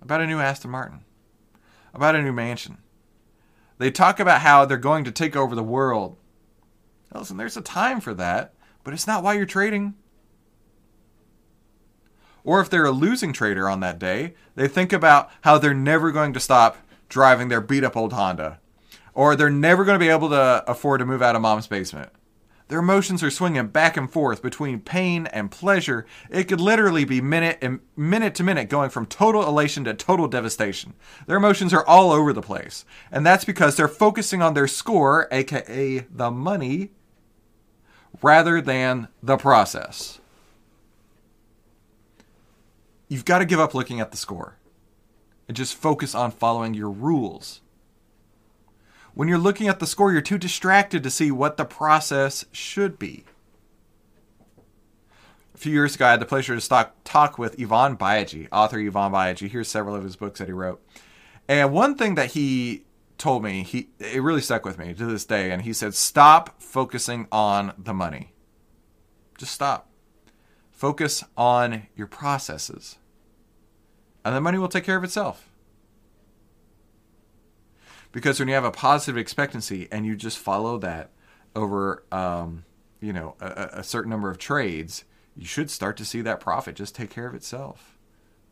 about 0.00 0.20
a 0.20 0.26
new 0.26 0.38
Aston 0.38 0.70
Martin, 0.70 1.04
about 1.92 2.14
a 2.14 2.22
new 2.22 2.32
mansion, 2.32 2.78
they 3.78 3.90
talk 3.90 4.20
about 4.20 4.40
how 4.40 4.64
they're 4.64 4.76
going 4.76 5.04
to 5.04 5.12
take 5.12 5.36
over 5.36 5.54
the 5.54 5.62
world. 5.62 6.16
Listen, 7.14 7.36
there's 7.36 7.56
a 7.56 7.62
time 7.62 8.00
for 8.00 8.14
that, 8.14 8.54
but 8.84 8.94
it's 8.94 9.06
not 9.06 9.22
why 9.22 9.34
you're 9.34 9.46
trading. 9.46 9.94
Or 12.44 12.60
if 12.60 12.70
they're 12.70 12.84
a 12.84 12.92
losing 12.92 13.32
trader 13.32 13.68
on 13.68 13.80
that 13.80 13.98
day, 13.98 14.34
they 14.54 14.68
think 14.68 14.92
about 14.92 15.30
how 15.42 15.58
they're 15.58 15.74
never 15.74 16.12
going 16.12 16.32
to 16.32 16.40
stop 16.40 16.78
driving 17.08 17.48
their 17.48 17.60
beat 17.60 17.84
up 17.84 17.96
old 17.96 18.12
Honda. 18.12 18.60
Or 19.14 19.34
they're 19.34 19.50
never 19.50 19.84
going 19.84 19.98
to 19.98 20.04
be 20.04 20.10
able 20.10 20.28
to 20.30 20.64
afford 20.66 21.00
to 21.00 21.06
move 21.06 21.22
out 21.22 21.34
of 21.34 21.42
mom's 21.42 21.66
basement. 21.66 22.10
Their 22.68 22.80
emotions 22.80 23.22
are 23.22 23.30
swinging 23.30 23.68
back 23.68 23.96
and 23.96 24.10
forth 24.10 24.42
between 24.42 24.80
pain 24.80 25.26
and 25.28 25.50
pleasure. 25.50 26.04
It 26.30 26.44
could 26.44 26.60
literally 26.60 27.04
be 27.04 27.20
minute 27.20 27.62
minute 27.96 28.34
to 28.34 28.44
minute 28.44 28.68
going 28.68 28.90
from 28.90 29.06
total 29.06 29.46
elation 29.46 29.84
to 29.84 29.94
total 29.94 30.26
devastation. 30.26 30.94
Their 31.26 31.36
emotions 31.36 31.72
are 31.72 31.86
all 31.86 32.10
over 32.10 32.32
the 32.32 32.42
place. 32.42 32.84
And 33.12 33.24
that's 33.24 33.44
because 33.44 33.76
they're 33.76 33.86
focusing 33.86 34.42
on 34.42 34.54
their 34.54 34.66
score, 34.66 35.28
aka 35.30 36.06
the 36.10 36.30
money, 36.32 36.90
rather 38.20 38.60
than 38.60 39.08
the 39.22 39.36
process. 39.36 40.18
You've 43.08 43.24
got 43.24 43.38
to 43.38 43.44
give 43.44 43.60
up 43.60 43.74
looking 43.74 44.00
at 44.00 44.10
the 44.10 44.16
score 44.16 44.56
and 45.46 45.56
just 45.56 45.76
focus 45.76 46.16
on 46.16 46.32
following 46.32 46.74
your 46.74 46.90
rules. 46.90 47.60
When 49.16 49.28
you're 49.28 49.38
looking 49.38 49.66
at 49.66 49.80
the 49.80 49.86
score, 49.86 50.12
you're 50.12 50.20
too 50.20 50.36
distracted 50.36 51.02
to 51.02 51.10
see 51.10 51.30
what 51.30 51.56
the 51.56 51.64
process 51.64 52.44
should 52.52 52.98
be. 52.98 53.24
A 55.54 55.56
few 55.56 55.72
years 55.72 55.94
ago, 55.94 56.04
I 56.04 56.10
had 56.10 56.20
the 56.20 56.26
pleasure 56.26 56.60
to 56.60 56.90
talk 57.02 57.38
with 57.38 57.58
Ivan 57.58 57.96
Bayaji, 57.96 58.46
author 58.52 58.78
Ivan 58.78 59.12
Bayaji. 59.12 59.48
Here's 59.48 59.68
several 59.68 59.94
of 59.94 60.04
his 60.04 60.16
books 60.16 60.38
that 60.38 60.48
he 60.48 60.52
wrote. 60.52 60.86
And 61.48 61.72
one 61.72 61.94
thing 61.94 62.14
that 62.16 62.32
he 62.32 62.84
told 63.16 63.42
me, 63.42 63.62
he 63.62 63.88
it 63.98 64.22
really 64.22 64.42
stuck 64.42 64.66
with 64.66 64.76
me 64.76 64.92
to 64.92 65.06
this 65.06 65.24
day, 65.24 65.50
and 65.50 65.62
he 65.62 65.72
said, 65.72 65.94
"Stop 65.94 66.60
focusing 66.60 67.26
on 67.32 67.72
the 67.78 67.94
money. 67.94 68.34
Just 69.38 69.52
stop. 69.52 69.88
Focus 70.70 71.24
on 71.38 71.86
your 71.96 72.06
processes, 72.06 72.98
and 74.26 74.36
the 74.36 74.42
money 74.42 74.58
will 74.58 74.68
take 74.68 74.84
care 74.84 74.98
of 74.98 75.04
itself." 75.04 75.48
Because 78.16 78.38
when 78.38 78.48
you 78.48 78.54
have 78.54 78.64
a 78.64 78.70
positive 78.70 79.18
expectancy 79.18 79.88
and 79.92 80.06
you 80.06 80.16
just 80.16 80.38
follow 80.38 80.78
that 80.78 81.10
over, 81.54 82.02
um, 82.10 82.64
you 82.98 83.12
know, 83.12 83.34
a, 83.42 83.68
a 83.74 83.84
certain 83.84 84.08
number 84.08 84.30
of 84.30 84.38
trades, 84.38 85.04
you 85.36 85.44
should 85.44 85.70
start 85.70 85.98
to 85.98 86.04
see 86.06 86.22
that 86.22 86.40
profit 86.40 86.76
just 86.76 86.94
take 86.94 87.10
care 87.10 87.26
of 87.26 87.34
itself 87.34 87.98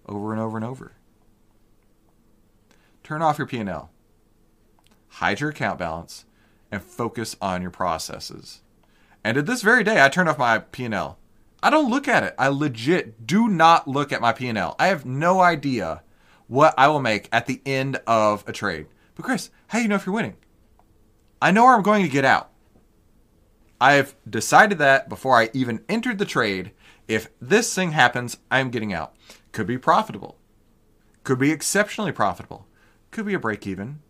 over 0.07 0.33
and 0.33 0.43
over 0.43 0.59
and 0.59 0.67
over. 0.67 0.93
Turn 3.03 3.23
off 3.23 3.39
your 3.39 3.47
P&L. 3.47 3.89
Hide 5.09 5.41
your 5.41 5.49
account 5.49 5.79
balance 5.79 6.27
and 6.71 6.83
focus 6.83 7.35
on 7.41 7.63
your 7.63 7.71
processes. 7.71 8.61
And 9.25 9.39
at 9.39 9.47
this 9.47 9.63
very 9.63 9.83
day, 9.83 10.05
I 10.05 10.11
turned 10.11 10.29
off 10.29 10.37
my 10.37 10.59
P&L. 10.59 11.17
I 11.63 11.71
don't 11.71 11.89
look 11.91 12.07
at 12.07 12.23
it. 12.23 12.35
I 12.39 12.49
legit 12.49 13.27
do 13.27 13.49
not 13.49 13.89
look 13.89 14.13
at 14.13 14.21
my 14.21 14.35
P&L. 14.35 14.77
I 14.79 14.89
have 14.89 15.07
no 15.07 15.41
idea 15.41 16.03
what 16.49 16.75
I 16.77 16.89
will 16.89 17.01
make 17.01 17.31
at 17.33 17.47
the 17.47 17.63
end 17.65 17.99
of 18.07 18.45
a 18.47 18.53
trade. 18.53 18.89
But 19.15 19.25
Chris, 19.25 19.51
how 19.69 19.79
do 19.79 19.83
you 19.83 19.89
know 19.89 19.95
if 19.97 20.07
you're 20.07 20.15
winning? 20.15 20.37
I 21.41 21.51
know 21.51 21.65
where 21.65 21.75
I'm 21.75 21.83
going 21.83 22.03
to 22.03 22.09
get 22.09 22.25
out. 22.25 22.51
I've 23.81 24.15
decided 24.29 24.79
that 24.79 25.09
before 25.09 25.39
I 25.39 25.51
even 25.53 25.85
entered 25.89 26.19
the 26.19 26.25
trade. 26.25 26.73
If 27.07 27.29
this 27.41 27.75
thing 27.75 27.93
happens, 27.93 28.39
I'm 28.51 28.71
getting 28.71 28.93
out. 28.93 29.15
Could 29.53 29.67
be 29.67 29.79
profitable. 29.79 30.39
Could 31.23 31.39
be 31.39 31.51
exceptionally 31.51 32.13
profitable. 32.13 32.67
Could 33.11 33.27
be 33.27 33.35
a 33.35 33.39
break 33.39 33.67
even. 33.67 34.01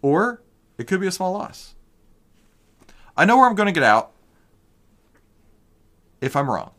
Or 0.00 0.42
it 0.76 0.86
could 0.86 1.00
be 1.00 1.06
a 1.06 1.12
small 1.12 1.32
loss. 1.32 1.74
I 3.16 3.24
know 3.24 3.36
where 3.36 3.46
I'm 3.46 3.54
going 3.54 3.66
to 3.66 3.72
get 3.72 3.82
out 3.82 4.12
if 6.20 6.34
I'm 6.34 6.50
wrong. 6.50 6.72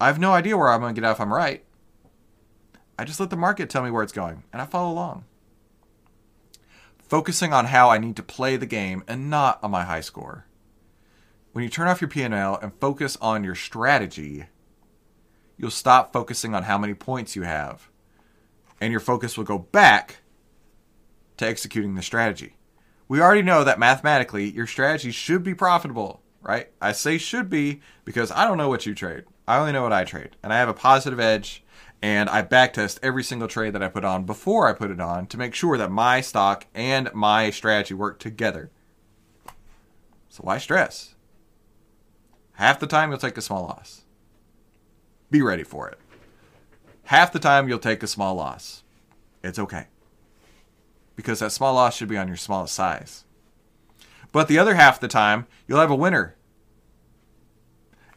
I 0.00 0.06
have 0.06 0.18
no 0.18 0.32
idea 0.32 0.56
where 0.56 0.68
I'm 0.68 0.80
going 0.80 0.94
to 0.94 1.00
get 1.00 1.06
out 1.06 1.16
if 1.16 1.20
I'm 1.20 1.32
right. 1.32 1.64
I 2.98 3.04
just 3.04 3.18
let 3.18 3.30
the 3.30 3.36
market 3.36 3.70
tell 3.70 3.82
me 3.82 3.90
where 3.90 4.02
it's 4.02 4.12
going, 4.12 4.44
and 4.52 4.62
I 4.62 4.66
follow 4.66 4.92
along 4.92 5.24
focusing 7.08 7.52
on 7.52 7.66
how 7.66 7.90
I 7.90 7.98
need 7.98 8.16
to 8.16 8.22
play 8.22 8.56
the 8.56 8.66
game 8.66 9.04
and 9.06 9.30
not 9.30 9.62
on 9.62 9.70
my 9.70 9.84
high 9.84 10.00
score. 10.00 10.46
When 11.52 11.62
you 11.62 11.70
turn 11.70 11.88
off 11.88 12.00
your 12.00 12.08
P&L 12.08 12.58
and 12.60 12.72
focus 12.80 13.16
on 13.20 13.44
your 13.44 13.54
strategy, 13.54 14.46
you'll 15.56 15.70
stop 15.70 16.12
focusing 16.12 16.54
on 16.54 16.64
how 16.64 16.78
many 16.78 16.94
points 16.94 17.36
you 17.36 17.42
have, 17.42 17.88
and 18.80 18.90
your 18.90 19.00
focus 19.00 19.36
will 19.36 19.44
go 19.44 19.58
back 19.58 20.16
to 21.36 21.46
executing 21.46 21.94
the 21.94 22.02
strategy. 22.02 22.56
We 23.06 23.20
already 23.20 23.42
know 23.42 23.64
that 23.64 23.78
mathematically 23.78 24.50
your 24.50 24.66
strategy 24.66 25.10
should 25.10 25.42
be 25.42 25.54
profitable, 25.54 26.22
right? 26.42 26.70
I 26.80 26.92
say 26.92 27.18
should 27.18 27.50
be 27.50 27.80
because 28.04 28.32
I 28.32 28.46
don't 28.46 28.58
know 28.58 28.68
what 28.68 28.86
you 28.86 28.94
trade. 28.94 29.24
I 29.46 29.58
only 29.58 29.72
know 29.72 29.82
what 29.82 29.92
I 29.92 30.04
trade, 30.04 30.36
and 30.42 30.52
I 30.52 30.58
have 30.58 30.68
a 30.68 30.74
positive 30.74 31.20
edge 31.20 31.63
and 32.04 32.28
I 32.28 32.42
backtest 32.42 32.98
every 33.02 33.24
single 33.24 33.48
trade 33.48 33.72
that 33.72 33.82
I 33.82 33.88
put 33.88 34.04
on 34.04 34.24
before 34.24 34.68
I 34.68 34.74
put 34.74 34.90
it 34.90 35.00
on 35.00 35.26
to 35.28 35.38
make 35.38 35.54
sure 35.54 35.78
that 35.78 35.90
my 35.90 36.20
stock 36.20 36.66
and 36.74 37.10
my 37.14 37.48
strategy 37.48 37.94
work 37.94 38.18
together. 38.18 38.70
So 40.28 40.42
why 40.42 40.58
stress? 40.58 41.14
Half 42.56 42.78
the 42.78 42.86
time 42.86 43.08
you'll 43.08 43.18
take 43.18 43.38
a 43.38 43.40
small 43.40 43.62
loss. 43.62 44.02
Be 45.30 45.40
ready 45.40 45.62
for 45.62 45.88
it. 45.88 45.98
Half 47.04 47.32
the 47.32 47.38
time 47.38 47.70
you'll 47.70 47.78
take 47.78 48.02
a 48.02 48.06
small 48.06 48.34
loss. 48.34 48.82
It's 49.42 49.58
okay. 49.58 49.86
Because 51.16 51.38
that 51.38 51.52
small 51.52 51.72
loss 51.72 51.96
should 51.96 52.08
be 52.08 52.18
on 52.18 52.28
your 52.28 52.36
smallest 52.36 52.74
size. 52.74 53.24
But 54.30 54.48
the 54.48 54.58
other 54.58 54.74
half 54.74 55.00
the 55.00 55.08
time, 55.08 55.46
you'll 55.66 55.80
have 55.80 55.90
a 55.90 55.96
winner. 55.96 56.36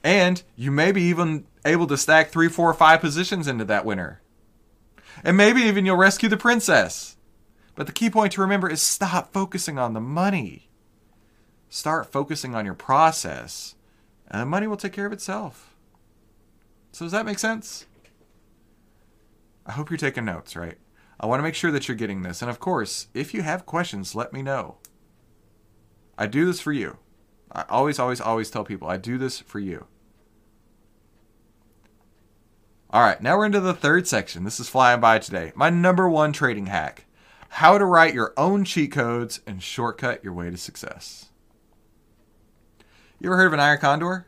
And 0.04 0.44
you 0.58 0.72
maybe 0.72 1.04
even 1.04 1.46
able 1.68 1.88
to 1.88 1.98
stack 1.98 2.30
three, 2.30 2.50
four, 2.50 2.74
five 2.74 3.02
positions 3.02 3.48
into 3.48 3.66
that 3.66 3.86
winner. 3.86 4.22
And 5.24 5.38
maybe 5.38 5.62
even 5.62 5.86
you'll 5.86 5.98
rescue 5.98 6.30
the 6.30 6.38
princess. 6.38 7.18
But 7.76 7.86
the 7.86 7.94
key 7.94 8.10
point 8.10 8.34
to 8.34 8.42
remember 8.42 8.70
is 8.70 8.82
stop 8.82 9.32
focusing 9.32 9.78
on 9.78 9.94
the 9.94 10.02
money. 10.02 10.70
Start 11.70 12.12
focusing 12.12 12.56
on 12.56 12.66
your 12.66 12.74
process, 12.74 13.76
and 14.30 14.42
the 14.42 14.46
money 14.46 14.68
will 14.68 14.78
take 14.78 14.94
care 14.94 15.06
of 15.06 15.14
itself. 15.14 15.76
So, 16.92 17.06
does 17.06 17.12
that 17.12 17.26
make 17.26 17.40
sense? 17.40 17.86
I 19.66 19.74
hope 19.74 19.90
you're 19.90 19.98
taking 19.98 20.26
notes, 20.26 20.56
right? 20.56 20.78
I 21.20 21.26
want 21.26 21.40
to 21.40 21.44
make 21.44 21.56
sure 21.56 21.72
that 21.72 21.88
you're 21.88 21.98
getting 21.98 22.24
this. 22.24 22.42
And 22.42 22.50
of 22.50 22.60
course, 22.60 23.08
if 23.14 23.34
you 23.34 23.42
have 23.42 23.66
questions, 23.66 24.16
let 24.16 24.32
me 24.32 24.42
know. 24.42 24.78
I 26.18 26.26
do 26.26 26.46
this 26.46 26.62
for 26.62 26.72
you. 26.72 26.98
I 27.52 27.66
always, 27.70 28.00
always, 28.00 28.22
always 28.22 28.50
tell 28.50 28.64
people 28.64 28.88
I 28.88 28.98
do 28.98 29.18
this 29.18 29.40
for 29.40 29.60
you. 29.60 29.88
All 32.90 33.02
right, 33.02 33.22
now 33.22 33.38
we're 33.38 33.46
into 33.46 33.60
the 33.60 33.74
third 33.74 34.08
section. 34.08 34.44
This 34.44 34.60
is 34.60 34.70
flying 34.70 35.02
by 35.02 35.20
today. 35.20 35.52
My 35.56 35.70
number 35.70 36.08
one 36.08 36.32
trading 36.32 36.68
hack 36.68 37.08
how 37.50 37.78
to 37.78 37.86
write 37.86 38.14
your 38.14 38.34
own 38.38 38.64
cheat 38.64 38.92
codes 38.92 39.42
and 39.48 39.64
shortcut 39.64 40.24
your 40.24 40.34
way 40.34 40.50
to 40.50 40.58
success. 40.58 41.30
You 43.20 43.30
ever 43.30 43.38
heard 43.38 43.48
of 43.48 43.54
an 43.54 43.60
iron 43.60 43.80
condor? 43.80 44.28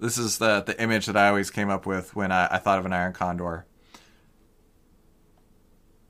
This 0.00 0.18
is 0.18 0.38
the, 0.38 0.62
the 0.62 0.80
image 0.82 1.06
that 1.06 1.16
I 1.16 1.28
always 1.28 1.50
came 1.50 1.70
up 1.70 1.86
with 1.86 2.16
when 2.16 2.32
I, 2.32 2.48
I 2.50 2.58
thought 2.58 2.78
of 2.78 2.86
an 2.86 2.92
iron 2.92 3.12
condor. 3.12 3.66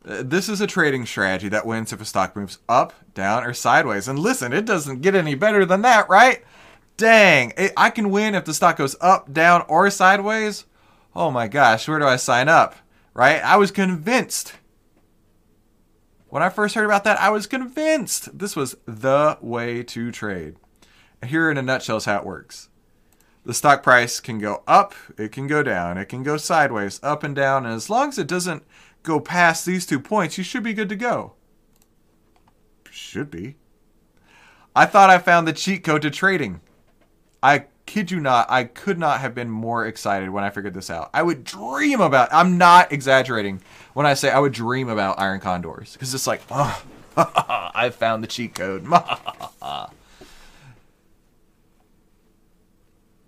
Uh, 0.07 0.23
this 0.25 0.49
is 0.49 0.61
a 0.61 0.67
trading 0.67 1.07
strategy 1.07 1.49
that 1.49 1.67
wins 1.67 1.93
if 1.93 2.01
a 2.01 2.05
stock 2.05 2.35
moves 2.35 2.59
up, 2.69 2.93
down, 3.15 3.45
or 3.45 3.55
sideways. 3.55 4.09
And 4.09 4.19
listen, 4.19 4.53
it 4.53 4.65
doesn't 4.65 5.03
get 5.03 5.15
any 5.15 5.35
better 5.35 5.65
than 5.65 5.83
that, 5.83 6.09
right? 6.09 6.43
Dang, 6.97 7.53
eh, 7.57 7.71
I 7.77 7.91
can 7.91 8.11
win 8.11 8.35
if 8.35 8.45
the 8.45 8.55
stock 8.55 8.77
goes 8.77 8.97
up, 9.01 9.33
down, 9.33 9.65
or 9.69 9.89
sideways. 9.91 10.65
Oh 11.15 11.31
my 11.31 11.49
gosh, 11.49 11.87
where 11.87 11.99
do 11.99 12.07
I 12.07 12.17
sign 12.17 12.49
up? 12.49 12.75
Right? 13.15 13.43
I 13.43 13.57
was 13.57 13.71
convinced. 13.71 14.55
When 16.29 16.43
I 16.43 16.49
first 16.49 16.75
heard 16.75 16.85
about 16.85 17.05
that, 17.05 17.21
I 17.21 17.31
was 17.31 17.47
convinced 17.47 18.37
this 18.37 18.57
was 18.57 18.77
the 18.87 19.39
way 19.41 19.85
to 19.85 20.11
trade. 20.11 20.57
Here 21.25 21.51
in 21.51 21.57
a 21.57 21.63
nutshell 21.63 21.99
is 21.99 22.07
how 22.07 22.19
it 22.19 22.27
works. 22.27 22.69
The 23.45 23.55
stock 23.55 23.83
price 23.83 24.21
can 24.21 24.39
go 24.39 24.63
up, 24.67 24.95
it 25.19 25.31
can 25.31 25.47
go 25.47 25.63
down, 25.63 25.99
it 25.99 26.07
can 26.07 26.23
go 26.23 26.37
sideways, 26.37 26.99
up 27.03 27.23
and 27.23 27.37
down, 27.37 27.67
and 27.67 27.75
as 27.75 27.91
long 27.91 28.09
as 28.09 28.19
it 28.19 28.27
doesn't 28.27 28.65
go 29.03 29.21
past 29.21 29.65
these 29.65 29.87
two 29.87 30.01
points, 30.01 30.39
you 30.39 30.43
should 30.43 30.63
be 30.63 30.73
good 30.73 30.89
to 30.89 30.97
go. 30.97 31.35
Should 32.91 33.31
be. 33.31 33.57
I 34.75 34.87
thought 34.87 35.11
I 35.11 35.19
found 35.19 35.47
the 35.47 35.53
cheat 35.53 35.85
code 35.85 36.03
to 36.03 36.11
trading. 36.11 36.63
I 37.45 37.67
kid 37.85 38.11
you 38.11 38.21
not, 38.21 38.51
I 38.51 38.65
could 38.65 38.99
not 38.99 39.21
have 39.21 39.35
been 39.35 39.51
more 39.51 39.85
excited 39.87 40.31
when 40.31 40.45
I 40.45 40.49
figured 40.49 40.73
this 40.73 40.89
out. 40.89 41.11
I 41.13 41.23
would 41.23 41.45
dream 41.45 42.01
about. 42.01 42.31
I'm 42.33 42.57
not 42.57 42.91
exaggerating 42.91 43.61
when 43.93 44.07
I 44.07 44.15
say 44.15 44.31
I 44.31 44.39
would 44.39 44.55
dream 44.55 44.89
about 44.89 45.21
iron 45.21 45.41
condors 45.41 45.93
because 45.93 46.15
it's 46.15 46.27
like, 46.27 46.41
oh, 46.51 46.83
I 47.19 47.91
found 47.91 48.25
the 48.25 48.29
cheat 48.29 48.55
code. 48.55 48.87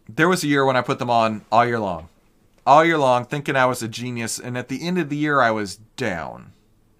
there 0.09 0.31
was 0.31 0.43
a 0.43 0.49
year 0.49 0.65
when 0.65 0.77
I 0.77 0.81
put 0.81 0.99
them 0.99 1.11
on 1.11 1.45
all 1.53 1.67
year 1.67 1.79
long, 1.79 2.09
all 2.67 2.87
year 2.87 2.97
long, 2.97 3.27
thinking 3.27 3.55
I 3.55 3.67
was 3.67 3.83
a 3.83 3.89
genius, 3.89 4.39
and 4.39 4.57
at 4.57 4.69
the 4.69 4.83
end 4.83 4.97
of 4.99 5.11
the 5.11 5.17
year, 5.19 5.43
I 5.43 5.51
was 5.51 5.77
down 5.77 6.55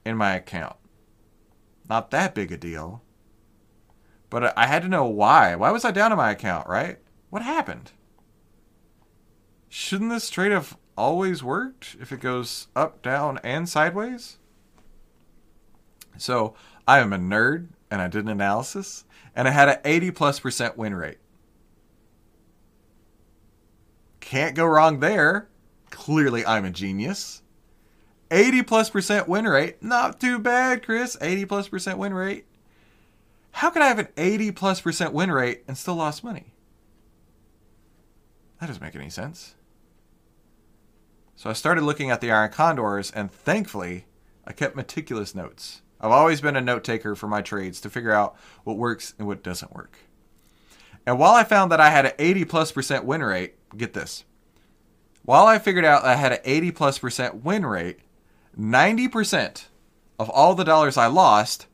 in 0.05 0.19
my 0.19 0.35
account. 0.35 0.77
Not 1.89 2.11
that 2.11 2.35
big 2.35 2.53
a 2.53 2.59
deal. 2.59 3.01
But 4.29 4.53
I 4.59 4.67
had 4.67 4.83
to 4.83 4.89
know 4.89 5.07
why. 5.07 5.55
Why 5.55 5.71
was 5.71 5.85
I 5.85 5.93
down 5.93 6.13
in 6.13 6.19
my 6.19 6.33
account, 6.33 6.69
right? 6.69 6.99
What 7.31 7.43
happened? 7.43 7.93
Shouldn't 9.69 10.11
this 10.11 10.31
trade 10.31 10.53
have 10.53 10.77
always 10.97 11.43
worked 11.43 11.97
if 12.01 12.13
it 12.13 12.21
goes 12.21 12.69
up, 12.75 13.03
down, 13.03 13.39
and 13.43 13.69
sideways? 13.69 14.39
So 16.17 16.55
I 16.87 17.01
am 17.01 17.13
a 17.13 17.19
nerd 17.19 17.69
and 17.91 18.01
I 18.01 18.09
did 18.09 18.25
an 18.25 18.31
analysis, 18.31 19.05
and 19.35 19.47
I 19.47 19.53
had 19.53 19.69
an 19.69 19.79
80 19.85 20.11
plus 20.13 20.41
percent 20.41 20.77
win 20.77 20.95
rate. 20.95 21.19
Can't 24.21 24.57
go 24.57 24.65
wrong 24.65 24.99
there. 25.01 25.49
Clearly, 25.91 26.45
I'm 26.45 26.65
a 26.65 26.71
genius. 26.71 27.43
80 28.31 28.63
plus 28.63 28.91
percent 28.91 29.29
win 29.29 29.45
rate. 29.47 29.83
Not 29.83 30.19
too 30.19 30.39
bad, 30.41 30.85
Chris. 30.85 31.17
80 31.21 31.45
plus 31.45 31.69
percent 31.69 31.99
win 31.99 32.13
rate. 32.13 32.45
How 33.53 33.71
could 33.71 33.83
I 33.83 33.89
have 33.89 34.01
an 34.01 34.09
80 34.17 34.51
plus 34.51 34.81
percent 34.81 35.13
win 35.13 35.31
rate 35.31 35.63
and 35.69 35.79
still 35.79 35.95
lost 35.95 36.25
money? 36.25 36.53
That 38.61 38.67
doesn't 38.67 38.83
make 38.83 38.97
any 38.97 39.11
sense. 39.11 39.55
So 41.35 41.51
I 41.51 41.53
started 41.53 41.85
looking 41.85 42.11
at 42.11 42.21
the 42.21 42.31
iron 42.31 42.51
condors, 42.51 43.11
and 43.11 43.31
thankfully, 43.31 44.07
I 44.47 44.53
kept 44.53 44.77
meticulous 44.77 45.35
notes. 45.35 45.83
I've 46.01 46.11
always 46.11 46.41
been 46.41 46.57
a 46.57 46.61
note 46.61 46.85
taker 46.85 47.15
for 47.15 47.27
my 47.27 47.43
trades 47.43 47.81
to 47.83 47.91
figure 47.91 48.13
out 48.13 48.37
what 48.65 48.77
works 48.77 49.15
and 49.19 49.27
what 49.27 49.43
doesn't 49.43 49.75
work. 49.75 49.99
And 51.07 51.19
while 51.19 51.35
I 51.35 51.45
found 51.45 51.71
that 51.71 51.81
I 51.81 51.91
had 51.91 52.07
an 52.07 52.13
80 52.19 52.45
plus 52.47 52.73
percent 52.73 53.05
win 53.05 53.23
rate, 53.23 53.55
get 53.77 53.93
this. 53.93 54.25
While 55.25 55.47
I 55.47 55.59
figured 55.59 55.85
out 55.85 56.05
I 56.05 56.15
had 56.15 56.33
an 56.33 56.39
80 56.45 56.71
plus 56.73 56.99
percent 56.99 57.45
win 57.45 57.67
rate, 57.67 58.01
90% 58.59 59.67
of 60.19 60.31
all 60.31 60.55
the 60.55 60.65
dollars 60.65 60.97
I 60.97 61.07
lost 61.07 61.67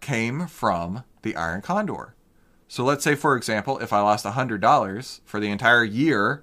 came 0.00 0.46
from 0.46 1.04
the 1.22 1.36
Iron 1.36 1.62
Condor. 1.62 2.13
So 2.74 2.82
let's 2.82 3.04
say, 3.04 3.14
for 3.14 3.36
example, 3.36 3.78
if 3.78 3.92
I 3.92 4.00
lost 4.00 4.24
$100 4.24 5.20
for 5.24 5.38
the 5.38 5.48
entire 5.48 5.84
year, 5.84 6.42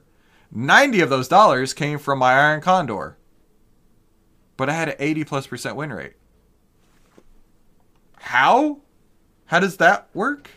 90 0.50 1.02
of 1.02 1.10
those 1.10 1.28
dollars 1.28 1.74
came 1.74 2.00
from 2.00 2.20
my 2.20 2.32
Iron 2.32 2.62
Condor. 2.62 3.18
But 4.56 4.70
I 4.70 4.74
had 4.74 4.88
an 4.88 4.96
80 4.98 5.26
plus 5.26 5.48
percent 5.48 5.76
win 5.76 5.92
rate. 5.92 6.14
How? 8.16 8.80
How 9.48 9.60
does 9.60 9.76
that 9.76 10.08
work? 10.14 10.50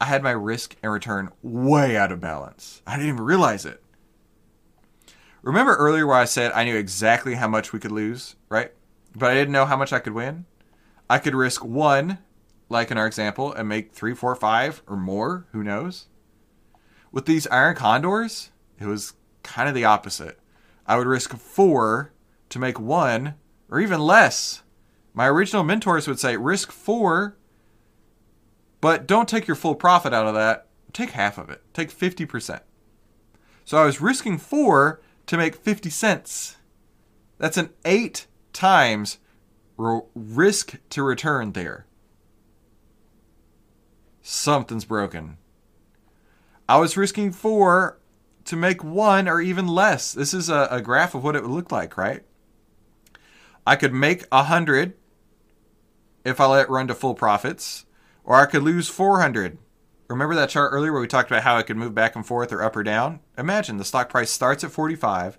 I 0.00 0.06
had 0.06 0.24
my 0.24 0.32
risk 0.32 0.74
and 0.82 0.92
return 0.92 1.30
way 1.40 1.96
out 1.96 2.10
of 2.10 2.20
balance. 2.20 2.82
I 2.84 2.96
didn't 2.96 3.10
even 3.10 3.24
realize 3.24 3.64
it. 3.64 3.84
Remember 5.42 5.76
earlier 5.76 6.08
where 6.08 6.16
I 6.16 6.24
said 6.24 6.50
I 6.50 6.64
knew 6.64 6.76
exactly 6.76 7.36
how 7.36 7.46
much 7.46 7.72
we 7.72 7.78
could 7.78 7.92
lose, 7.92 8.34
right? 8.48 8.72
But 9.14 9.30
I 9.30 9.34
didn't 9.34 9.52
know 9.52 9.66
how 9.66 9.76
much 9.76 9.92
I 9.92 10.00
could 10.00 10.14
win? 10.14 10.46
I 11.08 11.20
could 11.20 11.36
risk 11.36 11.64
one, 11.64 12.18
like 12.72 12.90
in 12.90 12.98
our 12.98 13.06
example, 13.06 13.52
and 13.52 13.68
make 13.68 13.92
three, 13.92 14.14
four, 14.14 14.34
five, 14.34 14.82
or 14.88 14.96
more. 14.96 15.46
Who 15.52 15.62
knows? 15.62 16.08
With 17.12 17.26
these 17.26 17.46
Iron 17.48 17.76
Condors, 17.76 18.50
it 18.80 18.86
was 18.86 19.12
kind 19.42 19.68
of 19.68 19.74
the 19.74 19.84
opposite. 19.84 20.40
I 20.86 20.96
would 20.96 21.06
risk 21.06 21.36
four 21.36 22.12
to 22.48 22.58
make 22.58 22.80
one, 22.80 23.34
or 23.70 23.78
even 23.80 24.00
less. 24.00 24.62
My 25.14 25.28
original 25.28 25.62
mentors 25.62 26.08
would 26.08 26.18
say 26.18 26.36
risk 26.36 26.72
four, 26.72 27.36
but 28.80 29.06
don't 29.06 29.28
take 29.28 29.46
your 29.46 29.54
full 29.54 29.74
profit 29.74 30.12
out 30.12 30.26
of 30.26 30.34
that. 30.34 30.66
Take 30.92 31.10
half 31.10 31.38
of 31.38 31.50
it. 31.50 31.62
Take 31.72 31.90
50%. 31.90 32.60
So 33.64 33.78
I 33.78 33.84
was 33.84 34.00
risking 34.00 34.38
four 34.38 35.00
to 35.26 35.36
make 35.36 35.54
50 35.54 35.88
cents. 35.90 36.56
That's 37.38 37.56
an 37.56 37.70
eight 37.84 38.26
times 38.52 39.18
risk 39.76 40.78
to 40.90 41.02
return 41.02 41.52
there. 41.52 41.86
Something's 44.22 44.84
broken. 44.84 45.36
I 46.68 46.78
was 46.78 46.96
risking 46.96 47.32
four 47.32 47.98
to 48.44 48.56
make 48.56 48.82
one 48.82 49.28
or 49.28 49.40
even 49.40 49.66
less. 49.66 50.12
This 50.12 50.32
is 50.32 50.48
a, 50.48 50.68
a 50.70 50.80
graph 50.80 51.14
of 51.14 51.22
what 51.22 51.36
it 51.36 51.42
would 51.42 51.50
look 51.50 51.70
like, 51.70 51.96
right? 51.96 52.22
I 53.66 53.76
could 53.76 53.92
make 53.92 54.24
a 54.32 54.44
hundred 54.44 54.94
if 56.24 56.40
I 56.40 56.46
let 56.46 56.64
it 56.64 56.70
run 56.70 56.88
to 56.88 56.94
full 56.94 57.14
profits, 57.14 57.84
or 58.24 58.36
I 58.36 58.46
could 58.46 58.62
lose 58.62 58.88
400 58.88 59.58
Remember 60.12 60.34
that 60.34 60.50
chart 60.50 60.72
earlier 60.72 60.92
where 60.92 61.00
we 61.00 61.08
talked 61.08 61.30
about 61.30 61.42
how 61.42 61.56
it 61.56 61.66
could 61.66 61.78
move 61.78 61.94
back 61.94 62.14
and 62.14 62.26
forth 62.26 62.52
or 62.52 62.62
up 62.62 62.76
or 62.76 62.82
down? 62.82 63.20
Imagine 63.38 63.78
the 63.78 63.84
stock 63.84 64.10
price 64.10 64.30
starts 64.30 64.62
at 64.62 64.70
45, 64.70 65.38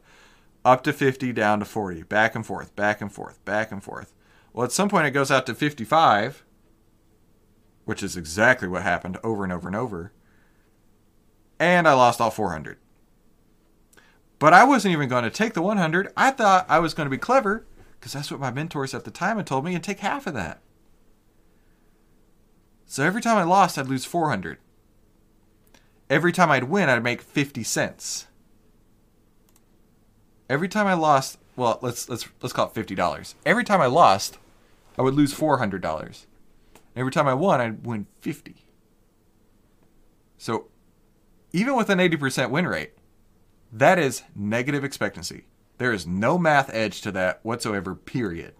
up 0.66 0.84
to 0.84 0.92
50, 0.92 1.32
down 1.32 1.60
to 1.60 1.66
40, 1.66 2.04
back 2.04 2.34
and 2.34 2.44
forth, 2.44 2.76
back 2.76 3.00
and 3.00 3.12
forth, 3.12 3.44
back 3.46 3.72
and 3.72 3.84
forth. 3.84 4.16
Well, 4.52 4.66
at 4.66 4.72
some 4.72 4.90
point 4.90 5.06
it 5.06 5.12
goes 5.12 5.30
out 5.30 5.46
to 5.46 5.54
55, 5.54 6.43
which 7.86 8.04
is 8.04 8.18
exactly 8.18 8.68
what 8.68 8.84
happened 8.84 9.18
over 9.24 9.44
and 9.44 9.54
over 9.54 9.68
and 9.68 9.76
over. 9.76 10.12
And 11.60 11.88
I 11.88 11.94
lost 11.94 12.22
all 12.22 12.32
400. 12.32 12.78
But 14.40 14.54
I 14.54 14.64
wasn't 14.64 14.94
even 14.94 15.10
going 15.10 15.24
to 15.24 15.30
take 15.30 15.54
the 15.54 15.62
100. 15.62 16.12
I 16.18 16.32
thought 16.32 16.66
I 16.68 16.80
was 16.80 16.94
going 16.94 17.06
to 17.06 17.10
be 17.12 17.18
clever 17.18 17.66
because 18.00 18.14
that's 18.14 18.32
what 18.32 18.40
my 18.40 18.52
mentors 18.52 18.94
at 18.94 19.06
the 19.06 19.12
time 19.12 19.38
had 19.38 19.48
told 19.48 19.64
me 19.64 19.74
and 19.74 19.84
take 19.84 20.00
half 20.00 20.28
of 20.28 20.34
that. 20.34 20.62
So 22.86 23.04
every 23.04 23.22
time 23.22 23.38
I 23.38 23.44
lost, 23.44 23.78
I'd 23.78 23.88
lose 23.88 24.06
400. 24.06 24.58
Every 26.10 26.32
time 26.32 26.52
I'd 26.52 26.66
win, 26.66 26.90
I'd 26.90 27.04
make 27.04 27.22
50 27.22 27.64
cents. 27.64 28.28
Every 30.50 30.68
time 30.68 30.88
I 30.88 30.94
lost, 30.94 31.38
well, 31.56 31.80
let's 31.82 32.10
let's 32.10 32.28
let's 32.42 32.54
call 32.54 32.68
it 32.68 32.74
$50. 32.74 33.36
Every 33.46 33.64
time 33.64 33.82
I 33.82 33.86
lost, 33.86 34.38
I 34.98 35.02
would 35.02 35.14
lose 35.14 35.34
$400. 35.34 36.26
Every 36.96 37.12
time 37.12 37.28
I 37.28 37.34
won, 37.34 37.62
I'd 37.62 37.86
win 37.86 38.08
50. 38.22 38.56
So, 40.38 40.68
even 41.52 41.76
with 41.76 41.89
an 41.89 42.00
80% 42.00 42.50
win 42.50 42.68
rate, 42.68 42.94
that 43.72 43.98
is 43.98 44.24
negative 44.36 44.84
expectancy. 44.84 45.46
There 45.78 45.94
is 45.94 46.06
no 46.06 46.38
math 46.38 46.74
edge 46.74 47.02
to 47.02 47.12
that 47.12 47.39
whatsoever, 47.44 47.96
period 47.96 48.54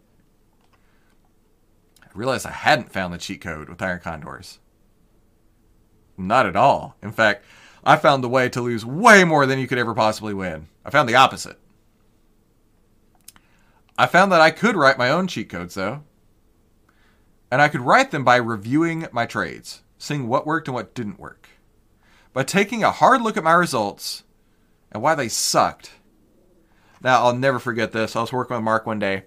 I 2.14 2.18
realized 2.18 2.46
I 2.46 2.52
hadn't 2.52 2.92
found 2.92 3.14
the 3.14 3.18
cheat 3.18 3.42
code 3.42 3.70
with 3.70 3.82
Iron 3.82 4.00
Condors. 4.00 4.60
Not 6.16 6.46
at 6.46 6.56
all. 6.56 6.96
In 7.02 7.12
fact, 7.12 7.44
I 7.84 7.98
found 7.98 8.24
the 8.24 8.30
way 8.30 8.50
to 8.50 8.62
lose 8.62 8.86
way 8.86 9.24
more 9.24 9.46
than 9.46 9.58
you 9.58 9.68
could 9.68 9.80
ever 9.80 9.96
possibly 9.96 10.34
win. 10.34 10.68
I 10.86 10.92
found 10.92 11.10
the 11.10 11.16
opposite. 11.16 11.60
I 13.98 14.06
found 14.06 14.32
that 14.32 14.42
I 14.42 14.52
could 14.52 14.76
write 14.76 14.98
my 14.98 15.10
own 15.10 15.28
cheat 15.28 15.50
codes, 15.50 15.74
though. 15.74 16.04
And 17.54 17.62
I 17.62 17.68
could 17.68 17.82
write 17.82 18.10
them 18.10 18.24
by 18.24 18.38
reviewing 18.38 19.06
my 19.12 19.28
trades, 19.28 19.84
seeing 20.00 20.28
what 20.28 20.48
worked 20.48 20.68
and 20.68 20.74
what 20.74 20.96
didn't 20.96 21.20
work. 21.20 21.50
By 22.34 22.42
taking 22.42 22.84
a 22.84 22.90
hard 22.90 23.22
look 23.22 23.38
at 23.38 23.44
my 23.44 23.54
results 23.54 24.24
and 24.92 25.04
why 25.04 25.14
they 25.14 25.28
sucked. 25.28 25.92
Now, 27.04 27.26
I'll 27.26 27.36
never 27.36 27.60
forget 27.60 27.92
this. 27.92 28.16
I 28.16 28.22
was 28.22 28.34
working 28.34 28.56
with 28.56 28.64
Mark 28.64 28.88
one 28.88 28.98
day, 28.98 29.26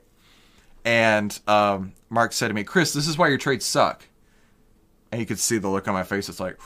and 0.84 1.38
um, 1.46 1.92
Mark 2.10 2.32
said 2.32 2.48
to 2.48 2.54
me, 2.54 2.64
Chris, 2.64 2.92
this 2.92 3.06
is 3.06 3.16
why 3.16 3.28
your 3.28 3.38
trades 3.38 3.64
suck. 3.64 4.08
And 5.12 5.20
you 5.20 5.26
could 5.26 5.38
see 5.38 5.58
the 5.58 5.68
look 5.68 5.86
on 5.86 5.94
my 5.94 6.02
face. 6.02 6.28
It's 6.28 6.40
like, 6.40 6.58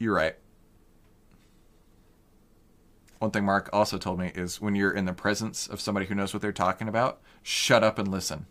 you're 0.00 0.14
right. 0.14 0.34
One 3.18 3.30
thing 3.30 3.44
Mark 3.44 3.70
also 3.72 3.96
told 3.98 4.18
me 4.18 4.32
is 4.34 4.60
when 4.60 4.74
you're 4.74 4.92
in 4.92 5.06
the 5.06 5.12
presence 5.12 5.66
of 5.66 5.80
somebody 5.80 6.06
who 6.06 6.14
knows 6.14 6.34
what 6.34 6.42
they're 6.42 6.52
talking 6.52 6.88
about, 6.88 7.20
shut 7.42 7.82
up 7.82 7.98
and 7.98 8.08
listen. 8.08 8.46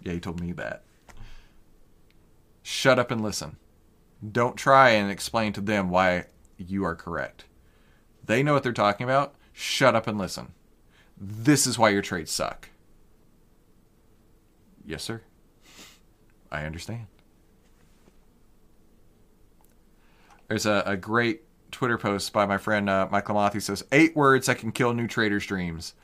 Yeah, 0.00 0.12
he 0.12 0.20
told 0.20 0.40
me 0.40 0.52
that. 0.52 0.84
Shut 2.62 2.98
up 2.98 3.10
and 3.10 3.20
listen. 3.20 3.56
Don't 4.30 4.56
try 4.56 4.90
and 4.90 5.10
explain 5.10 5.52
to 5.54 5.60
them 5.60 5.90
why 5.90 6.26
you 6.56 6.84
are 6.84 6.94
correct. 6.94 7.44
They 8.24 8.42
know 8.42 8.54
what 8.54 8.62
they're 8.62 8.72
talking 8.72 9.04
about. 9.04 9.34
Shut 9.52 9.94
up 9.94 10.06
and 10.06 10.16
listen. 10.16 10.52
This 11.16 11.66
is 11.66 11.78
why 11.78 11.90
your 11.90 12.02
trades 12.02 12.30
suck. 12.30 12.70
Yes, 14.84 15.02
sir. 15.02 15.22
I 16.50 16.64
understand. 16.64 17.06
There's 20.48 20.66
a, 20.66 20.82
a 20.84 20.96
great 20.96 21.42
Twitter 21.72 21.98
post 21.98 22.32
by 22.32 22.46
my 22.46 22.58
friend 22.58 22.88
uh, 22.88 23.08
Lamoth. 23.10 23.54
He 23.54 23.60
says, 23.60 23.84
Eight 23.90 24.14
words 24.14 24.46
that 24.46 24.58
can 24.58 24.70
kill 24.70 24.94
new 24.94 25.08
traders' 25.08 25.46
dreams. 25.46 25.94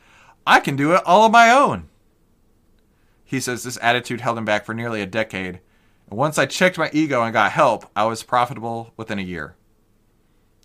I 0.47 0.61
can 0.61 0.75
do 0.75 0.93
it 0.95 1.03
all 1.07 1.23
on 1.23 1.31
my 1.31 1.51
own. 1.51 1.89
He 3.25 3.39
says 3.39 3.63
this 3.63 3.79
attitude 3.83 4.23
held 4.23 4.39
him 4.39 4.47
back 4.47 4.65
for 4.65 4.75
nearly 4.75 5.03
a 5.03 5.07
decade. 5.07 5.61
And 6.09 6.19
once 6.19 6.39
I 6.39 6.47
checked 6.47 6.79
my 6.79 6.91
ego 6.93 7.23
and 7.23 7.33
got 7.33 7.53
help, 7.53 7.85
I 7.95 8.05
was 8.07 8.23
profitable 8.23 8.95
within 8.97 9.19
a 9.19 9.23
year. 9.23 9.55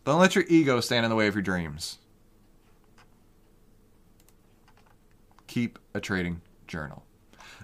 Don't 0.05 0.19
let 0.19 0.35
your 0.35 0.45
ego 0.47 0.79
stand 0.79 1.05
in 1.05 1.09
the 1.09 1.15
way 1.15 1.27
of 1.27 1.35
your 1.35 1.41
dreams. 1.41 1.99
Keep 5.47 5.77
a 5.93 5.99
trading 5.99 6.41
journal. 6.67 7.03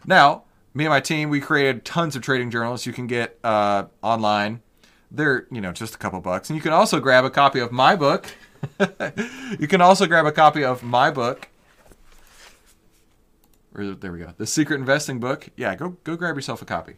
Now, 0.05 0.43
me 0.73 0.85
and 0.85 0.91
my 0.91 0.99
team, 0.99 1.29
we 1.29 1.39
created 1.39 1.85
tons 1.85 2.15
of 2.15 2.21
trading 2.21 2.51
journals 2.51 2.85
you 2.85 2.93
can 2.93 3.07
get 3.07 3.39
uh, 3.43 3.85
online. 4.01 4.61
They're, 5.12 5.47
you 5.51 5.62
know, 5.62 5.72
just 5.72 5.95
a 5.95 5.97
couple 5.97 6.20
bucks. 6.22 6.49
And 6.49 6.57
you 6.57 6.62
can 6.62 6.74
also 6.74 6.99
grab 6.99 7.26
a 7.26 7.30
copy 7.30 7.60
of 7.60 7.72
my 7.72 7.95
book. 7.95 8.36
you 9.60 9.68
can 9.68 9.82
also 9.82 10.05
grab 10.05 10.26
a 10.26 10.32
copy 10.32 10.64
of 10.64 10.84
my 10.84 11.10
book. 11.12 11.47
There 13.74 14.12
we 14.12 14.20
go. 14.20 14.34
The 14.38 14.47
Secret 14.47 14.80
Investing 14.80 15.20
book. 15.20 15.49
Yeah, 15.55 15.76
go 15.76 15.97
go 16.03 16.16
grab 16.16 16.36
yourself 16.36 16.62
a 16.62 16.66
copy. 16.66 16.95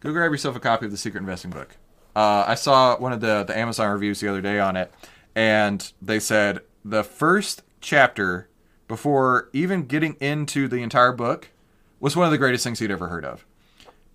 Go 0.00 0.12
grab 0.12 0.30
yourself 0.30 0.54
a 0.54 0.60
copy 0.60 0.84
of 0.84 0.92
the 0.92 0.98
Secret 0.98 1.20
Investing 1.20 1.50
book. 1.50 1.76
Uh, 2.14 2.44
I 2.46 2.54
saw 2.56 2.98
one 2.98 3.12
of 3.12 3.20
the 3.20 3.44
the 3.44 3.56
Amazon 3.56 3.90
reviews 3.90 4.20
the 4.20 4.28
other 4.28 4.42
day 4.42 4.58
on 4.58 4.76
it, 4.76 4.92
and 5.34 5.92
they 6.02 6.20
said 6.20 6.60
the 6.84 7.02
first 7.02 7.62
chapter 7.80 8.48
before 8.88 9.48
even 9.52 9.86
getting 9.86 10.14
into 10.20 10.68
the 10.68 10.82
entire 10.82 11.12
book 11.12 11.50
was 12.00 12.16
one 12.16 12.26
of 12.26 12.32
the 12.32 12.38
greatest 12.38 12.64
things 12.64 12.78
he'd 12.78 12.90
ever 12.90 13.08
heard 13.08 13.24
of. 13.24 13.46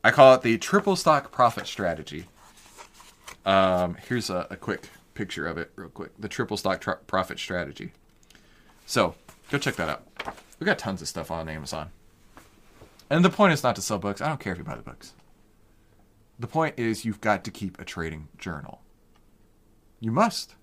I 0.03 0.11
call 0.11 0.33
it 0.35 0.41
the 0.41 0.57
triple 0.57 0.95
stock 0.95 1.31
profit 1.31 1.67
strategy. 1.67 2.25
Um, 3.45 3.97
here's 4.07 4.29
a, 4.29 4.47
a 4.49 4.57
quick 4.57 4.89
picture 5.13 5.47
of 5.47 5.57
it, 5.57 5.71
real 5.75 5.89
quick. 5.89 6.11
The 6.19 6.27
triple 6.27 6.57
stock 6.57 6.81
tr- 6.81 6.91
profit 7.07 7.39
strategy. 7.39 7.91
So 8.85 9.15
go 9.49 9.57
check 9.57 9.75
that 9.75 9.89
out. 9.89 10.03
We 10.59 10.65
got 10.65 10.77
tons 10.77 11.01
of 11.01 11.07
stuff 11.07 11.31
on 11.31 11.49
Amazon. 11.49 11.89
And 13.09 13.25
the 13.25 13.29
point 13.29 13.53
is 13.53 13.63
not 13.63 13.75
to 13.75 13.81
sell 13.81 13.97
books. 13.97 14.21
I 14.21 14.27
don't 14.27 14.39
care 14.39 14.53
if 14.53 14.57
you 14.57 14.63
buy 14.63 14.75
the 14.75 14.81
books. 14.81 15.13
The 16.39 16.47
point 16.47 16.75
is 16.77 17.05
you've 17.05 17.21
got 17.21 17.43
to 17.43 17.51
keep 17.51 17.79
a 17.79 17.85
trading 17.85 18.29
journal. 18.37 18.81
You 19.99 20.11
must. 20.11 20.55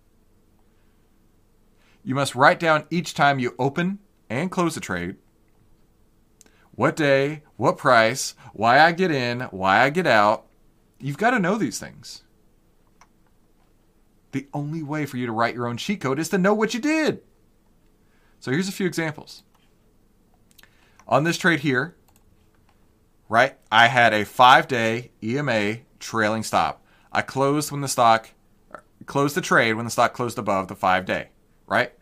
You 2.02 2.14
must 2.14 2.34
write 2.34 2.58
down 2.58 2.86
each 2.90 3.14
time 3.14 3.38
you 3.38 3.54
open 3.58 3.98
and 4.30 4.50
close 4.50 4.76
a 4.76 4.80
trade 4.80 5.16
what 6.78 6.94
day, 6.94 7.42
what 7.56 7.76
price, 7.76 8.36
why 8.52 8.78
I 8.78 8.92
get 8.92 9.10
in, 9.10 9.40
why 9.50 9.80
I 9.80 9.90
get 9.90 10.06
out. 10.06 10.46
You've 11.00 11.18
got 11.18 11.30
to 11.32 11.40
know 11.40 11.58
these 11.58 11.80
things. 11.80 12.22
The 14.32 14.48
only 14.52 14.82
way 14.82 15.06
for 15.06 15.16
you 15.16 15.26
to 15.26 15.32
write 15.32 15.54
your 15.54 15.66
own 15.66 15.76
cheat 15.76 16.00
code 16.00 16.18
is 16.18 16.28
to 16.30 16.38
know 16.38 16.54
what 16.54 16.74
you 16.74 16.80
did. 16.80 17.22
So 18.40 18.50
here's 18.50 18.68
a 18.68 18.72
few 18.72 18.86
examples. 18.86 19.42
On 21.06 21.24
this 21.24 21.38
trade 21.38 21.60
here, 21.60 21.96
right, 23.28 23.56
I 23.72 23.86
had 23.88 24.12
a 24.12 24.24
five 24.24 24.68
day 24.68 25.10
EMA 25.22 25.78
trailing 25.98 26.42
stop. 26.42 26.84
I 27.10 27.22
closed 27.22 27.72
when 27.72 27.80
the 27.80 27.88
stock 27.88 28.30
closed 29.06 29.34
the 29.34 29.40
trade 29.40 29.72
when 29.72 29.84
the 29.84 29.90
stock 29.90 30.12
closed 30.12 30.38
above 30.38 30.68
the 30.68 30.76
five 30.76 31.04
day, 31.04 31.28
right? 31.66 31.92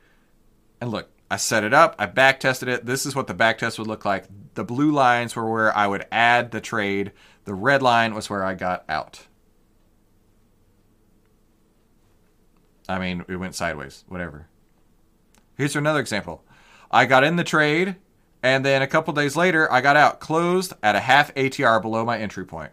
And 0.81 0.91
look, 0.91 1.09
I 1.31 1.37
set 1.37 1.65
it 1.65 1.73
up, 1.73 1.97
I 1.99 2.07
back 2.07 2.41
tested 2.41 2.69
it. 2.69 2.85
This 2.85 3.07
is 3.07 3.15
what 3.15 3.27
the 3.27 3.35
back 3.35 3.59
test 3.59 3.79
would 3.79 3.89
look 3.89 4.05
like. 4.05 4.27
The 4.55 4.65
blue 4.65 4.93
lines 4.93 5.35
were 5.35 5.51
where 5.51 5.77
I 5.77 5.87
would 5.87 6.07
add 6.13 6.51
the 6.51 6.61
trade, 6.61 7.13
the 7.45 7.55
red 7.55 7.83
line 7.83 8.15
was 8.15 8.29
where 8.29 8.45
I 8.45 8.55
got 8.55 8.85
out. 8.89 9.27
I 12.89 12.99
mean, 12.99 13.25
it 13.29 13.37
went 13.37 13.55
sideways, 13.55 14.05
whatever. 14.09 14.49
Here's 15.57 15.77
another 15.77 16.01
example. 16.01 16.45
I 16.91 17.07
got 17.07 17.25
in 17.25 17.37
the 17.37 17.45
trade, 17.45 17.97
and 18.43 18.65
then 18.65 18.83
a 18.83 18.87
couple 18.87 19.13
days 19.13 19.37
later, 19.37 19.71
I 19.73 19.81
got 19.81 19.97
out, 19.97 20.21
closed 20.21 20.73
at 20.83 20.95
a 20.95 21.01
half 21.01 21.35
ATR 21.35 21.81
below 21.83 22.05
my 22.05 22.19
entry 22.19 22.45
point. 22.45 22.73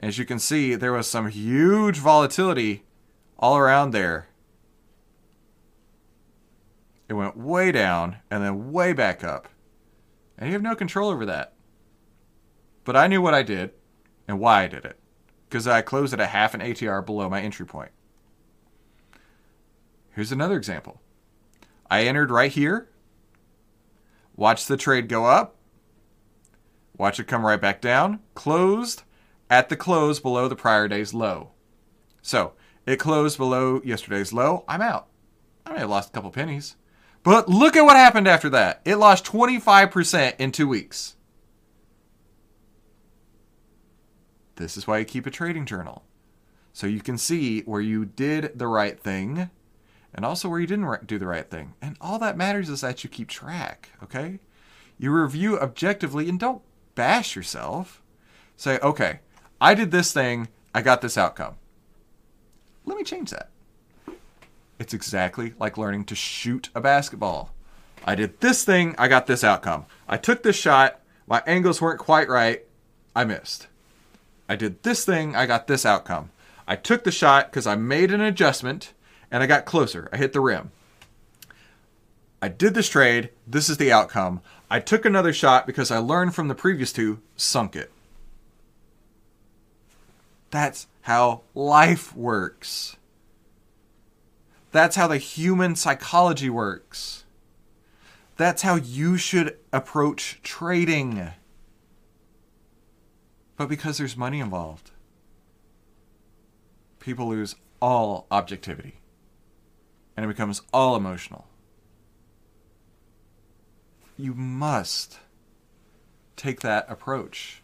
As 0.00 0.18
you 0.18 0.24
can 0.24 0.40
see, 0.40 0.74
there 0.74 0.92
was 0.92 1.06
some 1.06 1.28
huge 1.28 1.98
volatility 1.98 2.82
all 3.38 3.56
around 3.56 3.92
there. 3.92 4.26
It 7.08 7.14
went 7.14 7.36
way 7.36 7.70
down 7.70 8.16
and 8.30 8.42
then 8.42 8.72
way 8.72 8.92
back 8.92 9.22
up. 9.22 9.48
And 10.36 10.48
you 10.48 10.54
have 10.54 10.62
no 10.62 10.74
control 10.74 11.10
over 11.10 11.26
that. 11.26 11.52
But 12.84 12.96
I 12.96 13.06
knew 13.06 13.22
what 13.22 13.34
I 13.34 13.42
did 13.42 13.70
and 14.26 14.40
why 14.40 14.62
I 14.64 14.66
did 14.66 14.84
it. 14.84 14.98
Because 15.52 15.68
I 15.68 15.82
closed 15.82 16.14
at 16.14 16.20
a 16.20 16.28
half 16.28 16.54
an 16.54 16.62
ATR 16.62 17.04
below 17.04 17.28
my 17.28 17.42
entry 17.42 17.66
point. 17.66 17.90
Here's 20.12 20.32
another 20.32 20.56
example. 20.56 21.02
I 21.90 22.04
entered 22.06 22.30
right 22.30 22.50
here, 22.50 22.88
watched 24.34 24.66
the 24.66 24.78
trade 24.78 25.10
go 25.10 25.26
up, 25.26 25.56
watch 26.96 27.20
it 27.20 27.26
come 27.26 27.44
right 27.44 27.60
back 27.60 27.82
down, 27.82 28.20
closed 28.34 29.02
at 29.50 29.68
the 29.68 29.76
close 29.76 30.20
below 30.20 30.48
the 30.48 30.56
prior 30.56 30.88
day's 30.88 31.12
low. 31.12 31.50
So 32.22 32.54
it 32.86 32.96
closed 32.96 33.36
below 33.36 33.82
yesterday's 33.84 34.32
low. 34.32 34.64
I'm 34.66 34.80
out. 34.80 35.08
I 35.66 35.74
may 35.74 35.80
have 35.80 35.90
lost 35.90 36.08
a 36.08 36.12
couple 36.12 36.30
pennies. 36.30 36.76
But 37.22 37.50
look 37.50 37.76
at 37.76 37.84
what 37.84 37.96
happened 37.96 38.26
after 38.26 38.48
that. 38.48 38.80
It 38.86 38.96
lost 38.96 39.26
25% 39.26 40.36
in 40.38 40.50
two 40.50 40.66
weeks. 40.66 41.16
This 44.56 44.76
is 44.76 44.86
why 44.86 44.98
you 44.98 45.04
keep 45.04 45.26
a 45.26 45.30
trading 45.30 45.66
journal. 45.66 46.04
So 46.72 46.86
you 46.86 47.00
can 47.00 47.18
see 47.18 47.60
where 47.62 47.80
you 47.80 48.04
did 48.04 48.58
the 48.58 48.66
right 48.66 48.98
thing 48.98 49.50
and 50.14 50.24
also 50.24 50.48
where 50.48 50.60
you 50.60 50.66
didn't 50.66 51.06
do 51.06 51.18
the 51.18 51.26
right 51.26 51.48
thing. 51.48 51.74
And 51.80 51.96
all 52.00 52.18
that 52.18 52.36
matters 52.36 52.68
is 52.68 52.82
that 52.82 53.02
you 53.02 53.10
keep 53.10 53.28
track, 53.28 53.90
okay? 54.02 54.40
You 54.98 55.12
review 55.12 55.58
objectively 55.58 56.28
and 56.28 56.38
don't 56.38 56.62
bash 56.94 57.34
yourself. 57.34 58.02
Say, 58.56 58.78
okay, 58.80 59.20
I 59.60 59.74
did 59.74 59.90
this 59.90 60.12
thing, 60.12 60.48
I 60.74 60.82
got 60.82 61.00
this 61.00 61.18
outcome. 61.18 61.56
Let 62.84 62.98
me 62.98 63.04
change 63.04 63.30
that. 63.30 63.50
It's 64.78 64.94
exactly 64.94 65.54
like 65.58 65.78
learning 65.78 66.04
to 66.06 66.14
shoot 66.14 66.68
a 66.74 66.80
basketball. 66.80 67.54
I 68.04 68.14
did 68.14 68.40
this 68.40 68.64
thing, 68.64 68.94
I 68.98 69.08
got 69.08 69.26
this 69.26 69.44
outcome. 69.44 69.86
I 70.08 70.16
took 70.16 70.42
this 70.42 70.56
shot, 70.56 71.00
my 71.26 71.42
angles 71.46 71.80
weren't 71.80 72.00
quite 72.00 72.28
right, 72.28 72.64
I 73.14 73.24
missed. 73.24 73.68
I 74.52 74.56
did 74.56 74.82
this 74.82 75.06
thing, 75.06 75.34
I 75.34 75.46
got 75.46 75.66
this 75.66 75.86
outcome. 75.86 76.30
I 76.68 76.76
took 76.76 77.04
the 77.04 77.10
shot 77.10 77.50
because 77.50 77.66
I 77.66 77.74
made 77.74 78.12
an 78.12 78.20
adjustment 78.20 78.92
and 79.30 79.42
I 79.42 79.46
got 79.46 79.64
closer. 79.64 80.10
I 80.12 80.18
hit 80.18 80.34
the 80.34 80.42
rim. 80.42 80.72
I 82.42 82.48
did 82.48 82.74
this 82.74 82.90
trade, 82.90 83.30
this 83.46 83.70
is 83.70 83.78
the 83.78 83.90
outcome. 83.90 84.42
I 84.70 84.78
took 84.78 85.06
another 85.06 85.32
shot 85.32 85.66
because 85.66 85.90
I 85.90 85.96
learned 85.96 86.34
from 86.34 86.48
the 86.48 86.54
previous 86.54 86.92
two, 86.92 87.22
sunk 87.34 87.74
it. 87.74 87.90
That's 90.50 90.86
how 91.00 91.40
life 91.54 92.14
works. 92.14 92.98
That's 94.70 94.96
how 94.96 95.06
the 95.06 95.16
human 95.16 95.76
psychology 95.76 96.50
works. 96.50 97.24
That's 98.36 98.60
how 98.60 98.74
you 98.74 99.16
should 99.16 99.56
approach 99.72 100.40
trading. 100.42 101.32
But 103.62 103.68
because 103.68 103.96
there's 103.96 104.16
money 104.16 104.40
involved, 104.40 104.90
people 106.98 107.28
lose 107.28 107.54
all 107.80 108.26
objectivity 108.28 108.94
and 110.16 110.24
it 110.24 110.26
becomes 110.26 110.62
all 110.72 110.96
emotional. 110.96 111.46
You 114.18 114.34
must 114.34 115.20
take 116.34 116.58
that 116.62 116.86
approach. 116.88 117.62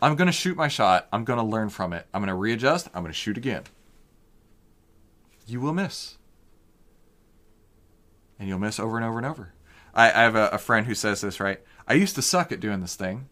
I'm 0.00 0.14
going 0.14 0.26
to 0.26 0.32
shoot 0.32 0.56
my 0.56 0.68
shot. 0.68 1.08
I'm 1.12 1.24
going 1.24 1.40
to 1.40 1.44
learn 1.44 1.70
from 1.70 1.92
it. 1.92 2.06
I'm 2.14 2.20
going 2.20 2.28
to 2.28 2.34
readjust. 2.34 2.86
I'm 2.94 3.02
going 3.02 3.12
to 3.12 3.18
shoot 3.18 3.36
again. 3.36 3.64
You 5.48 5.60
will 5.60 5.74
miss 5.74 6.16
and 8.38 8.48
you'll 8.48 8.60
miss 8.60 8.78
over 8.78 8.96
and 8.96 9.04
over 9.04 9.18
and 9.18 9.26
over. 9.26 9.52
I, 9.92 10.10
I 10.10 10.22
have 10.22 10.36
a, 10.36 10.50
a 10.50 10.58
friend 10.58 10.86
who 10.86 10.94
says 10.94 11.22
this, 11.22 11.40
right? 11.40 11.58
I 11.88 11.94
used 11.94 12.14
to 12.14 12.22
suck 12.22 12.52
at 12.52 12.60
doing 12.60 12.78
this 12.78 12.94
thing, 12.94 13.28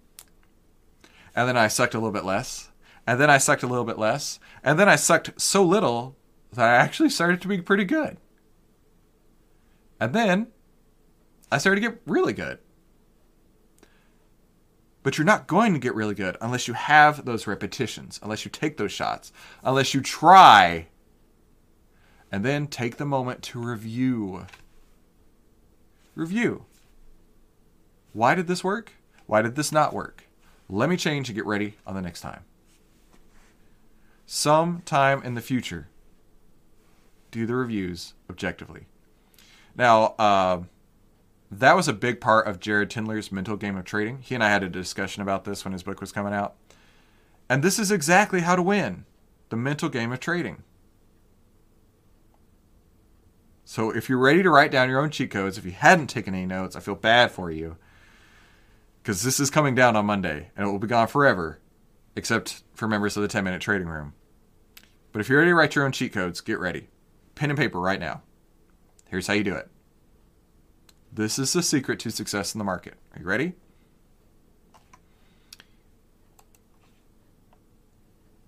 and 1.36 1.46
then 1.46 1.56
I 1.56 1.68
sucked 1.68 1.94
a 1.94 1.98
little 1.98 2.12
bit 2.12 2.24
less, 2.24 2.70
and 3.06 3.20
then 3.20 3.28
I 3.28 3.36
sucked 3.36 3.62
a 3.62 3.66
little 3.66 3.84
bit 3.84 3.98
less, 3.98 4.40
and 4.64 4.78
then 4.78 4.88
I 4.88 4.96
sucked 4.96 5.40
so 5.40 5.62
little 5.62 6.16
that 6.52 6.66
I 6.66 6.74
actually 6.74 7.10
started 7.10 7.42
to 7.42 7.48
be 7.48 7.60
pretty 7.60 7.84
good. 7.84 8.16
And 10.00 10.14
then 10.14 10.48
I 11.52 11.58
started 11.58 11.82
to 11.82 11.88
get 11.88 12.00
really 12.06 12.32
good. 12.32 12.58
But 15.02 15.18
you're 15.18 15.24
not 15.26 15.46
going 15.46 15.72
to 15.74 15.78
get 15.78 15.94
really 15.94 16.14
good 16.14 16.36
unless 16.40 16.66
you 16.66 16.74
have 16.74 17.26
those 17.26 17.46
repetitions, 17.46 18.18
unless 18.22 18.44
you 18.44 18.50
take 18.50 18.76
those 18.76 18.90
shots, 18.90 19.30
unless 19.62 19.94
you 19.94 20.00
try, 20.00 20.88
and 22.32 22.44
then 22.44 22.66
take 22.66 22.96
the 22.96 23.04
moment 23.04 23.42
to 23.42 23.60
review 23.60 24.46
review. 26.16 26.64
Why 28.14 28.34
did 28.34 28.46
this 28.46 28.64
work? 28.64 28.92
Why 29.26 29.42
did 29.42 29.54
this 29.54 29.70
not 29.70 29.92
work? 29.92 30.25
Let 30.68 30.88
me 30.88 30.96
change 30.96 31.28
and 31.28 31.36
get 31.36 31.46
ready 31.46 31.76
on 31.86 31.94
the 31.94 32.02
next 32.02 32.20
time. 32.20 32.44
Sometime 34.26 35.22
in 35.22 35.34
the 35.34 35.40
future, 35.40 35.88
do 37.30 37.46
the 37.46 37.54
reviews 37.54 38.14
objectively. 38.28 38.86
Now, 39.76 40.14
uh, 40.18 40.62
that 41.50 41.76
was 41.76 41.86
a 41.86 41.92
big 41.92 42.20
part 42.20 42.46
of 42.46 42.58
Jared 42.58 42.90
Tendler's 42.90 43.30
mental 43.30 43.56
game 43.56 43.76
of 43.76 43.84
trading. 43.84 44.18
He 44.22 44.34
and 44.34 44.42
I 44.42 44.48
had 44.48 44.64
a 44.64 44.68
discussion 44.68 45.22
about 45.22 45.44
this 45.44 45.64
when 45.64 45.72
his 45.72 45.84
book 45.84 46.00
was 46.00 46.10
coming 46.10 46.32
out. 46.32 46.56
And 47.48 47.62
this 47.62 47.78
is 47.78 47.92
exactly 47.92 48.40
how 48.40 48.56
to 48.56 48.62
win 48.62 49.04
the 49.50 49.56
mental 49.56 49.88
game 49.88 50.10
of 50.10 50.18
trading. 50.18 50.64
So 53.64 53.90
if 53.90 54.08
you're 54.08 54.18
ready 54.18 54.42
to 54.42 54.50
write 54.50 54.70
down 54.70 54.88
your 54.88 55.00
own 55.00 55.10
cheat 55.10 55.30
codes, 55.30 55.58
if 55.58 55.64
you 55.64 55.72
hadn't 55.72 56.08
taken 56.08 56.34
any 56.34 56.46
notes, 56.46 56.74
I 56.74 56.80
feel 56.80 56.94
bad 56.94 57.30
for 57.30 57.50
you. 57.50 57.76
Because 59.06 59.22
this 59.22 59.38
is 59.38 59.50
coming 59.50 59.76
down 59.76 59.94
on 59.94 60.04
Monday 60.04 60.50
and 60.56 60.66
it 60.66 60.68
will 60.68 60.80
be 60.80 60.88
gone 60.88 61.06
forever, 61.06 61.60
except 62.16 62.64
for 62.74 62.88
members 62.88 63.16
of 63.16 63.22
the 63.22 63.28
10 63.28 63.44
minute 63.44 63.60
trading 63.60 63.86
room. 63.86 64.14
But 65.12 65.20
if 65.20 65.28
you're 65.28 65.38
ready 65.38 65.52
to 65.52 65.54
write 65.54 65.76
your 65.76 65.84
own 65.84 65.92
cheat 65.92 66.12
codes, 66.12 66.40
get 66.40 66.58
ready. 66.58 66.88
Pen 67.36 67.50
and 67.50 67.56
paper 67.56 67.80
right 67.80 68.00
now. 68.00 68.22
Here's 69.08 69.28
how 69.28 69.34
you 69.34 69.44
do 69.44 69.54
it. 69.54 69.70
This 71.12 71.38
is 71.38 71.52
the 71.52 71.62
secret 71.62 72.00
to 72.00 72.10
success 72.10 72.52
in 72.52 72.58
the 72.58 72.64
market. 72.64 72.94
Are 73.14 73.20
you 73.20 73.26
ready? 73.26 73.52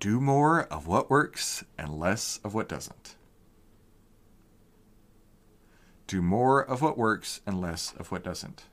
Do 0.01 0.21
more 0.21 0.65
of 0.65 0.89
what 0.89 1.09
works 1.09 1.63
and 1.79 2.01
less 2.01 2.41
of 2.43 2.53
what 2.53 2.69
doesn't. 2.69 3.15
Do 6.09 6.21
more 6.21 6.61
of 6.61 6.83
what 6.83 6.99
works 6.99 7.43
and 7.47 7.61
less 7.61 7.95
of 7.97 8.11
what 8.11 8.25
doesn't. 8.25 8.65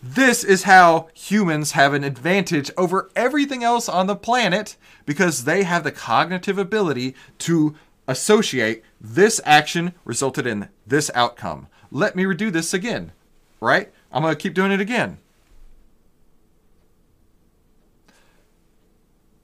This 0.00 0.44
is 0.44 0.62
how 0.62 1.08
humans 1.12 1.72
have 1.72 1.92
an 1.92 2.04
advantage 2.04 2.70
over 2.76 3.10
everything 3.16 3.64
else 3.64 3.88
on 3.88 4.06
the 4.06 4.14
planet 4.14 4.76
because 5.04 5.44
they 5.44 5.64
have 5.64 5.82
the 5.82 5.90
cognitive 5.90 6.56
ability 6.56 7.16
to 7.38 7.74
associate 8.06 8.84
this 9.00 9.40
action 9.44 9.92
resulted 10.04 10.46
in 10.46 10.68
this 10.86 11.10
outcome. 11.14 11.66
Let 11.90 12.14
me 12.14 12.24
redo 12.24 12.52
this 12.52 12.72
again, 12.72 13.12
right? 13.60 13.92
I'm 14.12 14.22
going 14.22 14.34
to 14.34 14.40
keep 14.40 14.54
doing 14.54 14.72
it 14.72 14.80
again. 14.80 15.18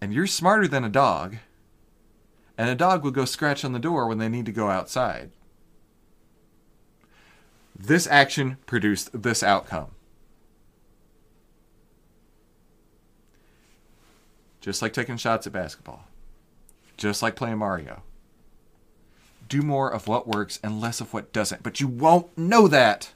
And 0.01 0.13
you're 0.13 0.27
smarter 0.27 0.69
than 0.69 0.85
a 0.85 0.89
dog, 0.89 1.37
and 2.57 2.69
a 2.69 2.75
dog 2.75 3.03
will 3.03 3.11
go 3.11 3.25
scratch 3.25 3.65
on 3.65 3.73
the 3.73 3.79
door 3.79 4.07
when 4.07 4.19
they 4.19 4.29
need 4.29 4.47
to 4.47 4.53
go 4.53 4.69
outside. 4.69 5.31
This 7.77 8.07
action 8.07 8.59
produced 8.67 9.23
this 9.23 9.43
outcome. 9.43 9.89
Just 14.65 14.81
like 14.81 14.95
taking 14.95 15.19
shots 15.19 15.47
at 15.47 15.53
basketball. 15.53 16.07
Just 16.97 17.21
like 17.21 17.37
playing 17.37 17.59
Mario. 17.59 18.03
Do 19.47 19.61
more 19.61 19.93
of 19.93 20.09
what 20.09 20.27
works 20.27 20.59
and 20.65 20.81
less 20.81 21.03
of 21.03 21.13
what 21.13 21.35
doesn't. 21.35 21.63
But 21.63 21.81
you 21.81 21.87
won't 21.87 22.39
know 22.39 22.67
that 22.69 23.13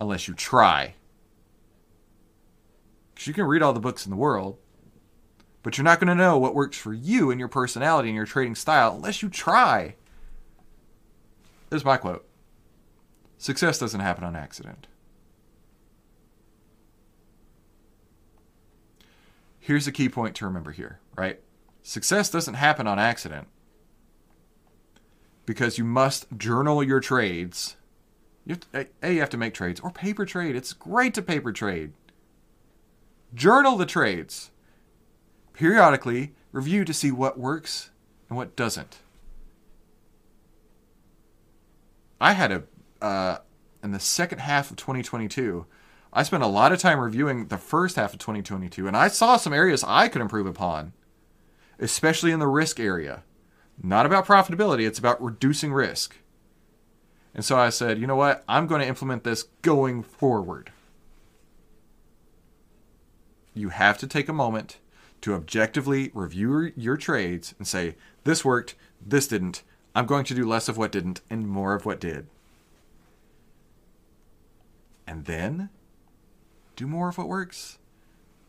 unless 0.00 0.28
you 0.28 0.34
try. 0.34 0.94
Because 3.12 3.26
you 3.26 3.34
can 3.34 3.46
read 3.46 3.60
all 3.60 3.72
the 3.72 3.80
books 3.80 4.06
in 4.06 4.10
the 4.10 4.16
world, 4.16 4.56
but 5.64 5.76
you're 5.76 5.84
not 5.84 5.98
going 5.98 6.06
to 6.06 6.14
know 6.14 6.38
what 6.38 6.54
works 6.54 6.76
for 6.78 6.94
you 6.94 7.32
and 7.32 7.40
your 7.40 7.48
personality 7.48 8.08
and 8.08 8.14
your 8.14 8.24
trading 8.24 8.54
style 8.54 8.94
unless 8.94 9.20
you 9.20 9.28
try. 9.28 9.96
This 11.70 11.80
is 11.80 11.84
my 11.84 11.96
quote 11.96 12.24
Success 13.36 13.80
doesn't 13.80 13.98
happen 13.98 14.22
on 14.22 14.36
accident. 14.36 14.86
Here's 19.68 19.86
a 19.86 19.92
key 19.92 20.08
point 20.08 20.34
to 20.34 20.46
remember 20.46 20.72
here, 20.72 20.98
right? 21.14 21.40
Success 21.82 22.30
doesn't 22.30 22.54
happen 22.54 22.86
on 22.86 22.98
accident 22.98 23.48
because 25.44 25.76
you 25.76 25.84
must 25.84 26.26
journal 26.38 26.82
your 26.82 27.00
trades. 27.00 27.76
You 28.46 28.56
to, 28.56 28.86
a, 29.02 29.12
you 29.12 29.20
have 29.20 29.28
to 29.28 29.36
make 29.36 29.52
trades 29.52 29.78
or 29.78 29.90
paper 29.90 30.24
trade. 30.24 30.56
It's 30.56 30.72
great 30.72 31.12
to 31.14 31.22
paper 31.22 31.52
trade. 31.52 31.92
Journal 33.34 33.76
the 33.76 33.84
trades. 33.84 34.50
Periodically 35.52 36.32
review 36.50 36.86
to 36.86 36.94
see 36.94 37.12
what 37.12 37.38
works 37.38 37.90
and 38.30 38.38
what 38.38 38.56
doesn't. 38.56 39.00
I 42.18 42.32
had 42.32 42.52
a 42.52 42.62
uh, 43.02 43.38
in 43.82 43.90
the 43.90 44.00
second 44.00 44.38
half 44.38 44.70
of 44.70 44.78
2022. 44.78 45.66
I 46.12 46.22
spent 46.22 46.42
a 46.42 46.48
lot 46.48 46.72
of 46.72 46.78
time 46.78 46.98
reviewing 46.98 47.48
the 47.48 47.58
first 47.58 47.96
half 47.96 48.12
of 48.12 48.18
2022, 48.18 48.86
and 48.86 48.96
I 48.96 49.08
saw 49.08 49.36
some 49.36 49.52
areas 49.52 49.84
I 49.86 50.08
could 50.08 50.22
improve 50.22 50.46
upon, 50.46 50.92
especially 51.78 52.32
in 52.32 52.38
the 52.38 52.46
risk 52.46 52.80
area. 52.80 53.22
Not 53.82 54.06
about 54.06 54.26
profitability, 54.26 54.86
it's 54.86 54.98
about 54.98 55.22
reducing 55.22 55.72
risk. 55.72 56.16
And 57.34 57.44
so 57.44 57.56
I 57.56 57.68
said, 57.68 57.98
you 57.98 58.06
know 58.06 58.16
what? 58.16 58.42
I'm 58.48 58.66
going 58.66 58.80
to 58.80 58.86
implement 58.88 59.22
this 59.22 59.44
going 59.62 60.02
forward. 60.02 60.72
You 63.54 63.68
have 63.68 63.98
to 63.98 64.06
take 64.06 64.28
a 64.28 64.32
moment 64.32 64.78
to 65.20 65.34
objectively 65.34 66.10
review 66.14 66.72
your 66.76 66.96
trades 66.96 67.54
and 67.58 67.66
say, 67.66 67.96
this 68.24 68.44
worked, 68.44 68.74
this 69.04 69.28
didn't. 69.28 69.62
I'm 69.94 70.06
going 70.06 70.24
to 70.24 70.34
do 70.34 70.46
less 70.46 70.68
of 70.68 70.78
what 70.78 70.92
didn't 70.92 71.20
and 71.28 71.48
more 71.48 71.74
of 71.74 71.84
what 71.84 72.00
did. 72.00 72.26
And 75.06 75.24
then 75.24 75.70
do 76.78 76.86
more 76.86 77.08
of 77.08 77.18
what 77.18 77.26
works 77.26 77.78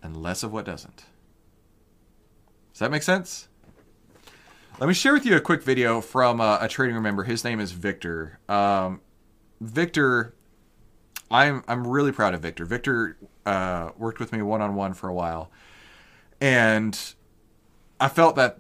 and 0.04 0.16
less 0.16 0.44
of 0.44 0.54
what 0.54 0.64
doesn't. 0.64 0.98
Does 2.72 2.80
that 2.80 2.92
make 2.92 3.02
sense? 3.02 3.48
Let 4.80 4.88
me 4.88 4.94
share 4.94 5.14
with 5.14 5.26
you 5.26 5.36
a 5.36 5.42
quick 5.42 5.64
video 5.64 6.00
from 6.00 6.40
uh, 6.40 6.60
a 6.62 6.68
trading 6.68 6.94
room 6.94 7.04
member. 7.04 7.24
His 7.24 7.44
name 7.44 7.60
is 7.60 7.72
Victor. 7.72 8.40
Um, 8.48 9.02
Victor, 9.60 10.36
I'm 11.32 11.64
I'm 11.68 11.88
really 11.88 12.12
proud 12.12 12.36
of 12.36 12.42
Victor. 12.42 12.66
Victor 12.66 13.18
uh, 13.48 13.90
worked 13.98 14.20
with 14.20 14.32
me 14.32 14.44
one 14.44 14.62
on 14.62 14.76
one 14.76 14.94
for 14.94 15.10
a 15.10 15.14
while, 15.14 15.50
and 16.40 16.98
I 18.00 18.10
felt 18.10 18.36
that 18.36 18.60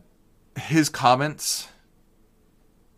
his 0.58 0.90
comments 0.90 1.70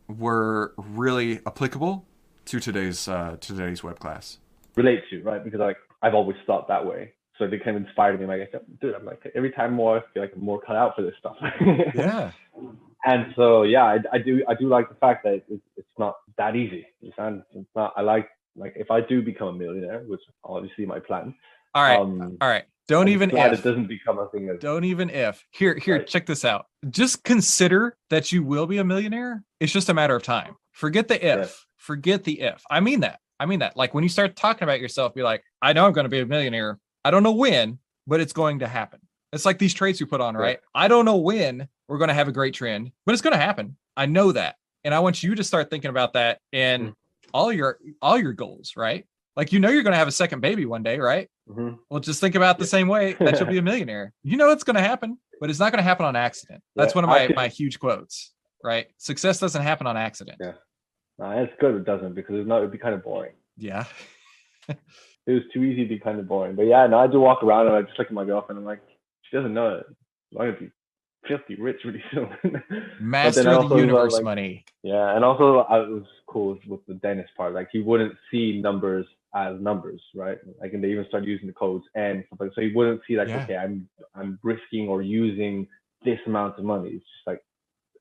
were 0.08 0.74
really 0.78 1.42
applicable 1.46 2.06
to 2.46 2.62
today's 2.62 3.10
uh, 3.10 3.36
today's 3.42 3.84
web 3.84 4.00
class. 4.00 4.40
Relate 4.78 5.04
to 5.10 5.22
right 5.22 5.44
because 5.44 5.60
like 5.60 5.78
I've 6.02 6.14
always 6.14 6.38
thought 6.46 6.68
that 6.68 6.86
way. 6.86 7.14
So 7.38 7.48
they 7.48 7.58
kind 7.58 7.78
of 7.78 7.84
inspired 7.84 8.20
me. 8.20 8.28
Like, 8.28 8.52
dude, 8.82 8.94
I'm 8.94 9.06
like 9.06 9.22
every 9.36 9.52
time 9.52 9.74
more 9.74 9.98
I 9.98 10.02
feel 10.14 10.24
like 10.24 10.34
I'm 10.36 10.44
more 10.44 10.62
cut 10.62 10.76
out 10.76 10.96
for 10.96 11.02
this 11.02 11.14
stuff. 11.20 11.38
yeah. 11.96 12.32
And 13.06 13.34
so 13.36 13.64
yeah, 13.64 13.84
I, 13.84 13.98
I, 14.14 14.18
do 14.20 14.44
I 14.48 14.54
do 14.54 14.68
like 14.68 14.90
the 14.90 14.96
fact 14.96 15.24
that 15.24 15.44
it's, 15.50 15.64
it's 15.76 15.88
not 15.98 16.16
that 16.38 16.56
easy. 16.56 16.86
You 17.02 17.12
understand? 17.18 17.44
It's 17.56 17.70
not. 17.76 17.94
I 17.98 18.02
like 18.02 18.30
like 18.56 18.74
if 18.76 18.92
I 18.92 19.02
do 19.02 19.22
become 19.22 19.48
a 19.48 19.54
millionaire, 19.54 20.04
which 20.06 20.22
obviously 20.44 20.86
my 20.86 21.00
plan. 21.00 21.34
All 21.74 21.84
right. 21.84 22.00
Um, 22.00 22.38
all 22.42 22.50
right. 22.50 22.66
Don't 22.88 23.08
I'm 23.08 23.14
even 23.14 23.30
if 23.32 23.54
it 23.54 23.64
doesn't 23.64 23.88
become 23.88 24.20
a 24.20 24.28
thing. 24.30 24.50
Of, 24.50 24.60
don't 24.60 24.84
even 24.84 25.10
if. 25.10 25.46
Here, 25.52 25.76
here, 25.76 25.98
right. 26.00 26.08
check 26.08 26.26
this 26.26 26.44
out. 26.44 26.66
Just 26.90 27.24
consider 27.24 27.96
that 28.10 28.32
you 28.32 28.44
will 28.44 28.68
be 28.68 28.80
a 28.80 28.84
millionaire. 28.84 29.44
It's 29.62 29.72
just 29.72 29.88
a 29.88 29.94
matter 29.94 30.16
of 30.16 30.24
time. 30.24 30.56
Forget 30.74 31.08
the 31.08 31.16
if. 31.16 31.38
Yes. 31.40 31.66
Forget 31.78 32.26
the 32.26 32.42
if. 32.42 32.62
I 32.70 32.82
mean 32.82 33.00
that. 33.00 33.20
I 33.42 33.48
mean 33.48 33.60
that. 33.60 33.76
Like 33.76 33.96
when 33.96 34.04
you 34.04 34.10
start 34.10 34.36
talking 34.36 34.64
about 34.64 34.80
yourself, 34.80 35.16
be 35.16 35.24
like, 35.24 35.44
I 35.64 35.74
know 35.74 35.88
I'm 35.88 35.94
going 35.94 36.06
to 36.06 36.10
be 36.10 36.20
a 36.20 36.26
millionaire. 36.28 36.78
I 37.04 37.10
don't 37.10 37.24
know 37.24 37.32
when, 37.32 37.80
but 38.06 38.20
it's 38.20 38.34
going 38.34 38.60
to 38.60 38.68
happen. 38.68 39.00
It's 39.34 39.46
like 39.46 39.58
these 39.58 39.74
traits 39.74 40.00
we 40.00 40.06
put 40.06 40.22
on, 40.22 40.38
right? 40.38 40.60
I 40.76 40.88
don't 40.88 41.06
know 41.06 41.18
when 41.18 41.68
we're 41.88 41.98
going 41.98 42.10
to 42.10 42.14
have 42.14 42.28
a 42.28 42.32
great 42.32 42.54
trend, 42.54 42.92
but 43.04 43.14
it's 43.14 43.22
going 43.24 43.34
to 43.34 43.40
happen. 43.40 43.78
I 43.98 44.06
know 44.06 44.32
that. 44.32 44.58
And 44.84 44.94
I 44.94 45.00
want 45.00 45.24
you 45.24 45.34
to 45.34 45.44
start 45.44 45.72
thinking 45.72 45.90
about 45.90 46.14
that 46.14 46.38
in 46.52 46.90
mm. 46.90 46.94
all 47.34 47.52
your 47.52 47.80
all 48.00 48.20
your 48.20 48.34
goals, 48.34 48.74
right? 48.78 49.08
Like 49.36 49.52
you 49.52 49.60
know 49.60 49.70
you're 49.70 49.84
going 49.84 49.94
to 49.94 49.98
have 49.98 50.08
a 50.08 50.12
second 50.12 50.42
baby 50.42 50.68
one 50.68 50.84
day, 50.84 51.00
right? 51.00 51.28
Mm-hmm. 51.50 51.78
Well, 51.90 52.00
just 52.00 52.22
think 52.22 52.36
about 52.36 52.60
the 52.60 52.68
same 52.68 52.88
way 52.88 53.14
that 53.14 53.40
you'll 53.40 53.50
be 53.50 53.58
a 53.58 53.62
millionaire. 53.64 54.14
You 54.22 54.38
know 54.38 54.52
it's 54.52 54.64
going 54.64 54.76
to 54.76 54.84
happen, 54.84 55.18
but 55.40 55.50
it's 55.50 55.60
not 55.60 55.72
going 55.72 55.80
to 55.80 55.84
happen 55.84 56.06
on 56.06 56.16
accident. 56.16 56.62
That's 56.76 56.94
yeah, 56.94 57.02
one 57.02 57.04
of 57.06 57.10
my, 57.10 57.34
my 57.36 57.48
huge 57.48 57.80
quotes, 57.80 58.34
right? 58.64 58.88
Success 58.98 59.40
doesn't 59.40 59.64
happen 59.64 59.88
on 59.88 59.98
accident. 59.98 60.38
Yeah. 60.40 60.54
It's 61.22 61.54
good 61.60 61.76
it 61.76 61.86
doesn't 61.86 62.16
because 62.16 62.36
it's 62.36 62.48
not 62.48 62.60
it'd 62.60 62.72
be 62.72 62.78
kind 62.78 62.96
of 62.96 63.04
boring. 63.04 63.34
Yeah. 63.58 63.86
it 64.70 64.78
was 65.28 65.44
too 65.54 65.64
easy 65.64 65.84
to 65.84 65.90
be 65.90 66.00
kind 66.00 66.20
of 66.20 66.28
boring. 66.28 66.56
But 66.56 66.64
yeah, 66.64 66.88
no, 66.88 67.00
I 67.00 67.08
do 67.08 67.20
walk 67.20 67.44
around 67.44 67.68
and 67.68 67.76
I 67.76 67.82
just 67.84 67.98
look 67.98 68.08
at 68.08 68.14
my 68.14 68.26
girlfriend. 68.26 68.58
And 68.58 68.68
I'm 68.68 68.72
like, 68.72 68.82
she 69.30 69.38
doesn't 69.38 69.54
know 69.54 69.76
it. 69.76 69.86
I'm 70.34 70.38
gonna 70.38 70.60
be 70.60 70.72
filthy 71.28 71.56
rich 71.56 71.78
really 71.86 72.04
soon. 72.14 72.30
Master 73.00 73.50
of 73.50 73.70
the 73.70 73.76
universe 73.76 74.14
like, 74.14 74.24
money. 74.24 74.66
Yeah, 74.84 75.16
and 75.16 75.24
also 75.24 75.60
I 75.70 75.80
was 75.80 76.04
cool 76.28 76.58
with 76.68 76.86
the 76.88 76.96
dentist 76.96 77.36
part. 77.36 77.54
Like 77.54 77.70
he 77.72 77.80
wouldn't 77.80 78.14
see 78.32 78.60
numbers 78.62 79.06
as 79.36 79.60
numbers, 79.60 80.02
right? 80.16 80.38
Like 80.60 80.74
and 80.74 80.84
they 80.84 80.90
even 80.90 81.06
started 81.08 81.28
using 81.28 81.48
the 81.48 81.54
codes 81.54 81.86
and 81.96 82.24
stuff 82.28 82.40
like 82.40 82.52
so 82.56 82.62
he 82.62 82.72
wouldn't 82.74 83.02
see 83.08 83.18
like, 83.18 83.28
yeah. 83.28 83.44
okay, 83.44 83.58
I'm 83.58 83.88
I'm 84.16 84.40
risking 84.44 84.88
or 84.88 85.02
using 85.02 85.68
this 86.04 86.20
amount 86.26 86.58
of 86.58 86.66
money. 86.66 86.90
It's 86.90 87.06
just 87.06 87.28
like 87.28 87.44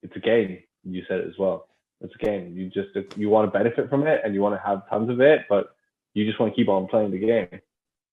it's 0.02 0.16
a 0.16 0.20
game. 0.20 0.58
You 0.84 1.02
said 1.08 1.18
it 1.18 1.28
as 1.28 1.38
well. 1.38 1.66
It's 2.01 2.14
a 2.14 2.24
game. 2.24 2.57
You 2.57 2.70
just 2.70 3.16
you 3.16 3.28
want 3.28 3.53
to 3.53 3.59
benefit 3.59 3.90
from 3.90 4.07
it 4.07 4.22
and 4.24 4.34
you 4.34 4.40
want 4.40 4.55
to 4.55 4.66
have 4.66 4.88
tons 4.88 5.11
of 5.11 5.20
it, 5.20 5.42
but 5.48 5.74
you 6.14 6.24
just 6.24 6.40
want 6.40 6.53
to 6.53 6.57
keep 6.57 6.68
on 6.68 6.86
playing 6.86 7.11
the 7.11 7.18
game, 7.18 7.61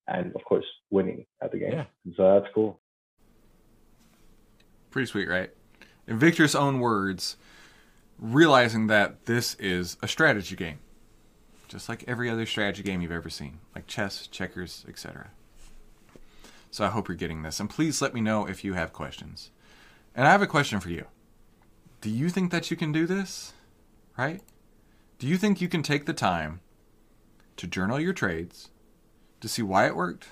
and 0.08 0.36
of 0.36 0.44
course 0.44 0.66
winning 0.90 1.26
at 1.42 1.52
the 1.52 1.58
game. 1.58 1.72
Yeah. 1.74 1.86
So 2.16 2.40
that's 2.40 2.54
cool. 2.54 2.80
Pretty 4.92 5.08
sweet, 5.08 5.28
right? 5.28 5.52
In 6.06 6.18
Victor's 6.20 6.56
own 6.56 6.80
words, 6.80 7.38
realizing 8.20 8.88
that 8.88 9.26
this 9.26 9.56
is 9.56 9.98
a 10.02 10.08
strategy 10.08 10.56
game, 10.56 10.80
just 11.68 11.90
like 11.90 12.04
every 12.08 12.30
other 12.30 12.46
strategy 12.46 12.84
game 12.84 13.02
you've 13.02 13.12
ever 13.12 13.30
seen, 13.30 13.60
like 13.76 13.88
chess, 13.88 14.28
checkers, 14.28 14.86
etc. 14.88 15.30
So 16.72 16.86
I 16.86 16.90
hope 16.90 17.08
you're 17.08 17.18
getting 17.18 17.44
this, 17.44 17.60
and 17.60 17.70
please 17.70 18.02
let 18.02 18.14
me 18.14 18.22
know 18.22 18.46
if 18.48 18.64
you 18.64 18.74
have 18.74 18.94
questions. 18.94 19.52
And 20.14 20.28
I 20.28 20.32
have 20.32 20.42
a 20.42 20.48
question 20.48 20.80
for 20.80 20.90
you. 20.90 21.06
Do 22.02 22.10
you 22.10 22.30
think 22.30 22.52
that 22.52 22.70
you 22.70 22.78
can 22.78 22.92
do 22.92 23.06
this? 23.06 23.54
Right? 24.18 24.42
Do 25.20 25.28
you 25.28 25.38
think 25.38 25.62
you 25.62 25.68
can 25.68 25.84
take 25.84 26.06
the 26.06 26.14
time 26.14 26.62
to 27.58 27.68
journal 27.68 28.00
your 28.00 28.14
trades 28.14 28.70
to 29.42 29.48
see 29.48 29.62
why 29.62 29.88
it 29.88 29.96
worked, 29.96 30.30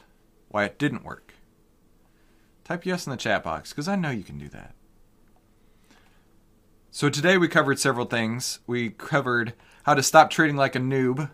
why 0.50 0.66
it 0.66 0.80
didn't 0.80 1.04
work? 1.04 1.34
Type 2.64 2.86
yes 2.86 3.06
in 3.06 3.12
the 3.12 3.18
chat 3.18 3.44
box 3.44 3.72
because 3.72 3.88
I 3.88 3.96
know 3.96 4.10
you 4.10 4.24
can 4.24 4.38
do 4.38 4.50
that. 4.50 4.76
So 6.90 7.10
today 7.10 7.38
we 7.38 7.48
covered 7.48 7.78
several 7.78 8.06
things. 8.06 8.60
We 8.66 8.90
covered 8.90 9.54
how 9.84 9.94
to 9.96 10.02
stop 10.02 10.30
trading 10.30 10.56
like 10.56 10.76
a 10.76 10.80
noob. 10.80 11.30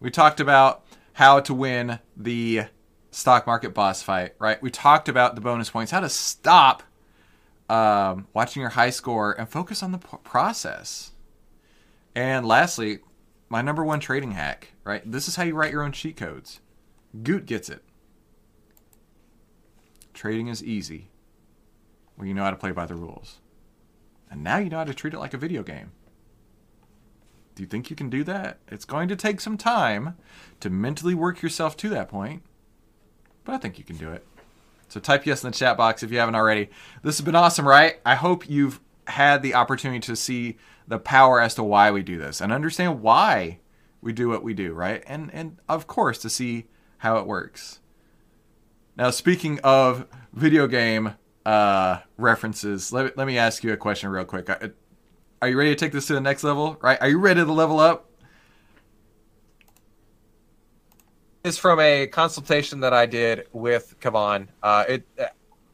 We 0.00 0.10
talked 0.10 0.38
about 0.38 0.84
how 1.14 1.40
to 1.40 1.54
win 1.54 1.98
the 2.14 2.64
stock 3.10 3.46
market 3.46 3.72
boss 3.72 4.02
fight, 4.02 4.34
right? 4.38 4.60
We 4.62 4.70
talked 4.70 5.08
about 5.08 5.34
the 5.34 5.40
bonus 5.40 5.70
points, 5.70 5.92
how 5.92 6.00
to 6.00 6.10
stop 6.10 6.82
um, 7.70 8.26
watching 8.34 8.60
your 8.60 8.70
high 8.70 8.90
score 8.90 9.32
and 9.32 9.48
focus 9.48 9.82
on 9.82 9.92
the 9.92 9.98
process. 9.98 11.12
And 12.16 12.48
lastly, 12.48 13.00
my 13.50 13.60
number 13.60 13.84
one 13.84 14.00
trading 14.00 14.32
hack, 14.32 14.72
right? 14.84 15.02
This 15.04 15.28
is 15.28 15.36
how 15.36 15.44
you 15.44 15.54
write 15.54 15.70
your 15.70 15.82
own 15.82 15.92
cheat 15.92 16.16
codes. 16.16 16.60
Goot 17.22 17.44
gets 17.44 17.68
it. 17.68 17.84
Trading 20.14 20.48
is 20.48 20.64
easy 20.64 21.10
when 22.16 22.26
you 22.26 22.32
know 22.32 22.42
how 22.42 22.50
to 22.50 22.56
play 22.56 22.72
by 22.72 22.86
the 22.86 22.94
rules. 22.94 23.40
And 24.30 24.42
now 24.42 24.56
you 24.56 24.70
know 24.70 24.78
how 24.78 24.84
to 24.84 24.94
treat 24.94 25.12
it 25.12 25.18
like 25.18 25.34
a 25.34 25.38
video 25.38 25.62
game. 25.62 25.92
Do 27.54 27.62
you 27.62 27.66
think 27.66 27.90
you 27.90 27.96
can 27.96 28.08
do 28.08 28.24
that? 28.24 28.58
It's 28.68 28.86
going 28.86 29.08
to 29.08 29.16
take 29.16 29.40
some 29.40 29.58
time 29.58 30.16
to 30.60 30.70
mentally 30.70 31.14
work 31.14 31.42
yourself 31.42 31.76
to 31.78 31.90
that 31.90 32.08
point, 32.08 32.42
but 33.44 33.54
I 33.54 33.58
think 33.58 33.78
you 33.78 33.84
can 33.84 33.96
do 33.96 34.10
it. 34.10 34.26
So 34.88 35.00
type 35.00 35.26
yes 35.26 35.44
in 35.44 35.50
the 35.50 35.56
chat 35.56 35.76
box 35.76 36.02
if 36.02 36.10
you 36.10 36.18
haven't 36.18 36.34
already. 36.34 36.70
This 37.02 37.18
has 37.18 37.24
been 37.24 37.34
awesome, 37.34 37.68
right? 37.68 38.00
I 38.06 38.14
hope 38.14 38.48
you've 38.48 38.80
had 39.06 39.42
the 39.42 39.54
opportunity 39.54 40.00
to 40.00 40.16
see 40.16 40.56
the 40.88 40.98
power 40.98 41.40
as 41.40 41.54
to 41.54 41.62
why 41.62 41.90
we 41.90 42.02
do 42.02 42.18
this 42.18 42.40
and 42.40 42.52
understand 42.52 43.02
why 43.02 43.58
we 44.00 44.12
do 44.12 44.28
what 44.28 44.42
we 44.42 44.54
do, 44.54 44.72
right? 44.72 45.02
And 45.06 45.30
and 45.32 45.58
of 45.68 45.86
course 45.86 46.18
to 46.18 46.30
see 46.30 46.66
how 46.98 47.18
it 47.18 47.26
works. 47.26 47.80
Now, 48.96 49.10
speaking 49.10 49.60
of 49.62 50.06
video 50.32 50.66
game 50.66 51.14
uh, 51.44 51.98
references, 52.16 52.92
let, 52.92 53.16
let 53.16 53.26
me 53.26 53.36
ask 53.36 53.62
you 53.62 53.72
a 53.72 53.76
question 53.76 54.08
real 54.08 54.24
quick. 54.24 54.48
Are 55.42 55.48
you 55.48 55.58
ready 55.58 55.70
to 55.70 55.76
take 55.76 55.92
this 55.92 56.06
to 56.06 56.14
the 56.14 56.20
next 56.20 56.44
level? 56.44 56.78
Right? 56.80 56.98
Are 57.00 57.08
you 57.08 57.18
ready 57.18 57.44
to 57.44 57.52
level 57.52 57.78
up? 57.78 58.10
Is 61.44 61.58
from 61.58 61.78
a 61.78 62.06
consultation 62.06 62.80
that 62.80 62.92
I 62.92 63.06
did 63.06 63.46
with 63.52 63.94
Kavan. 64.00 64.48
Uh, 64.62 64.84
it, 64.88 65.06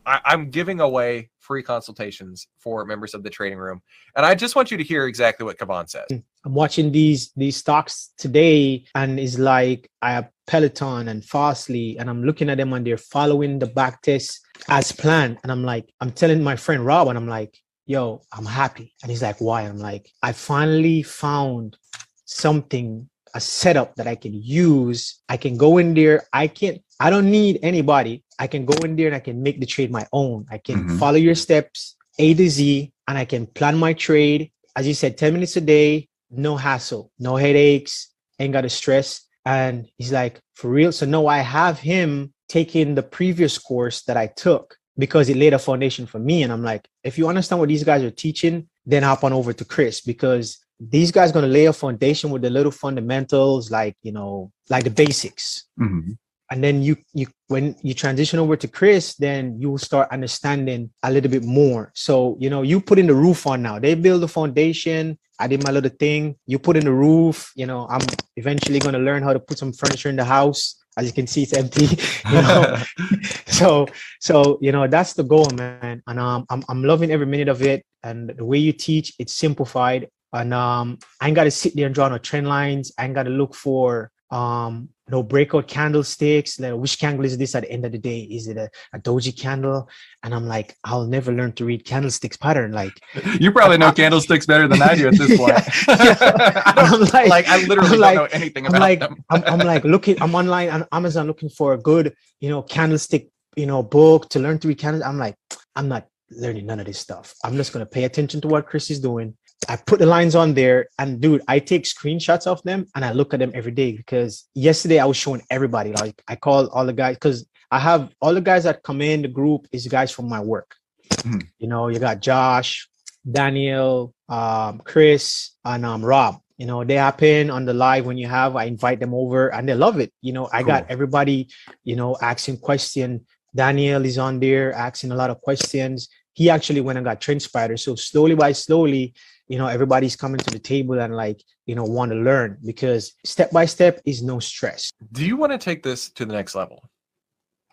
I, 0.04 0.20
I'm 0.24 0.50
giving 0.50 0.80
away 0.80 1.30
free 1.42 1.62
consultations 1.62 2.48
for 2.58 2.84
members 2.86 3.12
of 3.14 3.22
the 3.22 3.30
trading 3.30 3.58
room, 3.58 3.82
and 4.16 4.24
I 4.24 4.34
just 4.34 4.56
want 4.56 4.70
you 4.70 4.78
to 4.78 4.84
hear 4.84 5.06
exactly 5.06 5.44
what 5.44 5.58
Kavan 5.58 5.88
says. 5.88 6.06
Hmm. 6.08 6.18
I'm 6.44 6.54
watching 6.54 6.90
these 6.90 7.30
these 7.36 7.56
stocks 7.56 8.12
today, 8.16 8.84
and 8.94 9.20
it's 9.20 9.38
like 9.38 9.90
I 10.00 10.12
have 10.12 10.30
Peloton 10.46 11.08
and 11.08 11.24
Fastly, 11.24 11.96
and 11.98 12.08
I'm 12.10 12.24
looking 12.24 12.50
at 12.50 12.58
them 12.58 12.72
and 12.72 12.86
they're 12.86 12.96
following 12.96 13.58
the 13.58 13.66
back 13.66 14.02
test 14.02 14.40
as 14.68 14.92
planned. 14.92 15.38
And 15.42 15.52
I'm 15.52 15.62
like, 15.62 15.92
I'm 16.00 16.10
telling 16.10 16.42
my 16.42 16.56
friend 16.56 16.84
Rob, 16.84 17.08
and 17.08 17.18
I'm 17.18 17.28
like, 17.28 17.56
yo, 17.86 18.22
I'm 18.32 18.46
happy. 18.46 18.94
And 19.02 19.10
he's 19.10 19.22
like, 19.22 19.40
why? 19.40 19.62
I'm 19.62 19.78
like, 19.78 20.10
I 20.22 20.32
finally 20.32 21.02
found 21.02 21.76
something, 22.24 23.08
a 23.34 23.40
setup 23.40 23.94
that 23.96 24.06
I 24.06 24.14
can 24.14 24.34
use. 24.34 25.20
I 25.28 25.36
can 25.36 25.56
go 25.56 25.78
in 25.78 25.94
there. 25.94 26.24
I 26.32 26.46
can't, 26.46 26.82
I 27.00 27.10
don't 27.10 27.30
need 27.30 27.58
anybody. 27.62 28.24
I 28.38 28.46
can 28.46 28.64
go 28.66 28.74
in 28.84 28.96
there 28.96 29.06
and 29.06 29.16
I 29.16 29.20
can 29.20 29.42
make 29.42 29.60
the 29.60 29.66
trade 29.66 29.90
my 29.90 30.06
own. 30.12 30.46
I 30.50 30.58
can 30.58 30.80
mm-hmm. 30.80 30.98
follow 30.98 31.16
your 31.16 31.34
steps 31.34 31.96
A 32.18 32.34
to 32.34 32.48
Z 32.48 32.92
and 33.08 33.18
I 33.18 33.24
can 33.24 33.46
plan 33.46 33.78
my 33.78 33.92
trade. 33.92 34.50
As 34.76 34.86
you 34.86 34.94
said, 34.94 35.18
10 35.18 35.32
minutes 35.32 35.56
a 35.56 35.60
day, 35.60 36.08
no 36.30 36.56
hassle, 36.56 37.10
no 37.18 37.36
headaches, 37.36 38.08
ain't 38.38 38.52
got 38.52 38.62
to 38.62 38.70
stress. 38.70 39.22
And 39.44 39.88
he's 39.98 40.12
like, 40.12 40.40
for 40.54 40.70
real? 40.70 40.92
So 40.92 41.06
no, 41.06 41.26
I 41.26 41.38
have 41.38 41.78
him 41.78 42.32
taking 42.48 42.94
the 42.94 43.02
previous 43.02 43.58
course 43.58 44.02
that 44.02 44.16
I 44.16 44.26
took 44.28 44.76
because 44.98 45.28
it 45.28 45.36
laid 45.36 45.54
a 45.54 45.58
foundation 45.58 46.06
for 46.06 46.18
me. 46.18 46.42
And 46.42 46.52
I'm 46.52 46.62
like, 46.62 46.86
if 47.02 47.18
you 47.18 47.28
understand 47.28 47.60
what 47.60 47.68
these 47.68 47.84
guys 47.84 48.02
are 48.02 48.10
teaching, 48.10 48.68
then 48.84 49.02
hop 49.02 49.24
on 49.24 49.32
over 49.32 49.52
to 49.52 49.64
Chris 49.64 50.00
because 50.00 50.58
these 50.90 51.10
guys 51.12 51.32
going 51.32 51.44
to 51.44 51.50
lay 51.50 51.66
a 51.66 51.72
foundation 51.72 52.30
with 52.30 52.42
the 52.42 52.50
little 52.50 52.72
fundamentals, 52.72 53.70
like 53.70 53.96
you 54.02 54.12
know, 54.12 54.50
like 54.68 54.84
the 54.84 54.90
basics. 54.90 55.64
Mm-hmm. 55.80 56.12
And 56.50 56.62
then 56.62 56.82
you 56.82 56.96
you 57.14 57.26
when 57.48 57.76
you 57.82 57.94
transition 57.94 58.38
over 58.38 58.56
to 58.56 58.68
Chris, 58.68 59.14
then 59.14 59.58
you 59.60 59.70
will 59.70 59.78
start 59.78 60.10
understanding 60.10 60.90
a 61.02 61.10
little 61.10 61.30
bit 61.30 61.44
more. 61.44 61.92
So 61.94 62.36
you 62.40 62.50
know, 62.50 62.62
you 62.62 62.80
put 62.80 62.98
in 62.98 63.06
the 63.06 63.14
roof 63.14 63.46
on 63.46 63.62
now. 63.62 63.78
They 63.78 63.94
build 63.94 64.22
the 64.22 64.28
foundation. 64.28 65.18
I 65.38 65.46
did 65.46 65.64
my 65.64 65.70
little 65.70 65.90
thing. 65.90 66.36
You 66.46 66.58
put 66.58 66.76
in 66.76 66.84
the 66.84 66.92
roof. 66.92 67.52
You 67.56 67.66
know, 67.66 67.86
I'm 67.88 68.02
eventually 68.36 68.78
going 68.78 68.94
to 68.94 69.00
learn 69.00 69.22
how 69.22 69.32
to 69.32 69.40
put 69.40 69.58
some 69.58 69.72
furniture 69.72 70.08
in 70.08 70.16
the 70.16 70.24
house 70.24 70.78
as 70.98 71.06
you 71.06 71.12
can 71.12 71.26
see 71.26 71.42
it's 71.42 71.54
empty 71.54 71.86
you 72.30 72.42
know 72.42 72.76
so 73.46 73.86
so 74.20 74.58
you 74.60 74.72
know 74.72 74.86
that's 74.86 75.14
the 75.14 75.22
goal 75.22 75.48
man 75.54 76.02
and 76.06 76.20
um 76.20 76.44
I'm, 76.50 76.62
I'm 76.68 76.84
loving 76.84 77.10
every 77.10 77.24
minute 77.24 77.48
of 77.48 77.62
it 77.62 77.82
and 78.02 78.28
the 78.28 78.44
way 78.44 78.58
you 78.58 78.74
teach 78.74 79.14
it's 79.18 79.32
simplified 79.32 80.08
and 80.32 80.54
um 80.54 80.98
i 81.20 81.26
ain't 81.26 81.36
got 81.36 81.44
to 81.44 81.50
sit 81.50 81.76
there 81.76 81.86
and 81.86 81.94
draw 81.94 82.08
no 82.08 82.18
trend 82.18 82.48
lines. 82.48 82.92
I 82.98 83.04
ain't 83.04 83.14
got 83.14 83.24
to 83.24 83.30
look 83.30 83.54
for 83.54 84.10
um 84.30 84.88
no 85.10 85.22
breakout 85.22 85.68
candlesticks. 85.68 86.58
Like 86.58 86.74
which 86.74 86.98
candle 86.98 87.26
is 87.26 87.36
this 87.36 87.54
at 87.54 87.64
the 87.64 87.70
end 87.70 87.84
of 87.84 87.92
the 87.92 87.98
day? 87.98 88.20
Is 88.20 88.48
it 88.48 88.56
a, 88.56 88.70
a 88.94 88.98
doji 88.98 89.38
candle? 89.38 89.88
And 90.22 90.34
i'm 90.34 90.46
like 90.46 90.74
i'll 90.84 91.06
never 91.06 91.32
learn 91.32 91.52
to 91.54 91.64
read 91.66 91.84
candlesticks 91.84 92.36
pattern. 92.36 92.72
Like 92.72 92.98
you 93.40 93.52
probably 93.52 93.78
know 93.78 93.92
candlesticks 93.92 94.46
better 94.46 94.66
than 94.68 94.80
i 94.80 94.94
do 94.94 95.08
at 95.08 95.18
this 95.18 95.36
point. 95.38 95.52
Yeah, 95.88 96.16
yeah. 96.20 96.62
I'm 96.66 97.00
like, 97.00 97.28
like 97.28 97.48
i 97.48 97.58
literally 97.66 97.88
I'm 97.88 97.90
don't 97.92 98.00
like, 98.00 98.16
know 98.16 98.28
anything 98.32 98.66
about 98.66 98.76
I'm 98.76 98.80
like, 98.80 99.00
them. 99.00 99.24
I'm, 99.30 99.44
I'm 99.44 99.58
like 99.58 99.84
looking 99.84 100.20
i'm 100.22 100.34
online 100.34 100.70
on 100.70 100.86
amazon 100.92 101.26
looking 101.26 101.50
for 101.50 101.74
a 101.74 101.78
good 101.78 102.14
you 102.40 102.48
know 102.48 102.62
candlestick 102.62 103.28
you 103.56 103.66
know 103.66 103.82
book 103.82 104.30
to 104.30 104.38
learn 104.40 104.58
to 104.60 104.68
read 104.68 104.78
candles. 104.78 105.02
I'm 105.04 105.18
like 105.18 105.36
i'm 105.76 105.88
not 105.88 106.06
learning 106.34 106.64
none 106.64 106.80
of 106.80 106.86
this 106.86 106.98
stuff. 106.98 107.34
I'm 107.44 107.56
just 107.56 107.74
going 107.74 107.84
to 107.84 107.90
pay 107.90 108.04
attention 108.04 108.40
to 108.40 108.48
what 108.48 108.66
chris 108.66 108.90
is 108.90 109.00
doing 109.00 109.36
I 109.68 109.76
put 109.76 109.98
the 109.98 110.06
lines 110.06 110.34
on 110.34 110.54
there 110.54 110.88
and 110.98 111.20
dude, 111.20 111.42
I 111.48 111.58
take 111.58 111.84
screenshots 111.84 112.46
of 112.46 112.62
them 112.62 112.86
and 112.94 113.04
I 113.04 113.12
look 113.12 113.32
at 113.32 113.40
them 113.40 113.52
every 113.54 113.72
day 113.72 113.92
because 113.92 114.48
yesterday 114.54 114.98
I 114.98 115.04
was 115.04 115.16
showing 115.16 115.42
everybody. 115.50 115.92
Like 115.92 116.22
I 116.28 116.36
call 116.36 116.68
all 116.68 116.86
the 116.86 116.92
guys 116.92 117.16
because 117.16 117.46
I 117.70 117.78
have 117.78 118.12
all 118.20 118.34
the 118.34 118.40
guys 118.40 118.64
that 118.64 118.82
come 118.82 119.00
in 119.00 119.22
the 119.22 119.28
group 119.28 119.66
is 119.72 119.86
guys 119.86 120.10
from 120.10 120.28
my 120.28 120.40
work. 120.40 120.74
Mm. 121.10 121.46
You 121.58 121.68
know, 121.68 121.88
you 121.88 121.98
got 121.98 122.20
Josh, 122.20 122.88
Daniel, 123.30 124.14
um, 124.28 124.82
Chris, 124.84 125.52
and 125.64 125.86
um, 125.86 126.04
Rob. 126.04 126.38
You 126.58 126.66
know, 126.66 126.84
they 126.84 126.94
happen 126.94 127.50
on 127.50 127.64
the 127.64 127.74
live 127.74 128.04
when 128.06 128.18
you 128.18 128.28
have. 128.28 128.56
I 128.56 128.64
invite 128.64 129.00
them 129.00 129.14
over 129.14 129.48
and 129.48 129.68
they 129.68 129.74
love 129.74 129.98
it. 130.00 130.12
You 130.20 130.32
know, 130.32 130.48
I 130.52 130.58
cool. 130.62 130.68
got 130.68 130.90
everybody, 130.90 131.48
you 131.84 131.96
know, 131.96 132.16
asking 132.20 132.58
question. 132.58 133.26
Daniel 133.54 134.04
is 134.04 134.18
on 134.18 134.40
there 134.40 134.72
asking 134.72 135.12
a 135.12 135.16
lot 135.16 135.30
of 135.30 135.40
questions. 135.40 136.08
He 136.34 136.48
actually 136.50 136.80
went 136.80 136.98
and 136.98 137.04
got 137.04 137.20
TrendSpider. 137.20 137.78
So 137.78 137.94
slowly 137.94 138.34
by 138.34 138.52
slowly, 138.52 139.14
you 139.52 139.58
know 139.58 139.66
everybody's 139.66 140.16
coming 140.16 140.38
to 140.38 140.50
the 140.50 140.58
table 140.58 140.98
and 140.98 141.14
like 141.14 141.44
you 141.66 141.74
know 141.74 141.84
want 141.84 142.10
to 142.10 142.16
learn 142.16 142.56
because 142.64 143.12
step 143.22 143.50
by 143.50 143.66
step 143.66 144.00
is 144.06 144.22
no 144.22 144.40
stress. 144.40 144.90
Do 145.12 145.26
you 145.26 145.36
want 145.36 145.52
to 145.52 145.58
take 145.58 145.82
this 145.82 146.08
to 146.12 146.24
the 146.24 146.32
next 146.32 146.54
level? 146.54 146.88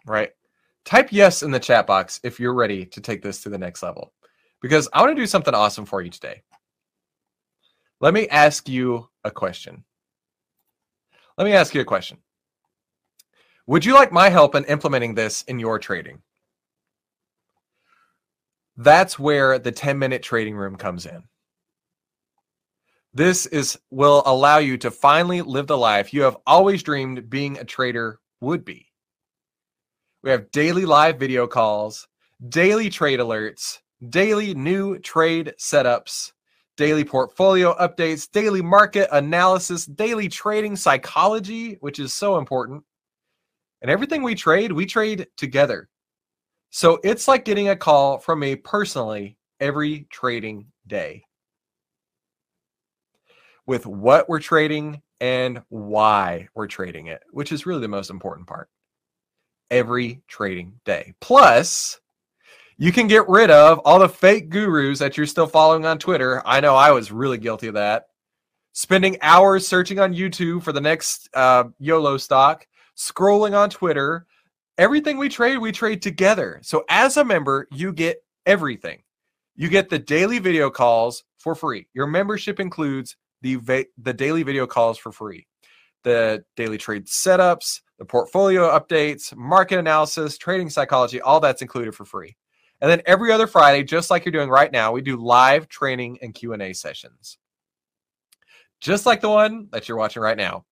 Right? 0.05 0.31
Type 0.83 1.07
yes 1.11 1.41
in 1.41 1.51
the 1.51 1.59
chat 1.59 1.87
box 1.87 2.19
if 2.21 2.37
you're 2.37 2.53
ready 2.53 2.85
to 2.87 2.99
take 2.99 3.21
this 3.21 3.41
to 3.43 3.49
the 3.49 3.57
next 3.57 3.81
level 3.81 4.11
because 4.61 4.89
i 4.91 5.01
want 5.01 5.15
to 5.15 5.21
do 5.21 5.25
something 5.25 5.53
awesome 5.53 5.85
for 5.85 6.01
you 6.01 6.09
today. 6.09 6.41
Let 8.01 8.13
me 8.13 8.27
ask 8.27 8.67
you 8.67 9.07
a 9.23 9.31
question. 9.31 9.85
Let 11.37 11.45
me 11.45 11.53
ask 11.53 11.73
you 11.73 11.79
a 11.79 11.85
question. 11.85 12.17
Would 13.67 13.85
you 13.85 13.93
like 13.93 14.11
my 14.11 14.27
help 14.27 14.53
in 14.53 14.65
implementing 14.65 15.15
this 15.15 15.43
in 15.43 15.59
your 15.59 15.79
trading? 15.79 16.23
That's 18.75 19.17
where 19.17 19.59
the 19.59 19.71
10 19.71 19.97
minute 19.97 20.23
trading 20.23 20.57
room 20.57 20.75
comes 20.75 21.05
in 21.05 21.23
this 23.19 23.45
is 23.47 23.77
will 23.91 24.23
allow 24.25 24.59
you 24.59 24.77
to 24.77 24.89
finally 24.89 25.41
live 25.41 25.67
the 25.67 25.77
life 25.77 26.13
you 26.13 26.21
have 26.21 26.37
always 26.47 26.81
dreamed 26.81 27.29
being 27.29 27.57
a 27.57 27.65
trader 27.65 28.17
would 28.39 28.63
be. 28.63 28.87
We 30.23 30.29
have 30.29 30.51
daily 30.51 30.85
live 30.85 31.19
video 31.19 31.45
calls, 31.45 32.07
daily 32.47 32.89
trade 32.89 33.19
alerts, 33.19 33.79
daily 34.07 34.53
new 34.53 34.99
trade 34.99 35.53
setups, 35.59 36.31
daily 36.77 37.03
portfolio 37.03 37.75
updates, 37.75 38.31
daily 38.31 38.61
market 38.61 39.09
analysis, 39.11 39.85
daily 39.85 40.29
trading 40.29 40.77
psychology, 40.77 41.73
which 41.81 41.99
is 41.99 42.13
so 42.13 42.37
important. 42.37 42.85
And 43.81 43.91
everything 43.91 44.23
we 44.23 44.33
trade, 44.33 44.71
we 44.71 44.85
trade 44.85 45.27
together. 45.35 45.89
So 46.69 46.99
it's 47.03 47.27
like 47.27 47.43
getting 47.43 47.67
a 47.67 47.75
call 47.75 48.17
from 48.17 48.39
me 48.39 48.55
personally 48.55 49.37
every 49.59 50.07
trading 50.09 50.67
day 50.87 51.25
with 53.69 53.85
what 53.85 54.27
we're 54.27 54.39
trading 54.39 54.99
and 55.21 55.61
why 55.69 56.47
we're 56.55 56.65
trading 56.65 57.05
it, 57.05 57.21
which 57.29 57.51
is 57.51 57.67
really 57.67 57.81
the 57.81 57.87
most 57.87 58.09
important 58.09 58.47
part. 58.47 58.67
Every 59.69 60.23
trading 60.27 60.79
day. 60.85 61.13
Plus, 61.21 61.99
you 62.79 62.91
can 62.91 63.05
get 63.05 63.29
rid 63.29 63.51
of 63.51 63.77
all 63.85 63.99
the 63.99 64.09
fake 64.09 64.49
gurus 64.49 64.97
that 64.97 65.17
you're 65.17 65.27
still 65.27 65.45
following 65.45 65.85
on 65.85 65.99
Twitter. 65.99 66.41
I 66.47 66.61
know 66.61 66.75
I 66.75 66.89
was 66.89 67.11
really 67.11 67.37
guilty 67.37 67.67
of 67.67 67.75
that. 67.75 68.07
Spending 68.73 69.17
hours 69.21 69.67
searching 69.67 69.99
on 69.99 70.15
YouTube 70.15 70.63
for 70.63 70.71
the 70.71 70.81
next 70.81 71.29
uh, 71.35 71.65
YOLO 71.77 72.17
stock, 72.17 72.65
scrolling 72.97 73.55
on 73.55 73.69
Twitter. 73.69 74.25
Everything 74.79 75.19
we 75.19 75.29
trade, 75.29 75.59
we 75.59 75.71
trade 75.71 76.01
together. 76.01 76.59
So 76.63 76.85
as 76.89 77.17
a 77.17 77.23
member, 77.23 77.67
you 77.71 77.93
get 77.93 78.23
everything. 78.47 79.03
You 79.55 79.69
get 79.69 79.89
the 79.91 79.99
daily 79.99 80.39
video 80.39 80.71
calls 80.71 81.23
for 81.37 81.53
free. 81.53 81.85
Your 81.93 82.07
membership 82.07 82.59
includes 82.59 83.15
the 83.41 83.55
va- 83.55 83.85
the 83.97 84.13
daily 84.13 84.43
video 84.43 84.67
calls 84.67 84.97
for 84.97 85.11
free. 85.11 85.47
The 86.03 86.43
daily 86.55 86.77
trade 86.77 87.07
setups, 87.07 87.81
the 87.97 88.05
portfolio 88.05 88.69
updates, 88.69 89.35
market 89.35 89.79
analysis, 89.79 90.37
trading 90.37 90.69
psychology, 90.69 91.19
all 91.21 91.39
that's 91.39 91.61
included 91.61 91.93
for 91.95 92.05
free. 92.05 92.37
And 92.81 92.89
then 92.89 93.01
every 93.05 93.31
other 93.31 93.47
Friday, 93.47 93.83
just 93.83 94.09
like 94.09 94.23
you're 94.23 94.31
doing 94.31 94.49
right 94.49 94.71
now, 94.71 94.93
we 94.93 95.01
do 95.01 95.17
live 95.17 95.67
training 95.67 96.17
and 96.21 96.33
Q&A 96.33 96.73
sessions. 96.73 97.37
just 98.79 99.05
like 99.05 99.21
the 99.21 99.29
one 99.29 99.67
that 99.71 99.87
you're 99.87 99.97
watching 99.97 100.23
right 100.23 100.37
now. 100.37 100.65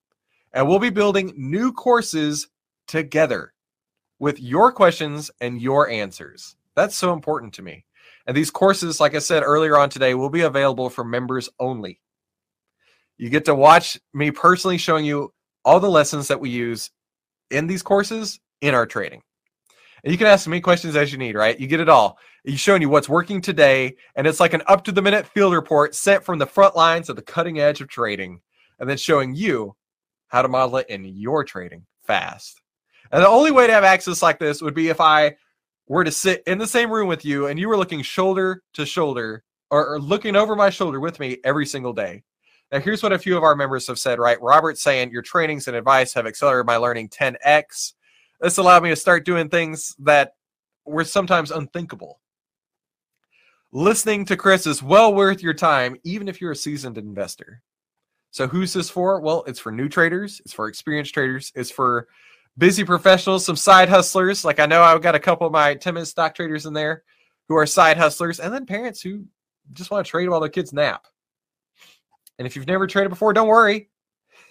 And 0.54 0.68
we'll 0.68 0.80
be 0.80 0.90
building 0.90 1.34
new 1.36 1.74
courses 1.74 2.48
together 2.88 3.54
with 4.20 4.40
your 4.40 4.72
questions 4.72 5.30
and 5.42 5.62
your 5.62 5.90
answers. 5.90 6.56
That's 6.76 6.96
so 6.96 7.12
important 7.14 7.54
to 7.56 7.62
me. 7.62 7.86
And 8.26 8.36
these 8.36 8.52
courses, 8.52 9.00
like 9.00 9.16
I 9.16 9.20
said 9.20 9.44
earlier 9.44 9.78
on 9.78 9.90
today, 9.90 10.14
will 10.14 10.30
be 10.30 10.42
available 10.42 10.90
for 10.90 11.04
members 11.04 11.50
only. 11.60 12.00
You 13.18 13.30
get 13.30 13.46
to 13.46 13.56
watch 13.56 14.00
me 14.14 14.32
personally 14.32 14.78
showing 14.78 15.06
you 15.06 15.34
all 15.66 15.80
the 15.80 15.90
lessons 15.90 16.28
that 16.28 16.40
we 16.40 16.50
use 16.50 16.92
in 17.52 17.68
these 17.68 17.84
courses 17.84 18.40
in 18.62 18.74
our 18.74 18.86
trading. 18.86 19.22
And 20.04 20.12
you 20.12 20.18
can 20.18 20.28
ask 20.28 20.48
me 20.48 20.62
questions 20.62 20.96
as 20.96 21.12
you 21.12 21.18
need, 21.18 21.36
right? 21.36 21.60
You 21.60 21.68
get 21.68 21.80
it 21.80 21.90
all. 21.90 22.20
He's 22.44 22.60
showing 22.60 22.82
you 22.82 22.90
what's 22.90 23.10
working 23.10 23.42
today, 23.42 23.96
and 24.16 24.28
it's 24.28 24.40
like 24.40 24.54
an 24.54 24.62
up 24.68 24.84
to 24.86 24.92
the 24.92 25.02
minute 25.02 25.26
field 25.26 25.54
report 25.54 25.96
sent 25.96 26.24
from 26.24 26.38
the 26.38 26.46
front 26.46 26.76
lines 26.76 27.10
of 27.10 27.16
the 27.16 27.22
cutting 27.22 27.60
edge 27.60 27.82
of 27.82 27.90
trading, 27.90 28.40
and 28.80 28.90
then 28.90 28.98
showing 28.98 29.34
you 29.34 29.76
how 30.28 30.42
to 30.42 30.48
model 30.48 30.78
it 30.78 30.90
in 30.90 31.04
your 31.04 31.44
trading 31.44 31.86
fast. 32.04 32.62
And 33.12 33.24
the 33.24 33.28
only 33.28 33.52
way 33.52 33.68
to 33.68 33.74
have 33.74 33.84
access 33.84 34.22
like 34.22 34.40
this 34.40 34.62
would 34.62 34.74
be 34.74 34.90
if 34.90 35.02
I 35.02 35.36
were 35.88 36.04
to 36.04 36.12
sit 36.12 36.44
in 36.46 36.58
the 36.58 36.68
same 36.68 36.92
room 36.92 37.08
with 37.08 37.24
you 37.24 37.48
and 37.48 37.58
you 37.58 37.70
were 37.70 37.78
looking 37.78 38.02
shoulder 38.02 38.62
to 38.74 38.86
shoulder 38.86 39.44
or, 39.72 39.94
or 39.94 40.00
looking 40.00 40.36
over 40.36 40.56
my 40.56 40.70
shoulder 40.70 41.00
with 41.00 41.20
me 41.20 41.38
every 41.44 41.66
single 41.66 41.94
day. 41.94 42.24
Now, 42.72 42.80
here's 42.80 43.02
what 43.02 43.14
a 43.14 43.20
few 43.20 43.38
of 43.38 43.44
our 43.44 43.56
members 43.56 43.88
have 43.88 44.00
said, 44.00 44.20
right? 44.20 44.42
Robert 44.42 44.78
saying, 44.78 45.12
Your 45.12 45.22
trainings 45.22 45.68
and 45.68 45.78
advice 45.78 46.14
have 46.14 46.28
accelerated 46.28 46.66
my 46.66 46.78
learning 46.78 47.10
10x. 47.10 47.94
This 48.42 48.58
allowed 48.58 48.84
me 48.84 48.90
to 48.90 48.96
start 48.96 49.26
doing 49.26 49.50
things 49.50 49.96
that 50.00 50.34
were 50.86 51.06
sometimes 51.06 51.52
unthinkable. 51.52 52.20
Listening 53.72 54.26
to 54.26 54.38
Chris 54.38 54.68
is 54.68 54.84
well 54.84 55.14
worth 55.14 55.42
your 55.42 55.54
time, 55.54 55.96
even 56.04 56.28
if 56.28 56.42
you're 56.42 56.52
a 56.52 56.56
seasoned 56.56 56.98
investor. 56.98 57.62
So, 58.32 58.48
who's 58.48 58.74
this 58.74 58.90
for? 58.90 59.22
Well, 59.22 59.44
it's 59.48 59.60
for 59.60 59.72
new 59.72 59.88
traders, 59.88 60.42
it's 60.44 60.54
for 60.54 60.68
experienced 60.68 61.14
traders, 61.14 61.52
it's 61.56 61.72
for 61.72 62.08
busy 62.58 62.84
professionals, 62.84 63.46
some 63.46 63.56
side 63.56 63.88
hustlers. 63.88 64.44
Like 64.44 64.60
I 64.60 64.66
know 64.66 64.82
I've 64.84 65.02
got 65.02 65.16
a 65.16 65.20
couple 65.20 65.48
of 65.48 65.54
my 65.54 65.76
10 65.76 65.94
minute 65.94 66.08
stock 66.08 66.36
traders 66.36 66.66
in 66.66 66.74
there 66.74 67.04
who 67.48 67.56
are 67.56 67.66
side 67.66 67.98
hustlers, 67.98 68.40
and 68.40 68.54
then 68.54 68.66
parents 68.66 69.02
who 69.02 69.26
just 69.74 69.90
want 69.90 70.06
to 70.06 70.10
trade 70.10 70.28
while 70.28 70.42
their 70.42 70.50
kids 70.50 70.74
nap. 70.74 71.08
And 72.38 72.46
if 72.46 72.56
you've 72.56 72.68
never 72.68 72.88
traded 72.88 73.10
before, 73.10 73.34
don't 73.34 73.48
worry. 73.48 73.90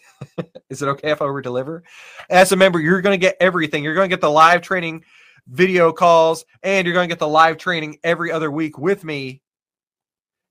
Is 0.70 0.82
it 0.82 0.89
okay 0.89 1.11
if 1.11 1.22
I 1.22 1.26
over 1.26 1.43
deliver? 1.43 1.84
As 2.30 2.53
a 2.53 2.57
member, 2.57 2.80
you're 2.80 3.01
going 3.01 3.18
to 3.18 3.24
get 3.24 3.37
everything. 3.41 3.84
You're 3.84 3.95
going 3.95 4.09
to 4.09 4.12
get 4.14 4.20
the 4.20 4.30
live 4.30 4.62
training 4.62 5.05
video 5.49 5.93
calls, 5.93 6.45
and 6.62 6.87
you're 6.87 6.95
going 6.95 7.09
to 7.09 7.12
get 7.12 7.20
the 7.20 7.28
live 7.28 7.59
training 7.59 7.99
every 8.03 8.32
other 8.32 8.51
week 8.51 8.78
with 8.78 9.05
me. 9.05 9.43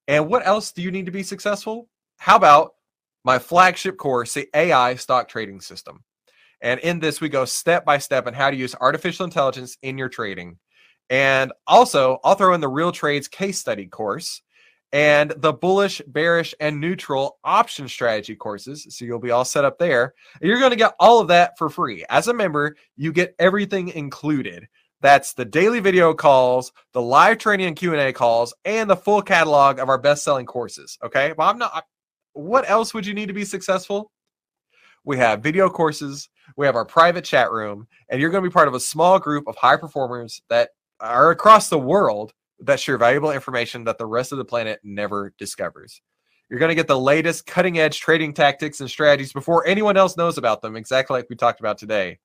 And 0.07 0.29
what 0.29 0.45
else 0.45 0.71
do 0.71 0.81
you 0.81 0.91
need 0.91 1.07
to 1.07 1.11
be 1.11 1.23
successful? 1.23 1.89
How 2.17 2.35
about 2.35 2.75
my 3.23 3.39
flagship 3.39 3.97
course, 3.97 4.33
the 4.33 4.47
AI 4.53 4.95
stock 4.95 5.27
trading 5.27 5.61
system? 5.61 6.03
And 6.61 6.79
in 6.79 6.99
this, 6.99 7.19
we 7.19 7.27
go 7.27 7.43
step 7.45 7.85
by 7.85 7.97
step 7.97 8.27
on 8.27 8.33
how 8.33 8.49
to 8.49 8.55
use 8.55 8.75
artificial 8.79 9.25
intelligence 9.25 9.77
in 9.81 9.97
your 9.97 10.09
trading. 10.09 10.57
And 11.09 11.51
also, 11.67 12.19
I'll 12.23 12.35
throw 12.35 12.53
in 12.53 12.61
the 12.61 12.67
Real 12.67 12.91
Trades 12.91 13.27
case 13.27 13.59
study 13.59 13.87
course 13.87 14.41
and 14.95 15.31
the 15.39 15.51
bullish, 15.51 16.01
bearish, 16.07 16.55
and 16.61 16.79
neutral 16.79 17.37
option 17.43 17.85
strategy 17.85 18.33
courses. 18.33 18.87
So 18.89 19.03
you'll 19.03 19.19
be 19.19 19.31
all 19.31 19.43
set 19.43 19.65
up 19.65 19.77
there. 19.77 20.13
You're 20.41 20.57
going 20.57 20.71
to 20.71 20.77
get 20.77 20.95
all 21.01 21.19
of 21.19 21.27
that 21.27 21.57
for 21.57 21.69
free. 21.69 22.05
As 22.09 22.29
a 22.29 22.33
member, 22.33 22.77
you 22.95 23.11
get 23.11 23.35
everything 23.37 23.89
included. 23.89 24.65
That's 25.01 25.33
the 25.33 25.43
daily 25.43 25.81
video 25.81 26.13
calls, 26.13 26.71
the 26.93 27.01
live 27.01 27.39
training 27.39 27.67
and 27.67 27.75
Q&A 27.75 28.13
calls, 28.13 28.53
and 28.63 28.89
the 28.89 28.95
full 28.95 29.21
catalog 29.21 29.79
of 29.79 29.89
our 29.89 29.97
best-selling 29.97 30.45
courses. 30.45 30.97
Okay? 31.03 31.33
But 31.35 31.43
I'm 31.43 31.57
not 31.57 31.83
what 32.31 32.69
else 32.69 32.93
would 32.93 33.05
you 33.05 33.13
need 33.13 33.27
to 33.27 33.33
be 33.33 33.43
successful? 33.43 34.13
We 35.03 35.17
have 35.17 35.43
video 35.43 35.69
courses, 35.69 36.29
we 36.55 36.65
have 36.65 36.77
our 36.77 36.85
private 36.85 37.25
chat 37.25 37.51
room, 37.51 37.85
and 38.07 38.21
you're 38.21 38.29
going 38.29 38.45
to 38.45 38.49
be 38.49 38.53
part 38.53 38.69
of 38.69 38.73
a 38.73 38.79
small 38.79 39.19
group 39.19 39.45
of 39.49 39.57
high 39.57 39.75
performers 39.75 40.41
that 40.49 40.69
are 41.01 41.31
across 41.31 41.67
the 41.67 41.77
world 41.77 42.33
that 42.59 42.79
share 42.79 42.97
valuable 42.97 43.31
information 43.31 43.83
that 43.85 43.97
the 43.97 44.05
rest 44.05 44.31
of 44.31 44.37
the 44.37 44.45
planet 44.45 44.79
never 44.83 45.33
discovers. 45.37 46.01
You're 46.49 46.59
going 46.59 46.69
to 46.69 46.75
get 46.75 46.87
the 46.87 46.99
latest 46.99 47.45
cutting 47.45 47.79
edge 47.79 47.99
trading 47.99 48.33
tactics 48.33 48.79
and 48.79 48.89
strategies 48.89 49.33
before 49.33 49.65
anyone 49.65 49.97
else 49.97 50.15
knows 50.15 50.37
about 50.37 50.61
them, 50.61 50.75
exactly 50.75 51.17
like 51.17 51.27
we 51.29 51.35
talked 51.35 51.59
about 51.59 51.77
today, 51.77 52.19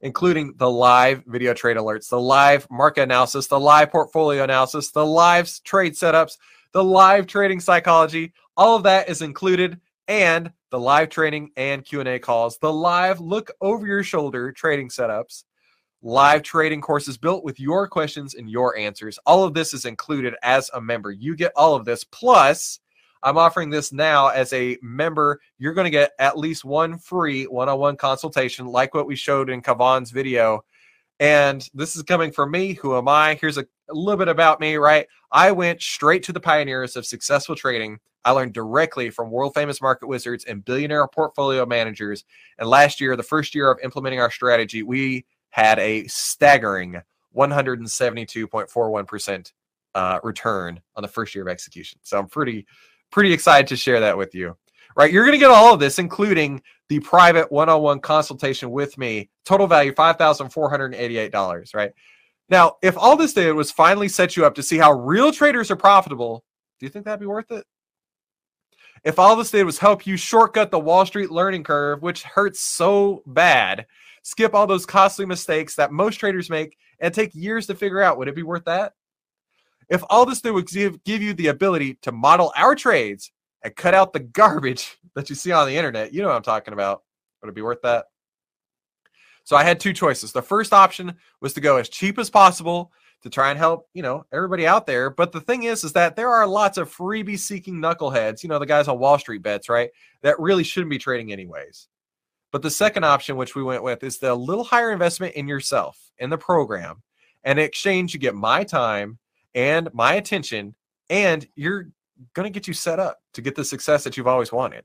including 0.00 0.54
the 0.56 0.70
live 0.70 1.22
video 1.26 1.52
trade 1.52 1.76
alerts, 1.76 2.08
the 2.08 2.20
live 2.20 2.66
market 2.70 3.02
analysis, 3.02 3.48
the 3.48 3.60
live 3.60 3.90
portfolio 3.90 4.44
analysis, 4.44 4.90
the 4.90 5.04
live 5.04 5.50
trade 5.62 5.92
setups, 5.92 6.38
the 6.72 6.82
live 6.82 7.26
trading 7.26 7.60
psychology. 7.60 8.32
All 8.56 8.76
of 8.76 8.84
that 8.84 9.10
is 9.10 9.20
included 9.20 9.78
and 10.08 10.50
the 10.70 10.78
live 10.78 11.10
training 11.10 11.50
and 11.56 11.84
Q&A 11.84 12.18
calls, 12.18 12.58
the 12.58 12.72
live 12.72 13.20
look 13.20 13.50
over 13.60 13.86
your 13.86 14.02
shoulder 14.02 14.52
trading 14.52 14.88
setups, 14.88 15.44
live 16.02 16.42
trading 16.42 16.80
courses 16.80 17.16
built 17.16 17.44
with 17.44 17.58
your 17.58 17.88
questions 17.88 18.34
and 18.34 18.50
your 18.50 18.76
answers. 18.76 19.18
All 19.26 19.44
of 19.44 19.54
this 19.54 19.74
is 19.74 19.84
included 19.84 20.34
as 20.42 20.70
a 20.74 20.80
member. 20.80 21.10
You 21.10 21.34
get 21.36 21.52
all 21.56 21.74
of 21.74 21.84
this 21.84 22.04
plus 22.04 22.80
I'm 23.22 23.38
offering 23.38 23.70
this 23.70 23.92
now 23.92 24.28
as 24.28 24.52
a 24.52 24.78
member. 24.82 25.40
You're 25.58 25.72
going 25.72 25.86
to 25.86 25.90
get 25.90 26.12
at 26.18 26.38
least 26.38 26.64
one 26.64 26.96
free 26.96 27.44
one-on-one 27.44 27.96
consultation 27.96 28.66
like 28.66 28.94
what 28.94 29.06
we 29.06 29.16
showed 29.16 29.50
in 29.50 29.62
Kavan's 29.62 30.12
video. 30.12 30.64
And 31.18 31.66
this 31.74 31.96
is 31.96 32.02
coming 32.02 32.30
from 32.30 32.50
me. 32.52 32.74
Who 32.74 32.96
am 32.96 33.08
I? 33.08 33.34
Here's 33.40 33.58
a, 33.58 33.66
a 33.88 33.94
little 33.94 34.18
bit 34.18 34.28
about 34.28 34.60
me, 34.60 34.76
right? 34.76 35.06
I 35.32 35.50
went 35.50 35.82
straight 35.82 36.22
to 36.24 36.32
the 36.32 36.40
pioneers 36.40 36.94
of 36.94 37.06
successful 37.06 37.56
trading 37.56 37.98
I 38.26 38.32
learned 38.32 38.54
directly 38.54 39.10
from 39.10 39.30
world 39.30 39.54
famous 39.54 39.80
market 39.80 40.08
wizards 40.08 40.44
and 40.44 40.64
billionaire 40.64 41.06
portfolio 41.06 41.64
managers. 41.64 42.24
And 42.58 42.68
last 42.68 43.00
year, 43.00 43.14
the 43.14 43.22
first 43.22 43.54
year 43.54 43.70
of 43.70 43.78
implementing 43.84 44.20
our 44.20 44.32
strategy, 44.32 44.82
we 44.82 45.24
had 45.56 45.78
a 45.78 46.06
staggering 46.06 47.00
172.41% 47.34 49.52
uh, 49.94 50.20
return 50.22 50.78
on 50.94 51.02
the 51.02 51.08
first 51.08 51.34
year 51.34 51.44
of 51.44 51.48
execution. 51.48 51.98
So 52.02 52.18
I'm 52.18 52.28
pretty, 52.28 52.66
pretty 53.10 53.32
excited 53.32 53.66
to 53.68 53.76
share 53.76 54.00
that 54.00 54.18
with 54.18 54.34
you. 54.34 54.54
Right, 54.96 55.10
you're 55.10 55.24
going 55.24 55.32
to 55.32 55.38
get 55.38 55.50
all 55.50 55.72
of 55.72 55.80
this, 55.80 55.98
including 55.98 56.60
the 56.90 57.00
private 57.00 57.50
one-on-one 57.50 58.00
consultation 58.00 58.70
with 58.70 58.98
me. 58.98 59.30
Total 59.46 59.66
value 59.66 59.94
five 59.94 60.16
thousand 60.16 60.50
four 60.50 60.68
hundred 60.70 60.94
eighty-eight 60.94 61.32
dollars. 61.32 61.72
Right 61.74 61.90
now, 62.48 62.76
if 62.82 62.96
all 62.96 63.16
this 63.16 63.34
did 63.34 63.52
was 63.52 63.70
finally 63.70 64.08
set 64.08 64.36
you 64.36 64.46
up 64.46 64.54
to 64.54 64.62
see 64.62 64.78
how 64.78 64.92
real 64.92 65.32
traders 65.32 65.70
are 65.70 65.76
profitable, 65.76 66.44
do 66.80 66.86
you 66.86 66.90
think 66.90 67.04
that'd 67.04 67.20
be 67.20 67.26
worth 67.26 67.50
it? 67.50 67.66
If 69.04 69.18
all 69.18 69.36
this 69.36 69.50
did 69.50 69.64
was 69.64 69.78
help 69.78 70.06
you 70.06 70.16
shortcut 70.16 70.70
the 70.70 70.78
Wall 70.78 71.04
Street 71.04 71.30
learning 71.30 71.64
curve, 71.64 72.02
which 72.02 72.22
hurts 72.22 72.60
so 72.60 73.22
bad, 73.26 73.84
skip 74.26 74.56
all 74.56 74.66
those 74.66 74.84
costly 74.84 75.24
mistakes 75.24 75.76
that 75.76 75.92
most 75.92 76.16
traders 76.16 76.50
make 76.50 76.76
and 76.98 77.14
take 77.14 77.32
years 77.32 77.64
to 77.68 77.76
figure 77.76 78.02
out, 78.02 78.18
would 78.18 78.26
it 78.26 78.34
be 78.34 78.42
worth 78.42 78.64
that? 78.64 78.92
If 79.88 80.02
all 80.10 80.26
this 80.26 80.40
did 80.40 80.50
was 80.50 80.64
give, 80.64 81.04
give 81.04 81.22
you 81.22 81.32
the 81.32 81.46
ability 81.46 81.94
to 82.02 82.10
model 82.10 82.52
our 82.56 82.74
trades 82.74 83.30
and 83.62 83.76
cut 83.76 83.94
out 83.94 84.12
the 84.12 84.18
garbage 84.18 84.98
that 85.14 85.30
you 85.30 85.36
see 85.36 85.52
on 85.52 85.68
the 85.68 85.76
internet, 85.76 86.12
you 86.12 86.22
know 86.22 86.26
what 86.26 86.34
I'm 86.34 86.42
talking 86.42 86.74
about. 86.74 87.04
Would 87.40 87.50
it 87.50 87.54
be 87.54 87.62
worth 87.62 87.82
that? 87.82 88.06
So 89.44 89.54
I 89.54 89.62
had 89.62 89.78
two 89.78 89.92
choices. 89.92 90.32
The 90.32 90.42
first 90.42 90.72
option 90.72 91.14
was 91.40 91.52
to 91.52 91.60
go 91.60 91.76
as 91.76 91.88
cheap 91.88 92.18
as 92.18 92.28
possible 92.28 92.90
to 93.22 93.30
try 93.30 93.50
and 93.50 93.58
help, 93.58 93.88
you 93.94 94.02
know, 94.02 94.26
everybody 94.32 94.66
out 94.66 94.88
there. 94.88 95.08
But 95.08 95.30
the 95.30 95.40
thing 95.40 95.62
is, 95.62 95.84
is 95.84 95.92
that 95.92 96.16
there 96.16 96.30
are 96.30 96.48
lots 96.48 96.78
of 96.78 96.92
freebie 96.92 97.38
seeking 97.38 97.76
knuckleheads, 97.76 98.42
you 98.42 98.48
know, 98.48 98.58
the 98.58 98.66
guys 98.66 98.88
on 98.88 98.98
Wall 98.98 99.20
Street 99.20 99.44
bets, 99.44 99.68
right? 99.68 99.90
That 100.22 100.40
really 100.40 100.64
shouldn't 100.64 100.90
be 100.90 100.98
trading 100.98 101.32
anyways. 101.32 101.86
But 102.52 102.62
the 102.62 102.70
second 102.70 103.04
option, 103.04 103.36
which 103.36 103.54
we 103.54 103.62
went 103.62 103.82
with, 103.82 104.02
is 104.02 104.18
the 104.18 104.34
little 104.34 104.64
higher 104.64 104.92
investment 104.92 105.34
in 105.34 105.48
yourself, 105.48 105.98
in 106.18 106.30
the 106.30 106.38
program. 106.38 107.02
And 107.44 107.58
in 107.58 107.64
exchange, 107.64 108.14
you 108.14 108.20
get 108.20 108.34
my 108.34 108.64
time 108.64 109.18
and 109.54 109.88
my 109.92 110.14
attention, 110.14 110.74
and 111.10 111.46
you're 111.54 111.88
going 112.34 112.44
to 112.44 112.50
get 112.50 112.66
you 112.66 112.74
set 112.74 112.98
up 112.98 113.20
to 113.34 113.42
get 113.42 113.54
the 113.54 113.64
success 113.64 114.04
that 114.04 114.16
you've 114.16 114.26
always 114.26 114.52
wanted. 114.52 114.84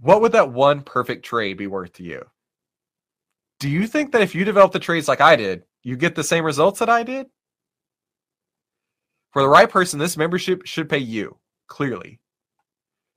What 0.00 0.20
would 0.20 0.32
that 0.32 0.52
one 0.52 0.82
perfect 0.82 1.24
trade 1.24 1.56
be 1.56 1.66
worth 1.66 1.92
to 1.94 2.02
you? 2.02 2.24
Do 3.60 3.68
you 3.70 3.86
think 3.86 4.12
that 4.12 4.22
if 4.22 4.34
you 4.34 4.44
develop 4.44 4.72
the 4.72 4.78
trades 4.78 5.08
like 5.08 5.20
I 5.20 5.36
did, 5.36 5.62
you 5.82 5.96
get 5.96 6.14
the 6.14 6.24
same 6.24 6.44
results 6.44 6.80
that 6.80 6.90
I 6.90 7.02
did? 7.02 7.26
For 9.32 9.42
the 9.42 9.48
right 9.48 9.70
person, 9.70 9.98
this 9.98 10.16
membership 10.16 10.66
should 10.66 10.88
pay 10.88 10.98
you, 10.98 11.38
clearly. 11.66 12.20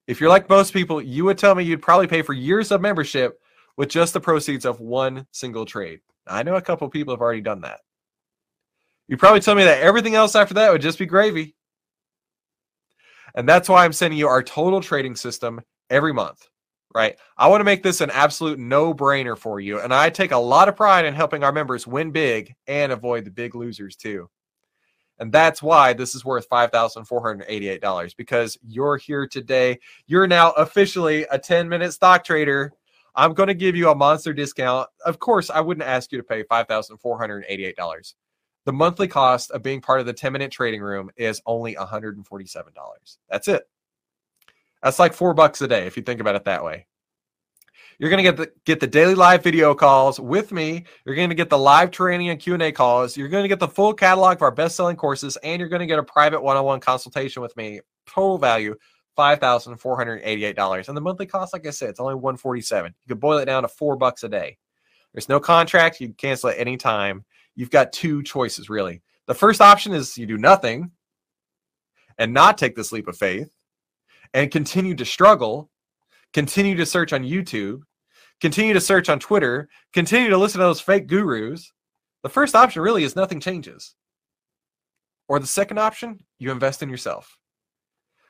If 0.08 0.20
you're 0.20 0.30
like 0.30 0.50
most 0.50 0.74
people, 0.74 1.02
you 1.02 1.26
would 1.26 1.38
tell 1.38 1.54
me 1.54 1.64
you'd 1.64 1.82
probably 1.82 2.08
pay 2.08 2.22
for 2.22 2.34
years 2.34 2.72
of 2.72 2.82
membership 2.82 3.40
with 3.76 3.90
just 3.90 4.14
the 4.14 4.22
proceeds 4.22 4.66
of 4.66 4.80
one 4.80 5.28
single 5.32 5.66
trade. 5.66 6.00
I 6.26 6.44
know 6.44 6.56
a 6.56 6.62
couple 6.62 6.90
people 6.90 7.14
have 7.14 7.22
already 7.22 7.42
done 7.42 7.62
that. 7.62 7.82
You'd 9.08 9.20
probably 9.20 9.42
tell 9.42 9.56
me 9.56 9.64
that 9.64 9.82
everything 9.82 10.16
else 10.16 10.36
after 10.36 10.54
that 10.56 10.72
would 10.72 10.82
just 10.82 11.00
be 11.00 11.06
gravy. 11.06 11.56
And 13.36 13.48
that's 13.48 13.70
why 13.70 13.86
I'm 13.86 13.94
sending 13.94 14.18
you 14.18 14.28
our 14.28 14.44
total 14.44 14.82
trading 14.82 15.16
system 15.16 15.62
every 15.90 16.14
month 16.14 16.48
right? 16.98 17.16
I 17.38 17.48
want 17.48 17.60
to 17.60 17.66
make 17.66 17.84
this 17.84 18.02
an 18.02 18.10
absolute 18.10 18.58
no 18.58 18.92
brainer 18.92 19.38
for 19.38 19.60
you. 19.60 19.80
And 19.80 19.94
I 19.94 20.10
take 20.10 20.32
a 20.32 20.38
lot 20.38 20.68
of 20.68 20.76
pride 20.76 21.06
in 21.06 21.14
helping 21.14 21.44
our 21.44 21.52
members 21.52 21.86
win 21.86 22.10
big 22.12 22.56
and 22.66 22.92
avoid 22.92 23.24
the 23.24 23.30
big 23.30 23.54
losers 23.54 23.96
too. 23.96 24.28
And 25.20 25.32
that's 25.32 25.64
why 25.64 25.94
this 25.94 26.14
is 26.16 26.24
worth 26.24 26.48
$5,488 26.50 28.16
because 28.16 28.58
you're 28.68 28.98
here 28.98 29.28
today. 29.28 29.80
You're 30.06 30.28
now 30.28 30.52
officially 30.52 31.26
a 31.32 31.40
10 31.40 31.68
minute 31.68 31.92
stock 31.92 32.24
trader. 32.24 32.74
I'm 33.16 33.34
going 33.34 33.48
to 33.48 33.56
give 33.56 33.76
you 33.76 33.90
a 33.90 33.96
monster 33.96 34.32
discount. 34.32 34.90
Of 35.06 35.20
course, 35.20 35.50
I 35.50 35.60
wouldn't 35.60 35.88
ask 35.88 36.12
you 36.12 36.20
to 36.20 36.24
pay 36.24 36.44
$5,488. 36.44 38.14
The 38.66 38.74
monthly 38.74 39.08
cost 39.08 39.50
of 39.52 39.64
being 39.64 39.82
part 39.82 40.00
of 40.00 40.06
the 40.06 40.14
10 40.14 40.34
minute 40.34 40.52
trading 40.52 40.82
room 40.82 41.10
is 41.16 41.42
only 41.46 41.76
$147. 41.76 42.18
That's 43.30 43.48
it. 43.48 43.64
That's 44.84 45.00
like 45.00 45.14
four 45.14 45.34
bucks 45.34 45.62
a 45.62 45.68
day 45.68 45.88
if 45.88 45.98
you 45.98 46.04
think 46.04 46.20
about 46.20 46.36
it 46.36 46.46
that 46.46 46.64
way. 46.64 46.86
You're 48.00 48.12
going 48.12 48.24
to 48.24 48.32
get 48.32 48.38
the 48.38 48.52
get 48.66 48.80
the 48.80 48.88
daily 48.88 49.16
live 49.16 49.44
video 49.44 49.74
calls 49.74 50.20
with 50.20 50.52
me. 50.52 50.86
You're 51.04 51.16
going 51.16 51.30
to 51.30 51.36
get 51.36 51.50
the 51.50 51.58
live 51.58 51.90
training 51.90 52.30
and 52.30 52.40
Q&A 52.40 52.72
calls. 52.72 53.18
You're 53.18 53.28
going 53.28 53.44
to 53.44 53.48
get 53.48 53.60
the 53.60 53.68
full 53.68 53.94
catalog 53.94 54.38
of 54.38 54.44
our 54.44 54.52
best-selling 54.52 54.98
courses 54.98 55.36
and 55.38 55.60
you're 55.60 55.70
going 55.70 55.80
to 55.80 55.88
get 55.88 55.98
a 55.98 56.04
private 56.04 56.44
one-on-one 56.44 56.80
consultation 56.80 57.42
with 57.42 57.58
me. 57.58 57.80
Total 58.06 58.38
value 58.38 58.76
$5,488. 59.18 60.88
And 60.88 60.98
the 60.98 61.02
monthly 61.02 61.26
cost 61.26 61.54
like 61.54 61.66
I 61.66 61.72
said, 61.72 61.90
it's 61.90 62.00
only 62.00 62.14
147. 62.14 62.94
You 63.06 63.16
can 63.16 63.20
boil 63.20 63.40
it 63.40 63.46
down 63.46 63.64
to 63.64 63.68
4 63.68 63.96
bucks 63.96 64.24
a 64.24 64.30
day. 64.30 64.58
There's 65.14 65.30
no 65.30 65.40
contract, 65.40 66.00
you 66.00 66.08
can 66.08 66.16
cancel 66.16 66.50
at 66.50 66.60
any 66.60 66.78
time. 66.78 67.26
You've 67.56 67.72
got 67.72 67.94
two 67.94 68.22
choices 68.22 68.70
really. 68.70 69.02
The 69.26 69.34
first 69.34 69.60
option 69.60 69.94
is 69.94 70.18
you 70.20 70.28
do 70.28 70.38
nothing 70.38 70.92
and 72.20 72.32
not 72.32 72.60
take 72.60 72.76
this 72.76 72.92
leap 72.92 73.08
of 73.08 73.18
faith 73.18 73.50
and 74.36 74.52
continue 74.52 74.94
to 74.94 75.06
struggle 75.06 75.72
continue 76.34 76.76
to 76.76 76.86
search 76.86 77.14
on 77.14 77.24
YouTube, 77.24 77.82
continue 78.42 78.74
to 78.74 78.82
search 78.82 79.10
on 79.10 79.20
Twitter, 79.20 79.70
continue 79.94 80.30
to 80.30 80.38
listen 80.38 80.60
to 80.60 80.66
those 80.66 80.82
fake 80.82 81.08
gurus, 81.08 81.72
the 82.24 82.30
first 82.30 82.56
option 82.56 82.82
really 82.82 83.04
is 83.04 83.16
nothing 83.16 83.40
changes. 83.40 83.96
Or 85.28 85.40
the 85.40 85.48
second 85.48 85.80
option, 85.80 86.24
you 86.40 86.52
invest 86.52 86.82
in 86.82 86.90
yourself. 86.90 87.38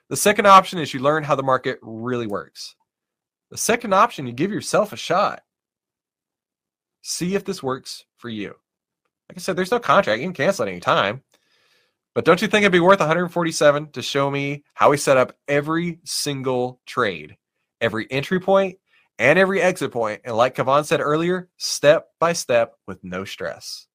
The 0.10 0.18
second 0.18 0.48
option 0.48 0.80
is 0.80 0.94
you 0.94 1.00
learn 1.00 1.24
how 1.24 1.36
the 1.36 1.44
market 1.44 1.80
really 1.82 2.28
works. 2.28 2.76
The 3.52 3.58
second 3.58 3.94
option, 3.94 4.26
you 4.26 4.34
give 4.34 4.52
yourself 4.52 4.94
a 4.94 4.98
shot. 4.98 5.42
See 7.02 7.36
if 7.36 7.46
this 7.46 7.64
works 7.64 8.06
for 8.18 8.30
you. 8.30 8.56
Like 9.30 9.38
I 9.38 9.40
said, 9.40 9.56
there's 9.56 9.72
no 9.72 9.80
contract. 9.80 10.20
You 10.20 10.26
can 10.26 10.34
cancel 10.34 10.64
at 10.64 10.70
any 10.70 10.80
time. 10.80 11.24
But 12.16 12.26
don't 12.26 12.42
you 12.42 12.48
think 12.48 12.64
it'd 12.64 12.72
be 12.72 12.80
worth 12.80 13.00
147 13.00 13.92
to 13.92 14.02
show 14.02 14.32
me 14.32 14.64
how 14.74 14.90
we 14.90 14.98
set 14.98 15.18
up 15.18 15.36
every 15.48 16.00
single 16.04 16.82
trade 16.86 17.38
every 17.82 18.10
entry 18.12 18.40
point 18.40 18.78
and 19.20 19.40
every 19.40 19.62
exit 19.62 19.92
point, 19.92 20.22
and 20.26 20.36
like 20.36 20.56
Kavan 20.56 20.86
said 20.86 21.02
earlier, 21.02 21.50
step 21.58 22.08
by 22.20 22.34
step 22.34 22.76
with 22.88 23.04
no 23.04 23.26
stress. 23.26 23.88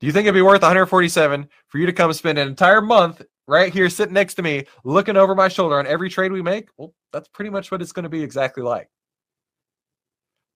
Do 0.00 0.06
you 0.06 0.12
think 0.12 0.24
it'd 0.24 0.34
be 0.34 0.42
worth 0.42 0.62
147 0.62 1.48
for 1.68 1.78
you 1.78 1.86
to 1.86 1.92
come 1.92 2.12
spend 2.12 2.38
an 2.38 2.48
entire 2.48 2.82
month 2.82 3.22
right 3.48 3.72
here 3.72 3.88
sitting 3.88 4.14
next 4.14 4.34
to 4.34 4.42
me, 4.42 4.64
looking 4.84 5.16
over 5.16 5.34
my 5.34 5.48
shoulder 5.48 5.78
on 5.78 5.86
every 5.86 6.10
trade 6.10 6.32
we 6.32 6.42
make? 6.42 6.68
Well, 6.76 6.92
that's 7.12 7.28
pretty 7.28 7.50
much 7.50 7.70
what 7.70 7.80
it's 7.80 7.92
going 7.92 8.04
to 8.04 8.10
be 8.10 8.22
exactly 8.22 8.62
like. 8.62 8.88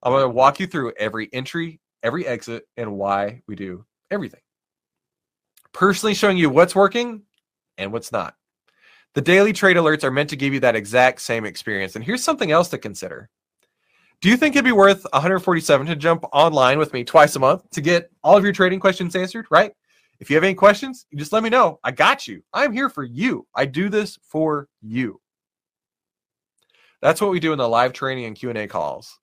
I'm 0.03 0.13
going 0.13 0.25
to 0.25 0.29
walk 0.29 0.61
you 0.61 0.67
through 0.67 0.93
every 0.99 1.29
entry, 1.33 1.81
every 2.03 2.27
exit, 2.27 2.65
and 2.77 2.93
why 2.93 3.43
we 3.47 3.55
do 3.55 3.85
everything. 4.11 4.41
Personally 5.73 6.15
showing 6.15 6.37
you 6.37 6.51
what's 6.51 6.75
working 6.75 7.23
and 7.79 7.93
what's 7.93 8.13
not. 8.13 8.35
The 9.15 9.21
daily 9.21 9.53
trade 9.53 9.77
alerts 9.77 10.05
are 10.05 10.11
meant 10.11 10.31
to 10.31 10.37
give 10.37 10.55
you 10.55 10.61
that 10.61 10.77
exact 10.77 11.21
same 11.21 11.45
experience. 11.45 11.97
And 11.97 12.05
here's 12.05 12.23
something 12.23 12.53
else 12.53 12.69
to 12.69 12.79
consider. 12.79 13.29
Do 14.21 14.29
you 14.29 14.37
think 14.37 14.55
it'd 14.55 14.65
be 14.65 14.73
worth 14.73 15.05
147 15.13 15.87
to 15.87 15.97
jump 15.97 16.25
online 16.33 16.79
with 16.79 16.93
me 16.93 17.05
twice 17.05 17.35
a 17.37 17.39
month 17.39 17.69
to 17.71 17.81
get 17.81 18.11
all 18.23 18.37
of 18.37 18.45
your 18.45 18.53
trading 18.53 18.79
questions 18.79 19.17
answered, 19.17 19.47
right? 19.51 19.73
If 20.21 20.29
you 20.29 20.37
have 20.37 20.45
any 20.45 20.55
questions, 20.55 21.07
just 21.15 21.33
let 21.33 21.43
me 21.43 21.49
know. 21.49 21.81
I 21.83 21.91
got 21.91 22.29
you. 22.29 22.43
I'm 22.53 22.73
here 22.73 22.91
for 22.91 23.03
you. 23.03 23.47
I 23.55 23.65
do 23.65 23.89
this 23.89 24.19
for 24.23 24.69
you. 24.83 25.21
That's 27.01 27.21
what 27.21 27.31
we 27.31 27.41
do 27.41 27.53
in 27.53 27.59
the 27.59 27.69
live 27.69 27.95
training 27.95 28.27
and 28.27 28.37
Q&A 28.37 28.67
calls. 28.67 29.19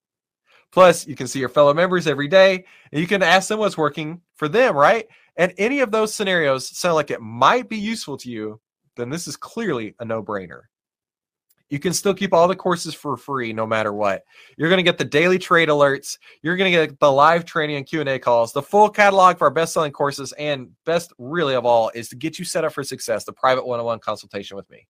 Plus, 0.72 1.08
you 1.08 1.16
can 1.16 1.28
see 1.28 1.40
your 1.40 1.50
fellow 1.50 1.74
members 1.74 2.08
every 2.08 2.28
day 2.28 2.66
and 2.92 3.00
you 3.00 3.08
can 3.08 3.22
ask 3.24 3.48
them 3.48 3.60
what's 3.60 3.78
working 3.78 4.22
for 4.36 4.50
them, 4.50 4.76
right? 4.76 5.08
And 5.38 5.54
any 5.60 5.80
of 5.80 5.92
those 5.92 6.14
scenarios 6.14 6.76
sound 6.76 6.96
like 6.96 7.12
it 7.12 7.22
might 7.22 7.70
be 7.70 7.78
useful 7.78 8.18
to 8.18 8.30
you, 8.30 8.60
then 8.98 9.10
this 9.10 9.28
is 9.28 9.38
clearly 9.38 9.95
a 10.00 10.06
no-brainer. 10.06 10.64
You 11.70 11.80
can 11.80 11.91
still 11.93 12.14
keep 12.14 12.34
all 12.34 12.48
the 12.48 12.56
courses 12.56 12.93
for 12.93 13.18
free 13.18 13.52
no 13.52 13.68
matter 13.68 13.91
what. 13.91 14.24
You're 14.58 14.70
going 14.70 14.78
to 14.78 14.84
get 14.84 14.98
the 14.98 15.06
daily 15.06 15.38
trade 15.38 15.70
alerts, 15.70 16.18
you're 16.41 16.56
going 16.56 16.72
to 16.72 16.88
get 16.88 17.00
the 17.00 17.12
live 17.12 17.45
training 17.45 17.76
and 17.76 17.86
Q&A 17.86 18.20
calls, 18.20 18.54
the 18.54 18.62
full 18.62 18.89
catalog 18.89 19.38
for 19.38 19.45
our 19.45 19.52
best-selling 19.52 19.91
courses 19.91 20.34
and 20.34 20.70
best 20.86 21.12
really 21.18 21.56
of 21.56 21.66
all 21.66 21.91
is 21.93 22.10
to 22.10 22.16
get 22.16 22.39
you 22.39 22.45
set 22.45 22.64
up 22.64 22.74
for 22.74 22.84
success, 22.84 23.26
the 23.26 23.34
private 23.34 23.68
one-on-one 23.68 24.00
consultation 24.00 24.56
with 24.56 24.70
me. 24.70 24.88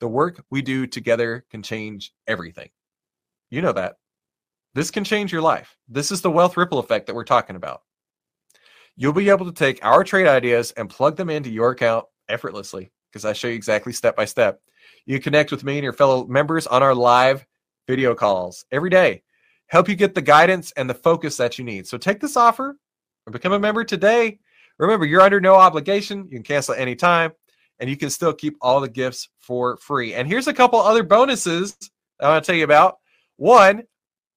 The 0.00 0.08
work 0.08 0.42
we 0.50 0.62
do 0.62 0.86
together 0.86 1.44
can 1.50 1.62
change 1.62 2.12
everything. 2.26 2.70
You 3.50 3.62
know 3.62 3.72
that. 3.72 3.96
This 4.74 4.90
can 4.90 5.04
change 5.04 5.30
your 5.30 5.42
life. 5.42 5.76
This 5.88 6.10
is 6.10 6.20
the 6.20 6.30
wealth 6.30 6.56
ripple 6.56 6.78
effect 6.78 7.06
that 7.06 7.14
we're 7.14 7.24
talking 7.24 7.54
about. 7.54 7.82
You'll 8.96 9.12
be 9.12 9.28
able 9.28 9.46
to 9.46 9.52
take 9.52 9.84
our 9.84 10.04
trade 10.04 10.26
ideas 10.26 10.72
and 10.72 10.90
plug 10.90 11.16
them 11.16 11.30
into 11.30 11.50
your 11.50 11.70
account 11.70 12.06
effortlessly 12.28 12.90
because 13.10 13.24
I 13.24 13.32
show 13.32 13.48
you 13.48 13.54
exactly 13.54 13.92
step 13.92 14.16
by 14.16 14.24
step. 14.24 14.60
You 15.06 15.20
connect 15.20 15.50
with 15.50 15.64
me 15.64 15.74
and 15.74 15.84
your 15.84 15.92
fellow 15.92 16.26
members 16.26 16.66
on 16.66 16.82
our 16.82 16.94
live 16.94 17.46
video 17.86 18.14
calls 18.14 18.64
every 18.72 18.90
day. 18.90 19.22
Help 19.66 19.88
you 19.88 19.94
get 19.94 20.14
the 20.14 20.22
guidance 20.22 20.72
and 20.72 20.88
the 20.88 20.94
focus 20.94 21.36
that 21.36 21.58
you 21.58 21.64
need. 21.64 21.86
So 21.86 21.96
take 21.96 22.20
this 22.20 22.36
offer 22.36 22.76
or 23.26 23.32
become 23.32 23.52
a 23.52 23.58
member 23.58 23.84
today. 23.84 24.38
Remember, 24.78 25.06
you're 25.06 25.20
under 25.20 25.40
no 25.40 25.54
obligation. 25.54 26.24
You 26.24 26.36
can 26.36 26.42
cancel 26.42 26.74
at 26.74 26.80
any 26.80 26.96
time 26.96 27.32
and 27.78 27.88
you 27.88 27.96
can 27.96 28.10
still 28.10 28.32
keep 28.32 28.56
all 28.60 28.80
the 28.80 28.88
gifts 28.88 29.28
for 29.38 29.76
free. 29.78 30.14
And 30.14 30.28
here's 30.28 30.48
a 30.48 30.54
couple 30.54 30.80
other 30.80 31.02
bonuses 31.02 31.76
I 32.20 32.28
want 32.28 32.44
to 32.44 32.46
tell 32.46 32.56
you 32.56 32.64
about. 32.64 32.98
One, 33.36 33.84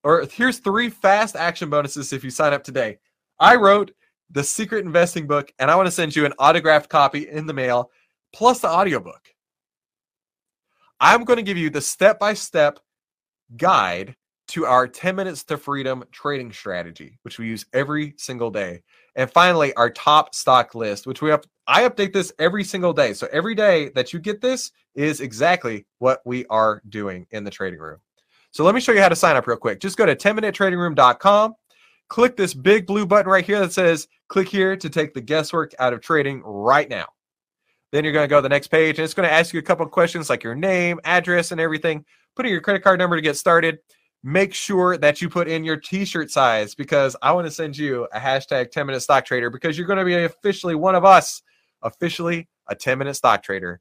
or 0.03 0.25
here's 0.31 0.59
three 0.59 0.89
fast 0.89 1.35
action 1.35 1.69
bonuses 1.69 2.13
if 2.13 2.23
you 2.23 2.29
sign 2.29 2.53
up 2.53 2.63
today. 2.63 2.97
I 3.39 3.55
wrote 3.55 3.91
the 4.29 4.43
secret 4.43 4.85
investing 4.85 5.27
book, 5.27 5.51
and 5.59 5.71
I 5.71 5.75
want 5.75 5.87
to 5.87 5.91
send 5.91 6.15
you 6.15 6.25
an 6.25 6.33
autographed 6.39 6.89
copy 6.89 7.29
in 7.29 7.45
the 7.45 7.53
mail, 7.53 7.91
plus 8.33 8.59
the 8.59 8.69
audiobook. 8.69 9.21
I'm 10.99 11.23
going 11.23 11.37
to 11.37 11.43
give 11.43 11.57
you 11.57 11.69
the 11.69 11.81
step 11.81 12.19
by 12.19 12.33
step 12.33 12.79
guide 13.55 14.15
to 14.49 14.65
our 14.65 14.87
10 14.87 15.15
minutes 15.15 15.43
to 15.43 15.57
freedom 15.57 16.03
trading 16.11 16.51
strategy, 16.51 17.19
which 17.23 17.37
we 17.37 17.47
use 17.47 17.65
every 17.73 18.13
single 18.17 18.49
day. 18.49 18.81
And 19.15 19.31
finally, 19.31 19.73
our 19.73 19.89
top 19.89 20.33
stock 20.33 20.73
list, 20.73 21.05
which 21.05 21.21
we 21.21 21.29
have. 21.29 21.43
I 21.67 21.83
update 21.83 22.13
this 22.13 22.31
every 22.39 22.63
single 22.63 22.93
day. 22.93 23.13
So 23.13 23.27
every 23.31 23.55
day 23.55 23.89
that 23.89 24.13
you 24.13 24.19
get 24.19 24.41
this 24.41 24.71
is 24.95 25.19
exactly 25.19 25.85
what 25.99 26.21
we 26.25 26.45
are 26.45 26.81
doing 26.87 27.27
in 27.31 27.43
the 27.43 27.51
trading 27.51 27.79
room. 27.79 27.99
So 28.51 28.63
let 28.63 28.73
me 28.73 28.81
show 28.81 28.93
you 28.93 29.01
how 29.01 29.09
to 29.09 29.15
sign 29.15 29.35
up 29.35 29.47
real 29.47 29.57
quick. 29.57 29.81
Just 29.81 29.97
go 29.97 30.05
to 30.05 30.15
10minutetradingroom.com 30.15 31.55
click 32.09 32.37
this 32.37 32.53
big 32.53 32.85
blue 32.85 33.05
button 33.05 33.31
right 33.31 33.45
here 33.45 33.59
that 33.59 33.73
says 33.73 34.07
click 34.27 34.47
here 34.47 34.75
to 34.75 34.89
take 34.89 35.13
the 35.13 35.21
guesswork 35.21 35.73
out 35.79 35.93
of 35.93 36.01
trading 36.01 36.41
right 36.43 36.89
now. 36.89 37.07
Then 37.91 38.03
you're 38.03 38.13
going 38.13 38.25
to 38.25 38.29
go 38.29 38.37
to 38.37 38.41
the 38.41 38.49
next 38.49 38.67
page 38.67 38.97
and 38.97 39.05
it's 39.05 39.13
going 39.13 39.27
to 39.27 39.33
ask 39.33 39.53
you 39.53 39.59
a 39.59 39.63
couple 39.63 39.85
of 39.85 39.91
questions 39.91 40.29
like 40.29 40.43
your 40.43 40.55
name, 40.55 40.99
address, 41.05 41.51
and 41.51 41.61
everything. 41.61 42.03
Put 42.35 42.45
in 42.45 42.51
your 42.51 42.61
credit 42.61 42.83
card 42.83 42.99
number 42.99 43.15
to 43.15 43.21
get 43.21 43.37
started. 43.37 43.79
Make 44.23 44.53
sure 44.53 44.97
that 44.97 45.21
you 45.21 45.29
put 45.29 45.47
in 45.47 45.63
your 45.63 45.77
t 45.77 46.03
shirt 46.03 46.31
size 46.31 46.75
because 46.75 47.15
I 47.21 47.31
want 47.31 47.47
to 47.47 47.51
send 47.51 47.77
you 47.77 48.07
a 48.13 48.19
hashtag 48.19 48.71
10 48.71 48.85
minute 48.85 49.01
stock 49.01 49.25
trader 49.25 49.49
because 49.49 49.77
you're 49.77 49.87
going 49.87 49.99
to 49.99 50.05
be 50.05 50.15
officially 50.15 50.75
one 50.75 50.95
of 50.95 51.05
us, 51.05 51.41
officially 51.81 52.49
a 52.67 52.75
10 52.75 52.97
minute 52.97 53.13
stock 53.13 53.43
trader. 53.43 53.79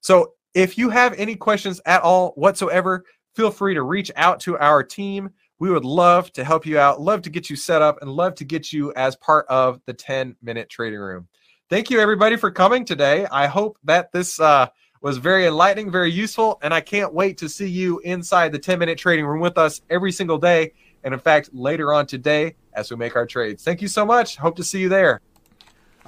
So 0.00 0.32
if 0.54 0.76
you 0.76 0.90
have 0.90 1.14
any 1.14 1.36
questions 1.36 1.80
at 1.86 2.02
all 2.02 2.30
whatsoever, 2.30 3.04
feel 3.34 3.50
free 3.50 3.74
to 3.74 3.82
reach 3.82 4.10
out 4.16 4.40
to 4.40 4.58
our 4.58 4.82
team. 4.82 5.30
We 5.58 5.70
would 5.70 5.84
love 5.84 6.32
to 6.32 6.44
help 6.44 6.66
you 6.66 6.78
out, 6.78 7.00
love 7.00 7.22
to 7.22 7.30
get 7.30 7.48
you 7.48 7.56
set 7.56 7.80
up, 7.80 8.02
and 8.02 8.10
love 8.10 8.34
to 8.36 8.44
get 8.44 8.72
you 8.72 8.92
as 8.94 9.16
part 9.16 9.46
of 9.48 9.80
the 9.86 9.94
10 9.94 10.36
minute 10.42 10.68
trading 10.68 10.98
room. 10.98 11.28
Thank 11.70 11.90
you, 11.90 11.98
everybody, 11.98 12.36
for 12.36 12.50
coming 12.50 12.84
today. 12.84 13.26
I 13.32 13.46
hope 13.46 13.78
that 13.84 14.12
this 14.12 14.38
uh, 14.38 14.68
was 15.00 15.16
very 15.16 15.46
enlightening, 15.46 15.90
very 15.90 16.12
useful, 16.12 16.58
and 16.62 16.74
I 16.74 16.80
can't 16.80 17.14
wait 17.14 17.38
to 17.38 17.48
see 17.48 17.68
you 17.68 18.00
inside 18.00 18.52
the 18.52 18.58
10 18.58 18.78
minute 18.78 18.98
trading 18.98 19.24
room 19.24 19.40
with 19.40 19.56
us 19.56 19.80
every 19.88 20.12
single 20.12 20.38
day. 20.38 20.72
And 21.04 21.14
in 21.14 21.20
fact, 21.20 21.50
later 21.52 21.94
on 21.94 22.06
today 22.06 22.56
as 22.74 22.90
we 22.90 22.96
make 22.96 23.16
our 23.16 23.26
trades. 23.26 23.64
Thank 23.64 23.80
you 23.80 23.88
so 23.88 24.04
much. 24.04 24.36
Hope 24.36 24.56
to 24.56 24.64
see 24.64 24.80
you 24.80 24.88
there. 24.88 25.22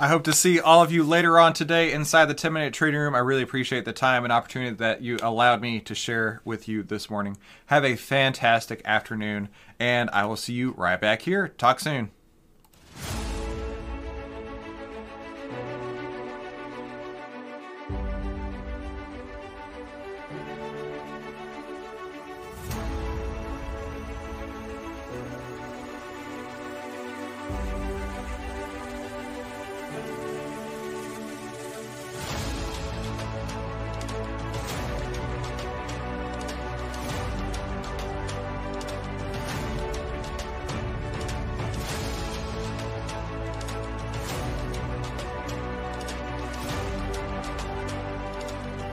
I 0.00 0.06
hope 0.06 0.22
to 0.24 0.32
see 0.32 0.60
all 0.60 0.80
of 0.80 0.92
you 0.92 1.02
later 1.02 1.40
on 1.40 1.54
today 1.54 1.92
inside 1.92 2.26
the 2.26 2.34
10 2.34 2.52
minute 2.52 2.72
trading 2.72 3.00
room. 3.00 3.16
I 3.16 3.18
really 3.18 3.42
appreciate 3.42 3.84
the 3.84 3.92
time 3.92 4.22
and 4.22 4.32
opportunity 4.32 4.76
that 4.76 5.02
you 5.02 5.18
allowed 5.20 5.60
me 5.60 5.80
to 5.80 5.92
share 5.92 6.40
with 6.44 6.68
you 6.68 6.84
this 6.84 7.10
morning. 7.10 7.36
Have 7.66 7.84
a 7.84 7.96
fantastic 7.96 8.80
afternoon, 8.84 9.48
and 9.80 10.08
I 10.10 10.24
will 10.26 10.36
see 10.36 10.52
you 10.52 10.70
right 10.76 11.00
back 11.00 11.22
here. 11.22 11.48
Talk 11.48 11.80
soon. 11.80 12.12